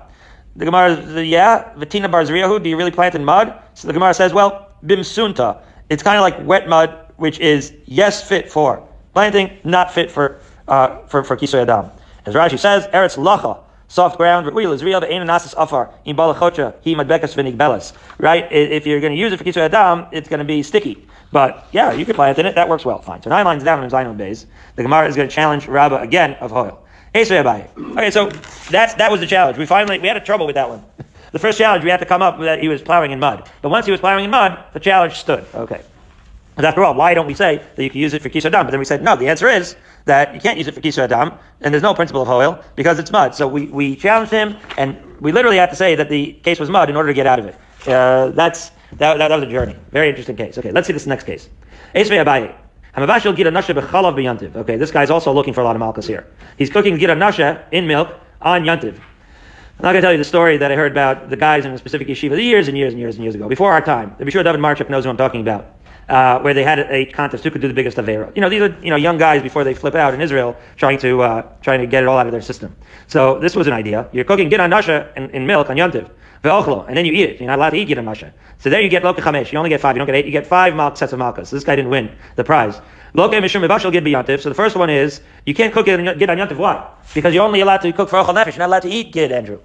The 0.56 0.66
Gemara, 0.66 0.96
says, 0.96 1.26
yeah, 1.26 1.72
Vitina 1.76 2.10
Barzriyahu, 2.10 2.62
do 2.62 2.68
you 2.68 2.76
really 2.76 2.90
plant 2.90 3.14
in 3.14 3.24
mud? 3.24 3.54
So 3.74 3.88
the 3.88 3.94
Gemara 3.94 4.12
says, 4.12 4.32
well, 4.32 4.68
bimsunta. 4.84 5.62
It's 5.88 6.02
kind 6.02 6.16
of 6.16 6.22
like 6.22 6.46
wet 6.46 6.68
mud, 6.68 7.12
which 7.16 7.38
is 7.38 7.74
yes 7.86 8.26
fit 8.26 8.50
for 8.50 8.86
planting, 9.14 9.58
not 9.64 9.92
fit 9.92 10.10
for 10.10 10.40
uh, 10.68 10.98
for 11.06 11.22
for 11.24 11.36
kisu 11.36 11.62
adam. 11.62 11.90
As 12.24 12.34
Rashi 12.34 12.58
says, 12.58 12.86
eretz 12.88 13.16
lacha 13.16 13.61
soft 13.92 14.16
ground. 14.16 14.46
Right? 14.46 14.54
If 18.50 18.86
you're 18.86 19.00
going 19.00 19.12
to 19.12 19.18
use 19.18 19.32
it 19.32 19.36
for 19.36 19.44
kisur 19.44 19.58
adam, 19.58 20.06
it's 20.12 20.28
going 20.28 20.38
to 20.38 20.44
be 20.44 20.62
sticky. 20.62 21.06
But 21.30 21.66
yeah, 21.72 21.92
you 21.92 22.06
can 22.06 22.14
plant 22.14 22.38
in 22.38 22.46
it. 22.46 22.54
That 22.54 22.68
works 22.68 22.84
well. 22.84 23.00
Fine. 23.00 23.22
So 23.22 23.30
nine 23.30 23.44
lines 23.44 23.64
down 23.64 23.82
in 23.84 23.90
Zainam 23.90 24.16
Bays, 24.16 24.46
the 24.76 24.82
Gemara 24.82 25.08
is 25.08 25.16
going 25.16 25.28
to 25.28 25.34
challenge 25.34 25.66
Rabbah 25.66 26.00
again 26.00 26.34
of 26.34 26.50
Hoil. 26.50 26.78
Okay, 27.76 28.10
so 28.10 28.30
that's 28.70 28.94
that 28.94 29.10
was 29.10 29.20
the 29.20 29.26
challenge. 29.26 29.58
We 29.58 29.66
finally 29.66 29.98
we 29.98 30.08
had 30.08 30.16
a 30.16 30.20
trouble 30.20 30.46
with 30.46 30.54
that 30.54 30.70
one. 30.70 30.82
The 31.32 31.38
first 31.38 31.58
challenge 31.58 31.84
we 31.84 31.90
had 31.90 32.00
to 32.00 32.06
come 32.06 32.22
up 32.22 32.38
with 32.38 32.46
that 32.46 32.60
he 32.60 32.68
was 32.68 32.80
plowing 32.80 33.10
in 33.10 33.20
mud. 33.20 33.50
But 33.60 33.68
once 33.68 33.84
he 33.84 33.92
was 33.92 34.00
plowing 34.00 34.24
in 34.24 34.30
mud, 34.30 34.64
the 34.72 34.80
challenge 34.80 35.14
stood. 35.14 35.44
Okay. 35.54 35.82
But 36.54 36.66
after 36.66 36.84
all, 36.84 36.94
why 36.94 37.14
don't 37.14 37.26
we 37.26 37.34
say 37.34 37.62
that 37.76 37.82
you 37.82 37.90
can 37.90 38.00
use 38.00 38.14
it 38.14 38.22
for 38.22 38.30
kisur 38.30 38.46
adam? 38.46 38.66
But 38.66 38.70
then 38.70 38.78
we 38.78 38.86
said 38.86 39.02
no. 39.02 39.16
The 39.16 39.28
answer 39.28 39.48
is 39.48 39.76
that 40.04 40.34
you 40.34 40.40
can't 40.40 40.58
use 40.58 40.68
it 40.68 40.74
for 40.74 40.80
kisur 40.80 41.04
adam, 41.04 41.32
and 41.60 41.72
there's 41.72 41.82
no 41.82 41.94
principle 41.94 42.22
of 42.22 42.28
oil 42.28 42.62
because 42.76 42.98
it's 42.98 43.10
mud. 43.10 43.34
So 43.34 43.46
we, 43.46 43.66
we 43.66 43.96
challenged 43.96 44.32
him, 44.32 44.56
and 44.76 44.96
we 45.20 45.32
literally 45.32 45.56
had 45.56 45.70
to 45.70 45.76
say 45.76 45.94
that 45.94 46.08
the 46.08 46.32
case 46.44 46.58
was 46.58 46.70
mud 46.70 46.90
in 46.90 46.96
order 46.96 47.08
to 47.08 47.14
get 47.14 47.26
out 47.26 47.38
of 47.38 47.46
it. 47.46 47.56
Uh, 47.86 48.28
that's 48.30 48.70
that, 48.92 49.18
that, 49.18 49.28
that, 49.28 49.30
was 49.30 49.44
a 49.44 49.50
journey. 49.50 49.76
Very 49.90 50.08
interesting 50.08 50.36
case. 50.36 50.58
Okay, 50.58 50.70
let's 50.70 50.86
see 50.86 50.92
this 50.92 51.06
next 51.06 51.24
case. 51.24 51.48
Okay, 54.54 54.76
this 54.76 54.90
guy's 54.90 55.10
also 55.10 55.32
looking 55.32 55.54
for 55.54 55.62
a 55.62 55.64
lot 55.64 55.76
of 55.76 55.80
malchus 55.80 56.06
here. 56.06 56.26
He's 56.58 56.68
cooking 56.70 56.98
gira 56.98 57.16
nasha 57.16 57.66
in 57.70 57.86
milk 57.86 58.12
on 58.42 58.64
yantiv. 58.64 58.98
I'm 59.78 59.84
not 59.86 59.92
going 59.92 59.94
to 59.96 60.00
tell 60.02 60.12
you 60.12 60.18
the 60.18 60.24
story 60.24 60.58
that 60.58 60.70
I 60.70 60.76
heard 60.76 60.92
about 60.92 61.30
the 61.30 61.36
guys 61.36 61.64
in 61.64 61.72
a 61.72 61.78
specific 61.78 62.06
yeshiva 62.06 62.40
years 62.40 62.68
and 62.68 62.76
years 62.76 62.92
and 62.92 63.00
years 63.00 63.16
and 63.16 63.24
years 63.24 63.34
ago, 63.34 63.48
before 63.48 63.72
our 63.72 63.80
time. 63.80 64.14
To 64.16 64.24
be 64.24 64.30
sure 64.30 64.42
David 64.42 64.60
Marchuk 64.60 64.90
knows 64.90 65.04
who 65.04 65.10
I'm 65.10 65.16
talking 65.16 65.40
about 65.40 65.74
uh, 66.08 66.40
where 66.40 66.54
they 66.54 66.64
had 66.64 66.80
a 66.80 67.06
contest 67.06 67.44
who 67.44 67.50
could 67.50 67.60
do 67.60 67.68
the 67.68 67.74
biggest 67.74 67.96
avera. 67.96 68.34
You 68.34 68.42
know, 68.42 68.48
these 68.48 68.62
are 68.62 68.76
you 68.82 68.90
know 68.90 68.96
young 68.96 69.18
guys 69.18 69.42
before 69.42 69.64
they 69.64 69.74
flip 69.74 69.94
out 69.94 70.14
in 70.14 70.20
Israel, 70.20 70.56
trying 70.76 70.98
to 70.98 71.22
uh, 71.22 71.42
trying 71.62 71.80
to 71.80 71.86
get 71.86 72.02
it 72.02 72.08
all 72.08 72.18
out 72.18 72.26
of 72.26 72.32
their 72.32 72.42
system. 72.42 72.74
So 73.06 73.38
this 73.38 73.54
was 73.54 73.66
an 73.66 73.72
idea. 73.72 74.08
You're 74.12 74.24
cooking 74.24 74.48
gid 74.48 74.58
nasha 74.58 75.12
in, 75.16 75.30
in 75.30 75.46
milk 75.46 75.70
on 75.70 75.76
yontiv, 75.76 76.10
ve'ochlo, 76.42 76.86
and 76.88 76.96
then 76.96 77.04
you 77.06 77.12
eat 77.12 77.30
it. 77.30 77.40
You're 77.40 77.48
not 77.48 77.58
allowed 77.58 77.70
to 77.70 77.76
eat 77.76 77.86
gid 77.86 78.02
nasha. 78.02 78.32
So 78.58 78.70
there 78.70 78.80
you 78.80 78.88
get 78.88 79.02
loka 79.02 79.16
chamesh. 79.16 79.52
You 79.52 79.58
only 79.58 79.70
get 79.70 79.80
five. 79.80 79.96
You 79.96 80.00
don't 80.00 80.06
get 80.06 80.16
eight. 80.16 80.26
You 80.26 80.32
get 80.32 80.46
five 80.46 80.74
mal- 80.74 80.94
sets 80.94 81.12
of 81.12 81.18
malkas. 81.18 81.48
So 81.48 81.56
this 81.56 81.64
guy 81.64 81.76
didn't 81.76 81.90
win 81.90 82.10
the 82.36 82.44
prize. 82.44 82.80
Loka 83.14 83.34
mishum 83.40 83.66
mevashel 83.66 83.92
gid 83.92 84.04
b'yontiv. 84.04 84.40
So 84.40 84.48
the 84.48 84.54
first 84.54 84.76
one 84.76 84.90
is 84.90 85.20
you 85.46 85.54
can't 85.54 85.72
cook 85.72 85.88
it 85.88 86.18
gid 86.18 86.30
on 86.30 86.36
yontiv. 86.38 86.56
Why? 86.56 86.88
Because 87.14 87.34
you're 87.34 87.44
only 87.44 87.60
allowed 87.60 87.82
to 87.82 87.92
cook 87.92 88.08
for 88.08 88.16
ochel 88.22 88.34
nefesh. 88.34 88.52
You're 88.56 88.58
not 88.58 88.68
allowed 88.68 88.82
to 88.82 88.90
eat 88.90 89.12
gid, 89.12 89.32
Andrew. 89.32 89.60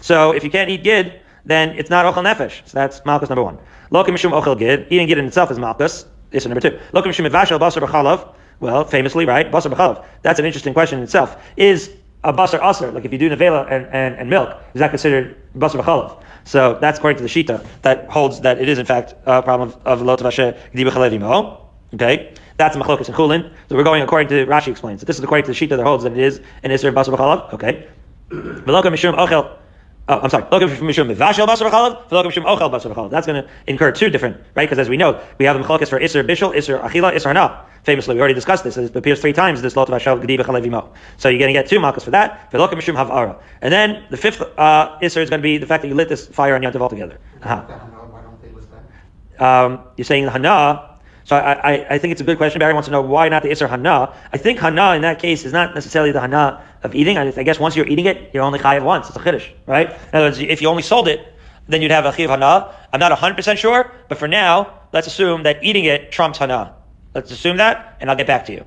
So 0.00 0.32
if 0.32 0.44
you 0.44 0.50
can't 0.50 0.70
eat 0.70 0.84
gid, 0.84 1.20
then 1.46 1.70
it's 1.70 1.88
not 1.90 2.04
ochel 2.12 2.22
nefesh. 2.22 2.66
So 2.68 2.78
that's 2.78 3.04
malchus 3.04 3.30
number 3.30 3.42
one. 3.42 3.58
Loka 3.90 4.08
mishum 4.08 4.32
ochel 4.32 4.58
gid. 4.58 4.86
Eating 4.90 5.06
gid 5.06 5.18
in 5.18 5.26
itself 5.26 5.50
is 5.50 5.58
malchus. 5.58 6.04
Issa 6.32 6.48
number 6.48 6.60
two. 6.60 6.76
Lokim 6.92 7.08
Shemit 7.08 7.30
Vashel 7.30 7.58
Basar 7.58 7.86
B'chalav. 7.86 8.34
Well, 8.58 8.84
famously, 8.84 9.24
right? 9.26 9.50
Basar 9.50 9.72
B'chalav. 9.72 10.04
That's 10.22 10.38
an 10.38 10.44
interesting 10.44 10.74
question 10.74 10.98
in 10.98 11.04
itself. 11.04 11.36
Is 11.56 11.90
a 12.24 12.32
basar 12.32 12.60
aser, 12.68 12.90
like 12.90 13.04
if 13.04 13.12
you 13.12 13.18
do 13.18 13.30
nevela 13.30 13.70
and, 13.70 13.86
and, 13.92 14.16
and 14.16 14.28
milk, 14.28 14.56
is 14.74 14.80
that 14.80 14.90
considered 14.90 15.36
basar 15.56 15.80
b'chalav? 15.80 16.20
So 16.44 16.78
that's 16.80 16.98
according 16.98 17.18
to 17.18 17.22
the 17.22 17.28
Shita 17.28 17.64
that 17.82 18.10
holds 18.10 18.40
that 18.40 18.60
it 18.60 18.68
is 18.68 18.78
in 18.78 18.86
fact 18.86 19.14
a 19.26 19.42
problem 19.42 19.72
of 19.84 20.02
lot 20.02 20.20
of 20.20 20.26
asher 20.26 20.56
gdiba 20.74 21.60
Okay, 21.94 22.34
that's 22.56 22.76
machlokas 22.76 23.06
and 23.06 23.16
chulin. 23.16 23.52
So 23.68 23.76
we're 23.76 23.84
going 23.84 24.02
according 24.02 24.28
to 24.28 24.46
Rashi 24.46 24.68
explains. 24.68 25.00
So 25.00 25.06
this 25.06 25.18
is 25.18 25.24
according 25.24 25.44
to 25.46 25.52
the 25.52 25.66
Shita 25.66 25.76
that 25.76 25.84
holds 25.84 26.02
that 26.02 26.12
it 26.12 26.18
is 26.18 26.40
an 26.64 26.72
iser 26.72 26.90
basar 26.90 27.16
b'chalav. 27.16 27.54
Okay, 27.54 27.86
Oh, 30.08 30.20
I'm 30.20 30.30
sorry. 30.30 30.44
That's 30.50 30.68
going 33.26 33.42
to 33.42 33.48
incur 33.66 33.90
two 33.90 34.08
different, 34.08 34.36
right? 34.54 34.68
Because 34.68 34.78
as 34.78 34.88
we 34.88 34.96
know, 34.96 35.20
we 35.38 35.46
have 35.46 35.58
the 35.58 35.64
mechalokas 35.64 35.88
for 35.88 35.98
Isser 35.98 36.24
Bishul, 36.24 36.54
Isser 36.54 36.80
Achila, 36.80 37.12
Isser 37.12 37.26
Hana. 37.26 37.64
Famously, 37.82 38.14
we 38.14 38.20
already 38.20 38.34
discussed 38.34 38.62
this. 38.62 38.76
It 38.76 38.94
appears 38.94 39.20
three 39.20 39.32
times 39.32 39.62
this 39.62 39.74
lot 39.74 39.88
of 39.88 40.00
Hashav 40.00 40.20
Gedi 40.20 40.38
B'chalevimo. 40.38 40.90
So 41.16 41.28
you're 41.28 41.40
going 41.40 41.52
to 41.52 41.60
get 41.60 41.68
two 41.68 41.80
malchus 41.80 42.04
for 42.04 42.12
that. 42.12 42.52
Havara. 42.52 43.40
And 43.60 43.72
then 43.72 44.04
the 44.10 44.16
fifth 44.16 44.42
uh, 44.42 44.96
Isser 45.00 45.22
is 45.22 45.30
going 45.30 45.40
to 45.40 45.42
be 45.42 45.58
the 45.58 45.66
fact 45.66 45.82
that 45.82 45.88
you 45.88 45.94
lit 45.94 46.08
this 46.08 46.26
fire 46.28 46.54
on 46.54 46.62
Yantav 46.62 46.80
altogether. 46.80 47.18
Uh-huh. 47.42 47.64
Um, 49.44 49.80
you're 49.96 50.04
saying 50.04 50.24
the 50.24 50.30
Hana 50.30 50.96
so 51.26 51.34
I, 51.34 51.52
I, 51.54 51.86
I, 51.94 51.98
think 51.98 52.12
it's 52.12 52.20
a 52.20 52.24
good 52.24 52.36
question. 52.36 52.60
Barry 52.60 52.72
wants 52.72 52.86
to 52.86 52.92
know 52.92 53.02
why 53.02 53.28
not 53.28 53.42
the 53.42 53.48
Isser 53.48 53.68
Hana. 53.68 54.14
I 54.32 54.38
think 54.38 54.60
Hana 54.60 54.94
in 54.94 55.02
that 55.02 55.18
case 55.18 55.44
is 55.44 55.52
not 55.52 55.74
necessarily 55.74 56.12
the 56.12 56.20
Hana 56.20 56.64
of 56.86 56.94
eating. 56.94 57.18
I, 57.18 57.30
guess 57.42 57.58
once 57.58 57.76
you're 57.76 57.86
eating 57.86 58.06
it, 58.06 58.30
you're 58.32 58.42
only 58.42 58.58
chayiv 58.58 58.82
once. 58.82 59.08
It's 59.08 59.16
a 59.16 59.20
chiddush, 59.20 59.50
right? 59.66 59.90
In 59.90 60.14
other 60.14 60.26
words, 60.26 60.38
if 60.38 60.62
you 60.62 60.68
only 60.68 60.82
sold 60.82 61.08
it, 61.08 61.34
then 61.68 61.82
you'd 61.82 61.90
have 61.90 62.06
a 62.06 62.12
chiv 62.12 62.30
Hana. 62.30 62.74
I'm 62.92 63.00
not 63.00 63.12
100% 63.12 63.56
sure, 63.58 63.90
but 64.08 64.18
for 64.18 64.28
now, 64.28 64.72
let's 64.92 65.06
assume 65.06 65.42
that 65.42 65.62
eating 65.62 65.84
it 65.84 66.12
trumps 66.12 66.38
Hana. 66.38 66.74
Let's 67.14 67.30
assume 67.30 67.58
that, 67.58 67.96
and 68.00 68.08
I'll 68.08 68.16
get 68.16 68.26
back 68.26 68.46
to 68.46 68.52
you. 68.52 68.64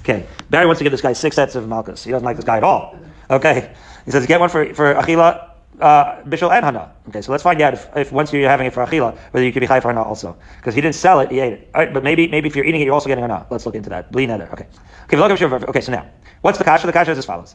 Okay. 0.00 0.26
Barry 0.50 0.66
wants 0.66 0.78
to 0.78 0.84
give 0.84 0.92
this 0.92 1.00
guy 1.00 1.12
six 1.12 1.36
sets 1.36 1.54
of 1.54 1.68
malchus. 1.68 2.04
He 2.04 2.10
doesn't 2.10 2.24
like 2.24 2.36
this 2.36 2.44
guy 2.44 2.56
at 2.58 2.64
all. 2.64 2.98
Okay. 3.30 3.74
He 4.04 4.10
says, 4.10 4.26
get 4.26 4.40
one 4.40 4.48
for, 4.48 4.74
for 4.74 4.94
Achila 4.94 5.48
uh, 5.80 6.22
Bishul 6.22 6.52
and 6.52 6.64
Hana. 6.64 6.92
Okay, 7.08 7.22
so 7.22 7.32
let's 7.32 7.42
find 7.42 7.60
out 7.60 7.74
if, 7.74 7.88
if 7.96 8.12
once 8.12 8.32
you're 8.32 8.48
having 8.48 8.66
it 8.66 8.72
for 8.72 8.84
Achila, 8.84 9.16
whether 9.30 9.44
you 9.44 9.52
could 9.52 9.60
be 9.60 9.66
high 9.66 9.80
for 9.80 9.88
Hana 9.88 10.02
also. 10.02 10.36
Because 10.56 10.74
he 10.74 10.80
didn't 10.80 10.96
sell 10.96 11.20
it, 11.20 11.30
he 11.30 11.40
ate 11.40 11.52
it. 11.52 11.70
All 11.74 11.82
right, 11.82 11.92
but 11.92 12.02
maybe 12.02 12.28
maybe 12.28 12.48
if 12.48 12.56
you're 12.56 12.64
eating 12.64 12.80
it, 12.80 12.84
you're 12.84 12.94
also 12.94 13.08
getting 13.08 13.22
Hana. 13.22 13.46
Let's 13.50 13.66
look 13.66 13.74
into 13.74 13.90
that. 13.90 14.10
Bli 14.12 14.26
nether. 14.26 14.48
Okay. 14.52 14.66
Okay, 15.04 15.16
okay, 15.20 15.80
so 15.80 15.92
now, 15.92 16.06
what's 16.40 16.58
the 16.58 16.64
kasha? 16.64 16.86
The 16.86 16.92
kasha 16.92 17.12
is 17.12 17.18
as 17.18 17.24
follows. 17.24 17.54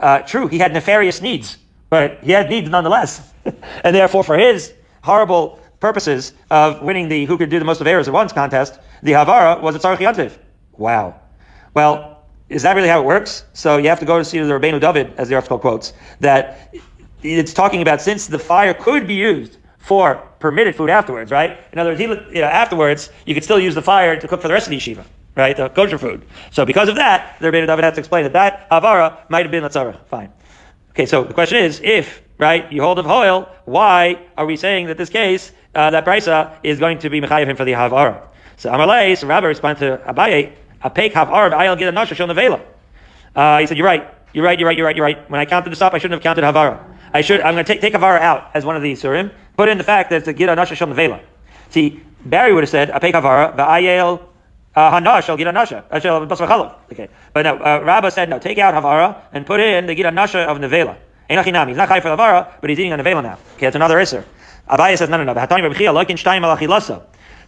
Uh, 0.00 0.18
true, 0.20 0.46
he 0.48 0.58
had 0.58 0.72
nefarious 0.72 1.20
needs, 1.20 1.58
but 1.88 2.18
he 2.22 2.32
had 2.32 2.50
needs 2.50 2.68
nonetheless. 2.68 3.32
and 3.84 3.94
therefore, 3.94 4.24
for 4.24 4.36
his 4.36 4.72
horrible 5.02 5.60
purposes 5.80 6.32
of 6.50 6.82
winning 6.82 7.08
the 7.08 7.24
who 7.24 7.36
could 7.38 7.50
do 7.50 7.58
the 7.58 7.64
most 7.64 7.80
of 7.80 7.86
errors 7.86 8.08
at 8.08 8.14
once 8.14 8.32
contest, 8.32 8.78
the 9.02 9.12
Havara 9.12 9.60
was 9.60 9.74
a 9.74 9.78
Tzarech 9.78 10.38
Wow. 10.72 11.20
Well, 11.74 12.24
is 12.48 12.62
that 12.62 12.76
really 12.76 12.88
how 12.88 13.00
it 13.00 13.04
works? 13.04 13.44
So 13.52 13.78
you 13.78 13.88
have 13.88 14.00
to 14.00 14.06
go 14.06 14.18
to 14.18 14.24
see 14.24 14.38
the 14.38 14.44
Rabbeinu 14.44 14.80
David, 14.80 15.12
as 15.16 15.28
the 15.28 15.34
article 15.34 15.58
quotes, 15.58 15.92
that 16.20 16.74
it's 17.22 17.52
talking 17.52 17.82
about 17.82 18.00
since 18.00 18.26
the 18.26 18.38
fire 18.38 18.74
could 18.74 19.06
be 19.06 19.14
used 19.14 19.56
for 19.78 20.28
permitted 20.42 20.76
food 20.76 20.90
afterwards, 20.90 21.30
right? 21.30 21.58
In 21.72 21.78
other 21.78 21.90
words, 21.90 22.00
you 22.00 22.40
know, 22.40 22.46
afterwards, 22.46 23.10
you 23.24 23.32
could 23.32 23.44
still 23.44 23.58
use 23.58 23.74
the 23.74 23.80
fire 23.80 24.20
to 24.20 24.28
cook 24.28 24.42
for 24.42 24.48
the 24.48 24.54
rest 24.54 24.66
of 24.66 24.72
the 24.72 24.76
yeshiva, 24.76 25.04
right? 25.36 25.56
The 25.56 25.70
kosher 25.70 25.96
food. 25.96 26.26
So 26.50 26.66
because 26.66 26.88
of 26.90 26.96
that, 26.96 27.38
the 27.40 27.46
Rabbeinu 27.46 27.66
David 27.66 27.84
has 27.84 27.94
to 27.94 28.00
explain 28.00 28.24
that 28.24 28.34
that 28.34 28.68
avara 28.70 29.18
might 29.30 29.46
have 29.46 29.52
been 29.52 29.62
latzara. 29.62 30.04
Fine. 30.06 30.30
Okay, 30.90 31.06
so 31.06 31.24
the 31.24 31.32
question 31.32 31.58
is, 31.64 31.80
if, 31.82 32.20
right, 32.36 32.70
you 32.70 32.82
hold 32.82 32.98
of 32.98 33.06
oil, 33.06 33.48
why 33.64 34.18
are 34.36 34.44
we 34.44 34.56
saying 34.56 34.88
that 34.88 34.98
this 34.98 35.08
case, 35.08 35.52
uh, 35.74 35.90
that 35.90 36.04
brisa 36.04 36.58
is 36.62 36.78
going 36.78 36.98
to 36.98 37.08
be 37.08 37.20
mechayiv 37.20 37.46
him 37.46 37.56
for 37.56 37.64
the 37.64 37.72
havara? 37.72 38.20
So 38.58 38.70
Amalei, 38.70 39.16
so 39.16 39.26
Rabbi 39.26 39.46
responded 39.46 39.80
to 39.80 40.12
Abaye, 40.12 40.52
a 40.82 40.90
pek 40.90 41.12
have 41.12 41.30
I'll 41.30 41.76
get 41.76 41.88
a 41.88 41.92
nasha 41.92 42.14
shon 42.14 42.28
nevela. 42.28 42.60
Uh, 43.34 43.58
he 43.60 43.66
said, 43.66 43.78
you're 43.78 43.86
right, 43.86 44.06
you're 44.34 44.44
right, 44.44 44.58
you're 44.58 44.68
right, 44.68 44.76
you're 44.76 44.86
right, 44.86 44.96
you're 44.96 45.04
right. 45.04 45.30
When 45.30 45.40
I 45.40 45.46
counted 45.46 45.70
this 45.70 45.80
up, 45.80 45.94
I 45.94 45.98
shouldn't 45.98 46.22
have 46.22 46.22
counted 46.22 46.44
havara. 46.44 46.84
I 47.14 47.20
should, 47.20 47.40
I'm 47.40 47.54
going 47.54 47.64
to 47.64 47.72
take, 47.72 47.80
take 47.80 47.94
havara 47.94 48.20
out 48.20 48.50
as 48.54 48.64
one 48.64 48.76
of 48.76 48.82
these 48.82 49.02
surim, 49.02 49.32
put 49.56 49.68
in 49.68 49.78
the 49.78 49.84
fact 49.84 50.10
that 50.10 50.16
it's 50.16 50.28
a 50.28 50.32
get 50.32 50.48
a 50.48 50.54
nasha 50.54 50.74
shon 50.74 50.92
nevela. 50.92 51.20
See, 51.70 52.02
Barry 52.24 52.52
would 52.52 52.62
have 52.62 52.70
said, 52.70 52.90
a 52.90 53.00
pek 53.00 53.14
havara, 53.14 53.56
va'ayel 53.56 54.20
Uh, 54.74 54.90
Hanash 54.90 55.24
shall 55.24 55.36
get 55.36 55.46
a 55.46 55.52
nasha. 55.52 55.84
Okay, 55.92 57.08
but 57.34 57.42
no. 57.42 57.58
Uh, 57.58 57.82
Rabba 57.84 58.10
said 58.10 58.30
no. 58.30 58.38
Take 58.38 58.56
out 58.56 58.72
havara 58.72 59.20
and 59.32 59.44
put 59.44 59.60
in 59.60 59.86
the 59.86 60.02
a 60.02 60.10
nasha 60.10 60.40
of 60.40 60.58
nevela. 60.58 60.96
He's 61.28 61.76
not 61.76 61.88
high 61.88 62.00
for 62.00 62.08
havara, 62.08 62.48
but 62.60 62.70
he's 62.70 62.80
eating 62.80 62.92
a 62.92 62.96
nevela 62.96 63.22
now. 63.22 63.38
Okay, 63.56 63.66
that's 63.66 63.76
another 63.76 63.98
iser. 63.98 64.24
Abaye 64.70 64.96
says 64.96 65.10
no, 65.10 65.22
no, 65.22 65.24
no. 65.24 65.34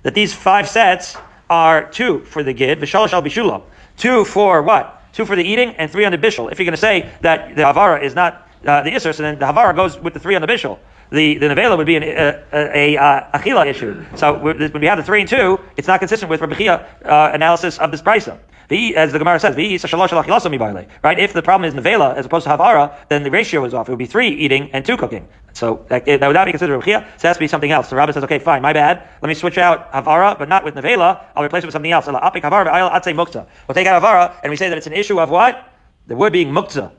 That 0.02 0.14
these 0.14 0.34
five 0.34 0.68
sets 0.68 1.16
are 1.48 1.90
two 1.90 2.20
for 2.24 2.42
the 2.42 2.52
gid, 2.52 2.80
v'shalosh 2.80 3.14
al 3.14 3.22
bishula. 3.22 3.62
Two 3.96 4.26
for 4.26 4.62
what? 4.62 5.02
Two 5.14 5.24
for 5.24 5.34
the 5.34 5.44
eating 5.44 5.70
and 5.76 5.90
three 5.90 6.04
on 6.04 6.12
the 6.12 6.18
bishul. 6.18 6.52
If 6.52 6.58
you're 6.58 6.66
going 6.66 6.74
to 6.74 6.76
say 6.76 7.10
that 7.22 7.56
the 7.56 7.62
havara 7.62 8.02
is 8.02 8.14
not 8.14 8.48
uh, 8.66 8.82
the 8.82 8.94
iser, 8.94 9.14
so 9.14 9.22
then 9.22 9.38
the 9.38 9.46
havara 9.46 9.74
goes 9.74 9.98
with 9.98 10.12
the 10.12 10.20
three 10.20 10.34
on 10.34 10.42
the 10.42 10.48
bishul 10.48 10.78
the, 11.10 11.38
the 11.38 11.46
nevela 11.46 11.76
would 11.76 11.86
be 11.86 11.96
an, 11.96 12.02
a, 12.02 12.42
a, 12.52 12.96
a 12.96 13.00
uh, 13.00 13.38
achila 13.38 13.66
issue. 13.66 14.04
So 14.16 14.38
when 14.38 14.72
we 14.72 14.86
have 14.86 14.98
the 14.98 15.04
three 15.04 15.20
and 15.20 15.28
two, 15.28 15.60
it's 15.76 15.88
not 15.88 16.00
consistent 16.00 16.30
with 16.30 16.40
Rabbi 16.40 16.66
uh, 16.66 17.30
analysis 17.32 17.78
of 17.78 17.90
this 17.90 18.02
brisa. 18.02 18.38
As 18.70 19.12
the 19.12 19.18
Gemara 19.18 19.38
says, 19.38 19.56
right? 19.56 21.18
If 21.18 21.32
the 21.34 21.42
problem 21.42 21.68
is 21.68 21.74
nevela 21.74 22.16
as 22.16 22.24
opposed 22.24 22.44
to 22.44 22.50
havara, 22.50 22.96
then 23.08 23.22
the 23.22 23.30
ratio 23.30 23.64
is 23.64 23.74
off. 23.74 23.88
It 23.88 23.92
would 23.92 23.98
be 23.98 24.06
three 24.06 24.28
eating 24.28 24.70
and 24.72 24.86
two 24.86 24.96
cooking. 24.96 25.28
So 25.52 25.84
that, 25.88 26.06
that 26.06 26.26
would 26.26 26.32
not 26.32 26.46
be 26.46 26.52
considered 26.52 26.78
Rabbi 26.78 26.86
So 26.86 26.98
it 26.98 27.22
has 27.22 27.36
to 27.36 27.40
be 27.40 27.46
something 27.46 27.70
else. 27.70 27.90
So 27.90 27.96
Rabbi 27.96 28.12
says, 28.12 28.24
okay, 28.24 28.38
fine, 28.38 28.62
my 28.62 28.72
bad. 28.72 29.06
Let 29.20 29.28
me 29.28 29.34
switch 29.34 29.58
out 29.58 29.92
havara, 29.92 30.38
but 30.38 30.48
not 30.48 30.64
with 30.64 30.74
nevela. 30.74 31.26
I'll 31.36 31.44
replace 31.44 31.62
it 31.62 31.66
with 31.66 31.74
something 31.74 31.92
else. 31.92 32.06
We'll 32.06 32.18
take 32.18 32.44
out 32.44 34.02
havara, 34.02 34.34
and 34.42 34.50
we 34.50 34.56
say 34.56 34.70
that 34.70 34.78
it's 34.78 34.86
an 34.86 34.94
issue 34.94 35.20
of 35.20 35.28
what? 35.28 35.70
The 36.06 36.16
word 36.16 36.32
being 36.32 36.50
mukta. 36.50 36.90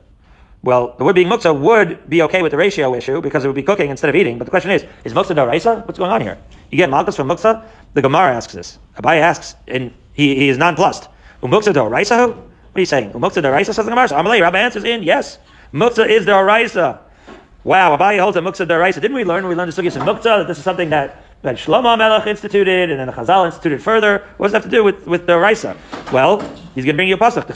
Well, 0.66 0.96
the 0.98 1.04
wood 1.04 1.14
being 1.14 1.28
muktzah 1.28 1.56
would 1.56 2.10
be 2.10 2.22
okay 2.22 2.42
with 2.42 2.50
the 2.50 2.58
ratio 2.58 2.92
issue 2.92 3.20
because 3.20 3.44
it 3.44 3.46
would 3.46 3.54
be 3.54 3.62
cooking 3.62 3.88
instead 3.88 4.10
of 4.10 4.16
eating. 4.16 4.36
But 4.36 4.46
the 4.46 4.50
question 4.50 4.72
is, 4.72 4.84
is 5.04 5.14
muktzah 5.14 5.36
daraisa? 5.36 5.86
What's 5.86 5.96
going 5.96 6.10
on 6.10 6.20
here? 6.20 6.36
You 6.72 6.76
get 6.76 6.90
malchus 6.90 7.14
from 7.14 7.28
muktzah? 7.28 7.64
The 7.94 8.02
Gemara 8.02 8.34
asks 8.34 8.52
this. 8.52 8.80
Abaye 8.96 9.20
asks, 9.20 9.54
and 9.68 9.94
he, 10.12 10.34
he 10.34 10.48
is 10.48 10.58
nonplussed. 10.58 11.08
Umuktzah 11.40 11.72
daraisa? 11.72 12.34
What 12.34 12.44
are 12.74 12.80
you 12.80 12.84
saying? 12.84 13.12
Umuktzah 13.12 13.44
daraisa 13.44 13.66
says 13.66 13.76
the 13.76 13.90
Gemara. 13.90 14.08
So 14.08 14.16
Amalei, 14.16 14.40
Rabbah 14.40 14.58
answers 14.58 14.82
in, 14.82 15.04
yes. 15.04 15.38
Muktzah 15.72 16.08
is 16.08 16.26
daraisa. 16.26 16.98
Wow, 17.62 17.96
Abaye 17.96 18.18
holds 18.18 18.36
a 18.36 18.40
muktzah 18.40 18.66
daraisa. 18.66 19.00
Didn't 19.00 19.14
we 19.14 19.22
learn? 19.22 19.46
We 19.46 19.54
learned 19.54 19.72
the 19.72 19.80
sugyas 19.80 19.94
in 19.94 20.02
muktzah 20.02 20.38
that 20.38 20.48
this 20.48 20.58
is 20.58 20.64
something 20.64 20.90
that 20.90 21.22
that 21.42 21.56
Shlomo 21.56 21.96
Melech 21.96 22.26
instituted, 22.26 22.90
and 22.90 22.98
then 22.98 23.06
the 23.06 23.12
Chazal 23.12 23.46
instituted 23.46 23.80
further. 23.80 24.24
What 24.38 24.46
does 24.46 24.52
that 24.52 24.62
have 24.62 24.70
to 24.70 24.76
do 24.76 24.82
with, 24.82 25.06
with 25.06 25.28
the 25.28 25.38
Raisa? 25.38 25.76
Well, 26.12 26.40
he's 26.74 26.84
going 26.84 26.94
to 26.94 26.94
bring 26.94 27.08
you 27.08 27.14
a 27.14 27.18
pasuk. 27.18 27.46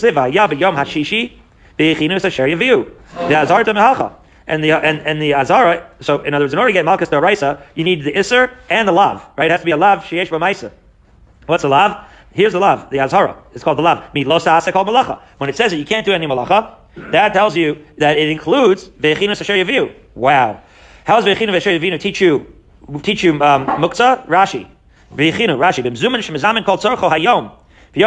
Yom 0.60 0.76
Hashishi, 0.76 1.39
the 1.80 3.34
Azar 3.36 3.64
Mehacha. 3.64 4.12
And 4.46 4.64
the 4.64 4.72
and, 4.72 5.00
and 5.06 5.22
the 5.22 5.34
Azara, 5.34 5.88
so 6.00 6.22
in 6.22 6.34
other 6.34 6.44
words, 6.44 6.52
in 6.52 6.58
order 6.58 6.70
to 6.70 6.72
get 6.72 6.84
Malchus 6.84 7.08
Daraisa, 7.08 7.62
you 7.76 7.84
need 7.84 8.02
the 8.02 8.12
Isser 8.12 8.52
and 8.68 8.88
the 8.88 8.92
Lav, 8.92 9.24
right? 9.36 9.44
It 9.44 9.52
has 9.52 9.60
to 9.60 9.64
be 9.64 9.70
a 9.70 9.76
Lav 9.76 10.00
Sheyesh 10.00 10.26
B'maisa. 10.28 10.72
What's 11.46 11.62
a 11.62 11.68
Lav? 11.68 12.04
Here's 12.32 12.52
the 12.52 12.58
Lav, 12.58 12.90
the 12.90 13.00
Azara. 13.00 13.36
It's 13.54 13.64
called 13.64 13.78
the 13.78 13.82
Lav. 13.82 14.12
Losa 14.14 14.52
asa 14.52 14.72
called 14.72 14.88
Malacha. 14.88 15.20
When 15.38 15.50
it 15.50 15.56
says 15.56 15.70
that 15.72 15.78
you 15.78 15.84
can't 15.84 16.04
do 16.06 16.12
any 16.12 16.26
Malacha, 16.26 16.74
that 16.96 17.32
tells 17.32 17.56
you 17.56 17.84
that 17.98 18.18
it 18.18 18.28
includes 18.28 18.88
Ve'echinus 18.88 19.40
Asher 19.40 19.54
Yaviu. 19.54 19.94
Wow. 20.14 20.60
How 21.04 21.20
does 21.20 21.24
Ve'echinu 21.24 21.54
Asher 21.54 21.70
Yaviu 21.70 21.98
teach 22.00 22.20
you, 22.20 22.52
teach 23.02 23.24
you 23.24 23.32
um, 23.42 23.66
Muktzah? 23.66 24.26
Rashi. 24.26 24.68
Ve'echinu, 25.14 25.58
Rashi. 25.58 25.84
B'mzumin 25.84 26.20
shemizamin 26.20 26.64
kol 26.64 26.78
tzorcho 26.78 27.10
hayom. 27.10 27.52
The, 27.92 28.02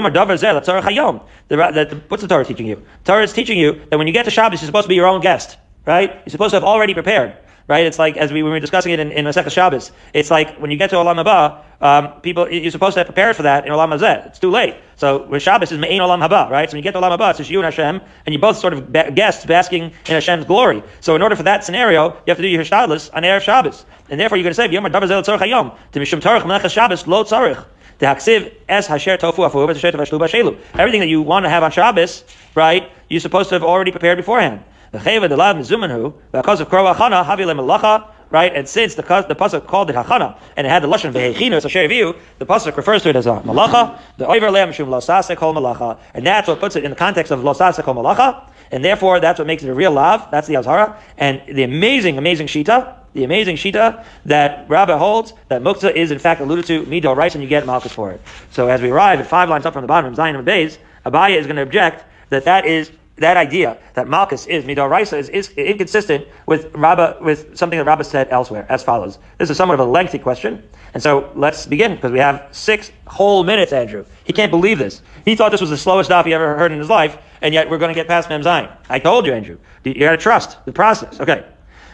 what's 2.08 2.22
the 2.22 2.28
Torah 2.28 2.46
teaching 2.46 2.68
you? 2.68 2.84
Torah 3.04 3.24
is 3.24 3.34
teaching 3.34 3.58
you 3.58 3.82
that 3.90 3.98
when 3.98 4.08
you 4.08 4.14
get 4.14 4.26
to 4.26 4.32
Shabbos, 4.32 4.62
you're 4.62 4.68
supposed 4.68 4.86
to 4.86 4.90
be 4.90 4.96
your 4.96 5.08
own 5.08 5.22
guest, 5.22 5.58
right? 5.86 6.22
You're 6.26 6.32
supposed 6.32 6.52
to 6.52 6.58
have 6.58 6.64
already 6.64 6.94
prepared, 6.94 7.36
right? 7.68 7.86
It's 7.86 8.00
like, 8.00 8.16
as 8.16 8.32
we, 8.32 8.44
were 8.44 8.60
discussing 8.60 8.94
it 8.94 9.00
in, 9.00 9.12
in 9.12 9.26
Masechah 9.26 9.52
Shabbos, 9.52 9.92
it's 10.14 10.32
like 10.32 10.58
when 10.58 10.72
you 10.72 10.78
get 10.78 10.92
to 10.92 10.96
Olam 10.96 11.24
Haba, 11.24 11.64
um, 11.82 12.22
people, 12.22 12.50
you're 12.50 12.72
supposed 12.72 12.94
to 12.94 13.02
have 13.02 13.08
prepared 13.08 13.36
for 13.36 13.44
that 13.44 13.66
in 13.66 13.74
Olam 13.74 13.98
Hazeh. 13.98 14.28
It's 14.28 14.40
too 14.40 14.52
late. 14.52 14.76
So 14.96 15.28
with 15.28 15.42
Shabbos 15.42 15.74
is 15.74 15.80
Me'in 15.80 16.00
Olam 16.00 16.26
Haba, 16.26 16.50
right? 16.50 16.70
So 16.70 16.76
when 16.76 16.78
you 16.78 16.84
get 16.84 16.94
to 16.94 17.02
Olam 17.02 17.18
Haba, 17.18 17.32
it's 17.32 17.40
just 17.40 17.50
you 17.50 17.60
and 17.60 17.66
Hashem, 17.66 18.00
and 18.26 18.34
you 18.34 18.40
both 18.40 18.58
sort 18.58 18.72
of 18.72 18.94
ba- 18.94 19.12
guests 19.12 19.46
basking 19.46 19.84
in 19.84 19.92
Hashem's 20.06 20.46
glory. 20.46 20.82
So 21.02 21.16
in 21.16 21.22
order 21.22 21.36
for 21.36 21.44
that 21.44 21.66
scenario, 21.66 22.12
you 22.12 22.22
have 22.28 22.38
to 22.38 22.44
do 22.44 22.48
your 22.48 22.64
Hishtadlis 22.64 23.10
on 23.14 23.24
Erev 23.24 23.42
Shabbos. 23.42 23.86
And 24.10 24.18
therefore 24.18 24.38
you're 24.38 24.44
going 24.44 24.52
to 24.52 24.56
say, 24.56 24.70
Yom 24.70 24.86
Davar 24.86 25.08
Zel 25.08 25.24
Tzorach 25.24 25.40
Hayom, 25.40 25.78
to 25.92 26.00
Mishum 26.00 26.22
Torach 26.22 26.70
Shabbos 26.70 27.06
Lo 27.06 27.26
Tzorach. 27.26 27.66
The 28.00 28.06
haksiv 28.08 28.54
es 28.68 28.88
hasher 28.88 29.18
tofu 29.18 29.44
afu 29.44 29.68
shelu. 29.68 30.58
Everything 30.74 31.00
that 31.00 31.08
you 31.08 31.22
want 31.22 31.46
to 31.46 31.50
have 31.50 31.64
on 31.64 31.72
Shabbos, 31.72 32.24
right? 32.56 32.92
You're 33.10 33.20
supposed 33.20 33.50
to 33.50 33.56
have 33.56 33.64
already 33.64 33.92
prepared 33.92 34.18
beforehand. 34.18 34.64
The 34.92 35.00
chayva 35.00 35.30
the 35.30 35.38
lav 35.38 35.56
mizumanhu 35.56 36.14
because 36.32 36.60
of 36.60 36.70
krova 36.70 36.96
achana 36.96 37.26
havile 37.26 37.56
melacha. 37.56 38.08
Right, 38.30 38.56
and 38.56 38.68
since 38.68 38.96
the 38.96 39.04
the 39.04 39.36
pasuk 39.36 39.68
called 39.68 39.92
it 39.92 39.96
hachana 39.96 40.40
and 40.58 40.66
it 40.66 40.70
had 40.72 40.82
the 40.82 40.88
lashon 40.88 41.14
vehechinu 41.14 41.64
a 41.64 41.70
share 41.70 41.88
view, 41.88 42.16
the 42.40 42.48
pasuk 42.48 42.76
refers 42.76 43.04
to 43.04 43.10
it 43.10 43.16
as 43.16 43.28
a 43.28 43.42
malacha. 43.46 44.00
The 44.18 44.26
over 44.26 44.48
leim 44.48 44.74
shum 44.74 44.88
losase 44.88 45.38
kol 45.38 45.54
malacha, 45.54 46.00
and 46.16 46.26
that's 46.26 46.48
what 46.48 46.60
puts 46.60 46.76
it 46.76 46.84
in 46.84 46.90
the 46.90 46.96
context 46.96 47.32
of 47.32 47.42
losase 47.42 47.84
kol 47.84 47.94
malacha, 47.94 48.50
and 48.72 48.84
therefore 48.84 49.20
that's 49.20 49.38
what 49.38 49.46
makes 49.46 49.62
it 49.62 49.70
a 49.70 49.74
real 49.76 49.92
lav. 49.92 50.32
That's 50.32 50.48
the 50.48 50.56
azhara, 50.56 50.98
and 51.20 51.44
the 51.48 51.62
amazing, 51.62 52.18
amazing 52.18 52.48
shita 52.48 53.03
the 53.14 53.24
amazing 53.24 53.56
shita 53.56 54.04
that 54.26 54.70
Rabbah 54.70 54.98
holds 54.98 55.34
that 55.48 55.62
muktzah 55.62 55.94
is 55.94 56.12
in 56.12 56.20
fact 56.20 56.42
alluded 56.42 56.66
to 56.66 56.84
midor 56.84 57.16
rice 57.16 57.36
and 57.36 57.44
you 57.44 57.50
get 57.50 57.66
malchus 57.66 57.92
for 57.92 58.12
it. 58.12 58.22
So 58.52 58.68
as 58.68 58.82
we 58.82 58.90
arrive 58.90 59.20
at 59.20 59.28
five 59.28 59.50
lines 59.50 59.66
up 59.66 59.74
from 59.74 59.82
the 59.82 59.88
bottom 59.88 60.10
of 60.10 60.16
Zion 60.16 60.36
and 60.36 60.48
Beis, 60.48 60.78
Abaye 61.06 61.38
is 61.38 61.46
going 61.46 61.58
to 61.58 61.62
object 61.62 62.06
that 62.30 62.46
that 62.46 62.66
is 62.66 62.92
that 63.18 63.38
idea 63.38 63.78
that 63.94 64.08
malchus 64.08 64.48
is 64.48 64.66
midor 64.66 64.90
rice 64.90 65.14
is, 65.14 65.30
is 65.30 65.50
inconsistent 65.52 66.28
with 66.48 66.74
Rabba 66.74 67.18
with 67.22 67.56
something 67.56 67.78
that 67.78 67.86
Rabba 67.86 68.04
said 68.04 68.28
elsewhere 68.32 68.66
as 68.70 68.82
follows. 68.84 69.20
This 69.38 69.52
is 69.52 69.58
somewhat 69.58 69.80
of 69.80 69.88
a 69.88 69.92
lengthy 69.92 70.18
question, 70.18 70.64
and 70.96 71.04
so 71.04 71.32
let's 71.36 71.68
begin 71.68 71.96
because 71.96 72.12
we 72.12 72.20
have 72.20 72.48
six 72.52 72.92
whole 73.06 73.44
minutes. 73.44 73.72
Andrew, 73.72 74.04
he 74.24 74.34
can't 74.34 74.50
believe 74.50 74.80
this. 74.80 75.04
He 75.26 75.36
thought 75.36 75.52
this 75.52 75.62
was 75.62 75.70
the 75.70 75.78
slowest 75.78 76.08
stuff 76.08 76.26
he 76.26 76.34
ever 76.34 76.58
heard 76.58 76.72
in 76.72 76.80
his 76.80 76.90
life, 76.90 77.18
and 77.42 77.54
yet 77.54 77.70
we're 77.70 77.78
going 77.78 77.90
to 77.90 77.96
get 77.96 78.08
past 78.08 78.30
Mem 78.30 78.42
Zion. 78.42 78.70
I 78.90 78.98
told 78.98 79.28
you, 79.28 79.34
Andrew. 79.34 79.60
You 79.84 79.94
got 79.94 80.12
to 80.12 80.18
trust 80.18 80.58
the 80.66 80.72
process. 80.72 81.20
Okay. 81.20 81.46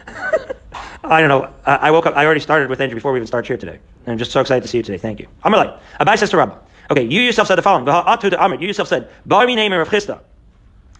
I 1.02 1.20
don't 1.20 1.28
know. 1.28 1.50
I 1.64 1.90
woke 1.90 2.06
up. 2.06 2.16
I 2.16 2.24
already 2.24 2.40
started 2.40 2.68
with 2.68 2.80
Andrew 2.80 2.94
before 2.94 3.12
we 3.12 3.18
even 3.18 3.26
started 3.26 3.48
here 3.48 3.56
today. 3.56 3.78
And 4.04 4.12
I'm 4.12 4.18
just 4.18 4.32
so 4.32 4.40
excited 4.40 4.62
to 4.62 4.68
see 4.68 4.78
you 4.78 4.82
today. 4.82 4.98
Thank 4.98 5.18
you. 5.18 5.28
Amalai. 5.44 5.78
Abaye 5.98 6.18
says 6.18 6.30
to 6.30 6.36
Rabbah. 6.36 6.58
Okay, 6.90 7.04
you 7.04 7.20
yourself 7.20 7.48
said 7.48 7.56
the 7.56 7.62
following. 7.62 7.86
You 7.86 8.66
yourself 8.66 8.88
said, 8.88 9.08
Bar 9.24 9.46
mi 9.46 9.54
name 9.54 9.72
of 9.72 9.88
Chisda. 9.88 10.20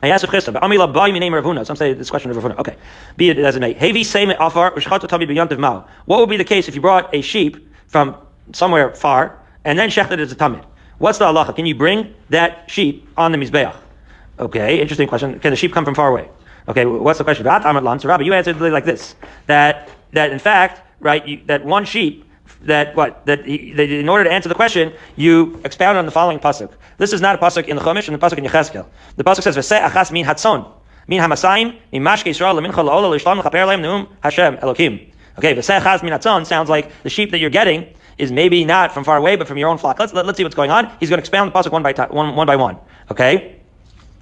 I 0.03 0.09
asked 0.09 0.25
of 0.25 0.31
Chisda, 0.31 0.53
but 0.53 0.63
Amila 0.63 0.91
bar 0.93 1.09
mi 1.13 1.19
name 1.19 1.35
of 1.35 1.45
Ravuna. 1.45 1.67
Some 1.67 1.77
say 1.77 1.93
this 1.93 2.09
question 2.09 2.31
of 2.31 2.37
Ravuna. 2.37 2.57
Okay. 2.59 2.77
Be 3.17 3.31
it 3.31 3.39
as 3.39 3.57
it 3.57 3.61
may. 3.61 3.75
Hevi 3.75 4.05
same 4.05 4.31
afar, 4.31 4.71
tabi 4.71 5.27
b'yantiv 5.27 5.59
mal. 5.59 5.87
What 6.07 6.21
would 6.21 6.31
be 6.31 6.37
the 6.37 6.45
case 6.45 6.69
if 6.69 6.75
you 6.75 6.81
brought 6.81 7.15
a 7.15 7.21
sheep 7.21 7.69
from 7.89 8.17
somewhere 8.53 8.95
far 8.95 9.39
and 9.65 9.79
then 9.79 9.91
shechted 9.91 10.13
it 10.13 10.21
as 10.21 10.33
a 10.33 10.37
tamid? 10.37 10.65
What's 10.99 11.19
the 11.19 11.27
halacha? 11.27 11.55
Can 11.57 11.67
you 11.67 11.75
bring 11.75 12.15
that 12.31 12.71
sheep 12.71 13.07
on 13.17 13.33
the 13.33 13.39
mizbeach? 13.39 13.77
Okay, 14.39 14.81
interesting 14.81 15.09
question. 15.09 15.39
Can 15.41 15.51
the 15.51 15.57
sheep 15.57 15.73
come 15.73 15.85
from 15.85 15.95
far 15.95 16.09
away? 16.09 16.31
Okay, 16.69 16.85
what's 16.85 17.19
the 17.19 17.25
question? 17.25 17.47
Rabbi, 17.47 18.23
you 18.23 18.33
answered 18.35 18.61
like 18.61 18.85
this: 18.85 19.15
that 19.47 19.89
that 20.13 20.31
in 20.31 20.39
fact, 20.39 20.83
right, 21.01 21.27
you, 21.27 21.41
that 21.47 21.65
one 21.65 21.85
sheep. 21.85 22.27
That 22.63 22.95
what 22.95 23.25
that, 23.25 23.47
he, 23.47 23.73
that, 23.73 23.89
in 23.89 24.09
order 24.09 24.25
to 24.25 24.31
answer 24.31 24.49
the 24.51 24.55
question, 24.55 24.93
you 25.17 25.59
expound 25.65 25.97
on 25.97 26.05
the 26.05 26.11
following 26.11 26.39
pasuk. 26.39 26.71
This 26.99 27.15
is 27.15 27.23
not 27.23 27.35
a 27.37 27.39
pasuk 27.39 27.69
in 27.69 27.77
the 27.77 27.81
Chumash 27.81 28.07
and 28.07 28.21
the 28.21 28.27
pasuk 28.27 28.37
in 28.37 28.45
Yecheskel. 28.45 28.87
The 29.17 29.25
pasuk 29.25 29.43
says, 29.43 29.57
"V'seh 29.57 29.81
achas 29.81 30.13
min 30.13 30.27
hatzon 30.27 30.71
min 31.07 31.23
hamasayim 31.23 31.79
min 31.91 32.03
mashke 32.03 32.25
Yisrael 32.25 32.61
lemincha 32.61 32.85
la'ola 32.85 33.09
l'ishlam 33.09 33.39
l'chaper 33.39 33.79
neum 33.81 34.09
Hashem 34.23 34.59
Elokim." 34.59 35.11
Okay, 35.39 35.55
v'seh 35.55 35.81
achas 35.81 36.03
min 36.03 36.13
hatzon 36.13 36.45
sounds 36.45 36.69
like 36.69 36.93
the 37.03 37.09
sheep 37.09 37.31
that 37.31 37.39
you're 37.39 37.49
getting 37.49 37.87
is 38.19 38.31
maybe 38.31 38.63
not 38.67 38.93
from 38.93 39.05
far 39.05 39.17
away, 39.17 39.37
but 39.37 39.49
from 39.49 39.57
your 39.57 39.71
own 39.71 39.79
flock. 39.79 39.99
Let's 39.99 40.13
let, 40.13 40.21
us 40.21 40.27
let 40.27 40.33
us 40.33 40.37
see 40.37 40.43
what's 40.43 40.57
going 40.57 40.71
on. 40.71 40.95
He's 41.01 41.09
going 41.09 41.19
to 41.19 41.23
expound 41.23 41.51
the 41.51 41.59
pasuk 41.59 41.73
one 41.73 41.83
by 41.83 41.95
one, 42.11 42.37
one 42.37 42.47
by 42.47 42.57
one. 42.57 42.77
Okay, 43.11 43.60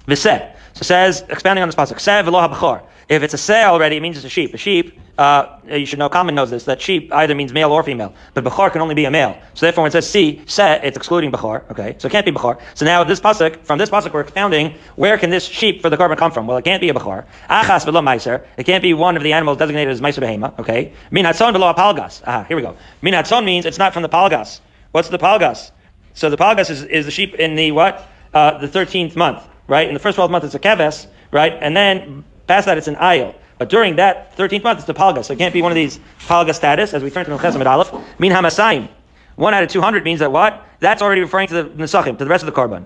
v'seh. 0.09 0.55
So 0.73 0.83
says, 0.83 1.23
expanding 1.29 1.61
on 1.61 1.67
this 1.67 1.75
pasuk, 1.75 1.99
Sev 1.99 2.25
b'chor. 2.25 2.81
If 3.09 3.23
it's 3.23 3.33
a 3.33 3.39
se 3.39 3.63
already, 3.63 3.97
it 3.97 4.01
means 4.01 4.17
it's 4.17 4.25
a 4.25 4.29
sheep. 4.29 4.53
A 4.53 4.57
sheep, 4.57 4.99
uh, 5.17 5.57
you 5.67 5.85
should 5.87 5.97
know, 5.97 6.09
common 6.09 6.35
knows 6.35 6.51
this, 6.51 6.65
that 6.65 6.79
sheep 6.79 7.11
either 7.11 7.33
means 7.33 7.51
male 7.51 7.71
or 7.71 7.81
female. 7.81 8.13
But 8.35 8.43
b'chor 8.43 8.71
can 8.71 8.81
only 8.81 8.93
be 8.93 9.05
a 9.05 9.11
male. 9.11 9.35
So 9.55 9.65
therefore, 9.65 9.81
when 9.81 9.89
it 9.89 9.93
says 9.93 10.07
si, 10.07 10.43
se, 10.45 10.81
it's 10.83 10.95
excluding 10.95 11.31
b'chor. 11.31 11.69
Okay, 11.71 11.95
so 11.97 12.07
it 12.07 12.11
can't 12.11 12.25
be 12.25 12.31
b'chor. 12.31 12.61
So 12.75 12.85
now 12.85 13.03
this 13.03 13.19
pasuk, 13.19 13.65
from 13.65 13.79
this 13.79 13.89
pasuk, 13.89 14.13
we're 14.13 14.21
expounding 14.21 14.75
where 14.95 15.17
can 15.17 15.31
this 15.31 15.45
sheep 15.45 15.81
for 15.81 15.89
the 15.89 15.97
korban 15.97 16.17
come 16.17 16.31
from? 16.31 16.45
Well, 16.45 16.57
it 16.57 16.65
can't 16.65 16.81
be 16.81 16.89
a 16.89 16.93
b'chor. 16.93 17.25
Achas 17.49 17.83
below 17.83 18.01
meiser. 18.01 18.45
It 18.57 18.65
can't 18.65 18.83
be 18.83 18.93
one 18.93 19.17
of 19.17 19.23
the 19.23 19.33
animals 19.33 19.57
designated 19.57 19.91
as 19.91 20.01
meiser 20.01 20.23
behema. 20.23 20.57
Okay. 20.59 20.93
Min 21.09 21.25
hatzon 21.25 21.51
below 21.51 21.73
palgas. 21.73 22.21
Ah, 22.27 22.43
here 22.43 22.55
we 22.55 22.61
go. 22.61 22.77
Min 23.01 23.15
hatzon 23.15 23.43
means 23.43 23.65
it's 23.65 23.79
not 23.79 23.91
from 23.91 24.03
the 24.03 24.09
palgas. 24.09 24.59
What's 24.91 25.09
the 25.09 25.17
palgas? 25.17 25.71
So 26.13 26.29
the 26.29 26.37
palgas 26.37 26.69
is, 26.69 26.83
is 26.83 27.05
the 27.05 27.11
sheep 27.11 27.35
in 27.35 27.55
the 27.55 27.71
what? 27.71 28.07
Uh, 28.33 28.59
the 28.59 28.67
13th 28.67 29.15
month, 29.15 29.41
right? 29.69 29.87
In 29.87 29.93
the 29.93 29.99
first 29.99 30.15
12 30.15 30.29
months, 30.29 30.45
it's 30.45 30.55
a 30.55 30.59
keves 30.59 31.07
right? 31.31 31.57
And 31.61 31.77
then 31.77 32.25
past 32.47 32.65
that, 32.65 32.77
it's 32.77 32.87
an 32.87 32.95
ayil. 32.95 33.35
But 33.57 33.69
during 33.69 33.97
that 33.97 34.35
13th 34.37 34.63
month, 34.63 34.79
it's 34.79 34.87
the 34.87 34.93
palga. 34.93 35.23
So 35.23 35.33
it 35.33 35.37
can't 35.37 35.53
be 35.53 35.61
one 35.61 35.71
of 35.71 35.75
these 35.75 35.99
palga 36.27 36.53
status, 36.53 36.93
as 36.93 37.03
we 37.03 37.09
turn 37.09 37.25
to 37.25 37.31
Melchizedek 37.31 37.67
Aleph. 37.67 37.93
Min 38.19 38.31
hamasayim. 38.31 38.89
One 39.35 39.53
out 39.53 39.63
of 39.63 39.69
200 39.69 40.03
means 40.03 40.19
that 40.19 40.31
what? 40.31 40.65
That's 40.79 41.01
already 41.01 41.21
referring 41.21 41.47
to 41.49 41.63
the 41.63 41.69
Nesachim, 41.69 42.17
to 42.17 42.23
the 42.25 42.29
rest 42.29 42.43
of 42.43 42.53
the 42.53 42.59
korban. 42.59 42.85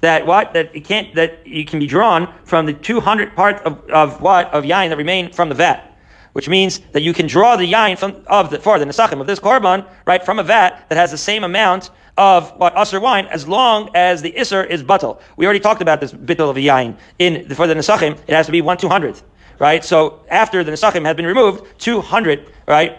That 0.00 0.26
what? 0.26 0.52
That 0.52 0.74
it 0.74 0.84
can't, 0.84 1.14
that 1.14 1.46
you 1.46 1.64
can 1.64 1.78
be 1.78 1.86
drawn 1.86 2.32
from 2.44 2.66
the 2.66 2.72
200 2.72 3.36
part 3.36 3.62
of, 3.62 3.88
of 3.90 4.20
what? 4.20 4.52
Of 4.52 4.64
yain 4.64 4.88
that 4.88 4.98
remain 4.98 5.32
from 5.32 5.48
the 5.48 5.54
vat. 5.54 5.94
which 6.34 6.48
means 6.48 6.80
that 6.92 7.02
you 7.02 7.14
can 7.14 7.26
draw 7.26 7.56
the 7.56 7.72
yain 7.72 7.96
from 7.96 8.22
of 8.26 8.50
the 8.50 8.58
for 8.58 8.78
the 8.78 8.84
nesachim 8.84 9.20
of 9.20 9.26
this 9.26 9.38
korban 9.38 9.86
right 10.04 10.24
from 10.24 10.38
a 10.38 10.42
vat 10.42 10.84
that 10.88 10.96
has 10.96 11.10
the 11.10 11.16
same 11.16 11.44
amount 11.44 11.90
of 12.16 12.50
what 12.58 12.76
usher 12.76 13.00
wine 13.00 13.26
as 13.26 13.48
long 13.48 13.90
as 13.94 14.22
the 14.22 14.32
isser 14.32 14.66
is 14.66 14.82
buttel. 14.82 15.20
We 15.36 15.46
already 15.46 15.60
talked 15.60 15.82
about 15.82 16.00
this 16.00 16.12
bittel 16.12 16.50
of 16.50 16.56
a 16.56 16.60
yain 16.60 16.96
in 17.18 17.48
for 17.54 17.66
the 17.66 17.74
nesachim. 17.74 18.18
It 18.26 18.34
has 18.34 18.46
to 18.46 18.52
be 18.52 18.60
one 18.60 18.76
two 18.76 18.88
hundredth, 18.88 19.22
right? 19.58 19.84
So 19.84 20.20
after 20.30 20.62
the 20.62 20.72
nesachim 20.72 21.04
has 21.04 21.16
been 21.16 21.26
removed, 21.26 21.64
two 21.78 22.00
hundred, 22.00 22.50
right? 22.66 22.98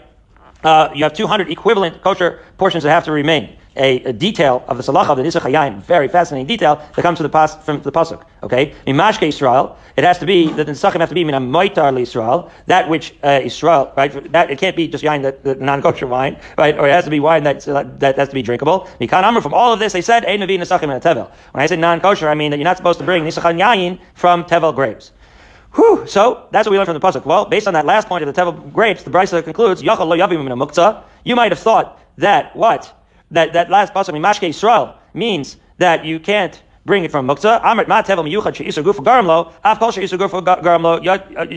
Uh, 0.64 0.90
you 0.96 1.04
have 1.04 1.14
200 1.14 1.52
equivalent 1.52 2.02
kosher 2.02 2.40
portions 2.58 2.84
that 2.84 2.90
have 2.90 3.06
to 3.06 3.12
remain 3.12 3.56
a, 3.76 4.04
a 4.04 4.14
detail 4.14 4.64
of 4.68 4.78
the 4.78 4.84
salacha 4.84 5.10
of 5.10 5.18
the 5.18 5.24
Nisach 5.24 5.42
Hayayim, 5.42 5.82
very 5.82 6.08
fascinating 6.08 6.48
detail 6.48 6.76
that 6.96 7.02
comes 7.02 7.18
from 7.18 7.24
the, 7.24 7.30
pas, 7.30 7.56
from 7.56 7.82
the 7.82 7.92
pasuk. 7.92 8.24
Okay, 8.44 8.74
in 8.86 8.96
Mashke 8.96 9.28
Israel, 9.28 9.78
it 9.96 10.04
has 10.04 10.18
to 10.20 10.26
be 10.26 10.52
that 10.54 10.66
the 10.66 10.72
Nisachim 10.72 11.00
have 11.00 11.10
to 11.10 11.16
be 11.16 11.24
min 11.24 11.36
moitar 11.52 12.00
Israel, 12.00 12.52
that 12.68 12.90
which 12.90 13.16
uh, 13.24 13.42
Israel, 13.44 13.92
right? 13.98 14.32
That 14.32 14.52
it 14.52 14.60
can't 14.60 14.76
be 14.76 14.88
just 14.88 15.04
wine 15.04 15.22
that, 15.24 15.44
that 15.44 15.62
non-kosher 15.62 16.08
wine, 16.08 16.40
right? 16.58 16.78
Or 16.78 16.88
it 16.88 16.92
has 16.92 17.06
to 17.06 17.10
be 17.10 17.20
wine 17.20 17.44
that 17.44 17.62
that 18.00 18.16
has 18.18 18.30
to 18.30 18.34
be 18.34 18.42
drinkable. 18.42 18.88
Mikan 19.00 19.24
Amr 19.24 19.42
from 19.42 19.54
all 19.54 19.74
of 19.74 19.80
this, 19.80 19.94
they 19.94 20.02
said 20.02 20.26
ein 20.26 20.40
navi 20.40 20.58
Nisachim 20.58 20.94
and 20.94 21.04
tevel. 21.04 21.32
When 21.52 21.64
I 21.64 21.66
say 21.66 21.76
non-kosher, 21.76 22.30
I 22.30 22.36
mean 22.36 22.52
that 22.52 22.58
you're 22.58 22.66
not 22.66 22.78
supposed 22.78 23.00
to 23.00 23.06
bring 23.06 23.24
Nisach 23.24 23.44
Yayin 23.44 24.00
from 24.14 24.44
tevel 24.44 24.74
grapes. 24.74 25.12
Whew. 25.76 26.08
So 26.08 26.48
that's 26.52 26.66
what 26.66 26.72
we 26.72 26.78
learned 26.78 26.88
from 26.88 27.00
the 27.00 27.06
pasuk. 27.06 27.26
Well, 27.26 27.46
based 27.46 27.68
on 27.68 27.74
that 27.74 27.86
last 27.86 28.08
point 28.08 28.24
of 28.24 28.34
the 28.34 28.42
tevel 28.42 28.72
grapes, 28.72 29.04
the 29.04 29.12
Brisa 29.12 29.44
concludes, 29.44 29.82
Yachal 29.82 30.08
lo 30.08 30.18
yavim 30.18 30.42
muktzah. 30.48 31.04
You 31.26 31.36
might 31.36 31.52
have 31.52 31.60
thought 31.60 32.00
that 32.18 32.56
what 32.56 32.94
that, 33.32 33.54
that 33.54 33.70
last 33.70 33.94
pasuk, 33.94 34.14
Mashke 34.14 34.50
Yisrael, 34.50 34.96
means 35.14 35.58
that 35.78 36.06
you 36.06 36.20
can't 36.20 36.62
bring 36.86 37.04
it 37.04 37.12
from 37.12 37.28
muktzah. 37.28 37.62
Amrit 37.64 37.88
ma 37.88 38.02
tevel 38.04 38.24
miyuchad 38.24 38.56
she'isur 38.56 38.84
gufa 38.84 39.04
garamlo, 39.04 39.52
af 39.64 39.80
kol 39.80 39.92
she'isur 39.92 40.18
gufa 40.18 40.44
garamlo, 40.44 41.02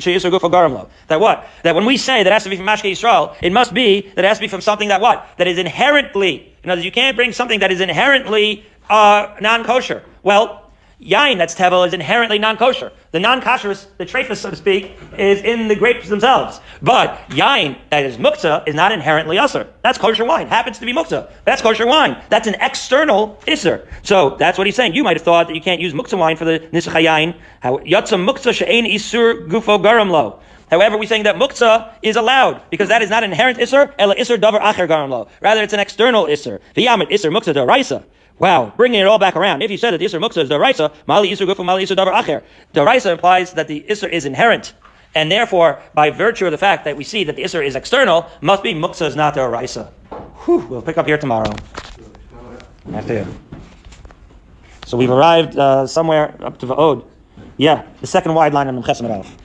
she'isur 0.00 0.30
gufa 0.30 0.50
garamlo. 0.50 0.88
That 1.08 1.20
what? 1.20 1.46
That 1.62 1.74
when 1.74 1.84
we 1.84 1.96
say 1.96 2.22
that 2.22 2.30
it 2.30 2.32
has 2.32 2.44
to 2.44 2.50
be 2.50 2.56
from 2.56 2.66
Mashke 2.66 2.90
Yisrael, 2.92 3.36
it 3.42 3.52
must 3.52 3.74
be 3.74 4.00
that 4.00 4.24
it 4.24 4.28
has 4.28 4.38
to 4.38 4.42
be 4.42 4.48
from 4.48 4.60
something 4.60 4.88
that 4.88 5.00
what? 5.00 5.26
That 5.36 5.46
is 5.46 5.58
inherently, 5.58 6.52
in 6.62 6.70
other 6.70 6.78
words, 6.78 6.84
you 6.84 6.92
can't 6.92 7.16
bring 7.16 7.32
something 7.32 7.60
that 7.60 7.70
is 7.70 7.80
inherently 7.80 8.64
uh, 8.88 9.36
non-kosher. 9.40 10.02
Well, 10.22 10.67
Yain 11.00 11.38
that's 11.38 11.54
tevel 11.54 11.86
is 11.86 11.94
inherently 11.94 12.40
non-kosher. 12.40 12.90
The 13.12 13.20
non-kosher, 13.20 13.76
the 13.98 14.04
trephus, 14.04 14.38
so 14.38 14.50
to 14.50 14.56
speak, 14.56 14.96
is 15.16 15.40
in 15.42 15.68
the 15.68 15.76
grapes 15.76 16.08
themselves. 16.08 16.60
But 16.82 17.16
yain 17.28 17.78
that 17.90 18.04
is 18.04 18.16
muktzah 18.16 18.66
is 18.66 18.74
not 18.74 18.90
inherently 18.90 19.36
usr. 19.36 19.68
That's 19.82 19.96
kosher 19.96 20.24
wine. 20.24 20.48
Happens 20.48 20.80
to 20.80 20.86
be 20.86 20.92
muktzah. 20.92 21.30
That's 21.44 21.62
kosher 21.62 21.86
wine. 21.86 22.20
That's 22.30 22.48
an 22.48 22.56
external 22.60 23.38
isser. 23.46 23.86
So 24.02 24.36
that's 24.40 24.58
what 24.58 24.66
he's 24.66 24.74
saying. 24.74 24.94
You 24.94 25.04
might 25.04 25.16
have 25.16 25.24
thought 25.24 25.46
that 25.46 25.54
you 25.54 25.60
can't 25.60 25.80
use 25.80 25.92
muktzah 25.92 26.18
wine 26.18 26.36
for 26.36 26.44
the 26.44 26.58
nisach 26.72 27.00
yain. 27.00 27.36
Yatsa 27.62 28.18
muktzah 28.18 28.52
she'ein 28.52 28.84
isur 28.84 29.46
gufo 29.48 29.80
garam 29.80 30.10
lo. 30.10 30.40
However, 30.68 30.98
we're 30.98 31.06
saying 31.06 31.22
that 31.22 31.36
muktzah 31.36 31.92
is 32.02 32.16
allowed 32.16 32.60
because 32.70 32.88
that 32.88 33.02
is 33.02 33.08
not 33.08 33.22
inherent 33.22 33.58
isser, 33.58 33.94
ela 34.00 34.16
isser 34.16 34.36
davar 34.36 34.60
acher 34.60 34.88
garam 34.88 35.10
lo. 35.10 35.28
Rather, 35.40 35.62
it's 35.62 35.72
an 35.72 35.80
external 35.80 36.26
isser. 36.26 36.58
V'yamet 36.74 37.08
isser 37.10 37.30
muktzah 37.30 37.54
daraisa. 37.54 38.02
Wow, 38.38 38.72
bringing 38.76 39.00
it 39.00 39.06
all 39.06 39.18
back 39.18 39.34
around. 39.34 39.62
If 39.62 39.70
you 39.70 39.76
said 39.76 39.92
that 39.92 39.98
the 39.98 40.04
Isser 40.04 40.20
Muktzah 40.20 40.42
is 40.42 40.50
Daraisa, 40.50 40.94
Mali 41.06 41.30
Isser 41.30 41.46
Gufu, 41.46 41.64
Mali 41.64 41.84
Isser 41.84 41.96
Davar 41.96 42.14
Acher. 42.14 42.42
Daraisa 42.72 43.12
implies 43.12 43.52
that 43.54 43.66
the 43.66 43.84
Isser 43.88 44.08
is 44.08 44.24
inherent. 44.24 44.74
And 45.14 45.32
therefore, 45.32 45.80
by 45.94 46.10
virtue 46.10 46.44
of 46.44 46.52
the 46.52 46.58
fact 46.58 46.84
that 46.84 46.96
we 46.96 47.02
see 47.02 47.24
that 47.24 47.34
the 47.34 47.42
Isser 47.42 47.64
is 47.64 47.74
external, 47.74 48.30
must 48.40 48.62
be 48.62 48.74
Muktzah 48.74 49.06
is 49.06 49.16
not 49.16 49.34
Daraisa. 49.34 49.90
Whew, 50.44 50.66
we'll 50.68 50.82
pick 50.82 50.98
up 50.98 51.06
here 51.06 51.18
tomorrow. 51.18 51.52
After 52.94 53.26
So 54.86 54.96
we've 54.96 55.10
arrived 55.10 55.58
uh, 55.58 55.86
somewhere 55.86 56.34
up 56.40 56.58
to 56.58 56.66
the 56.66 56.76
Ode. 56.76 57.04
Yeah, 57.56 57.84
the 58.00 58.06
second 58.06 58.34
wide 58.34 58.54
line 58.54 58.68
on 58.68 58.76
the 58.76 58.82
Chesed 58.82 59.37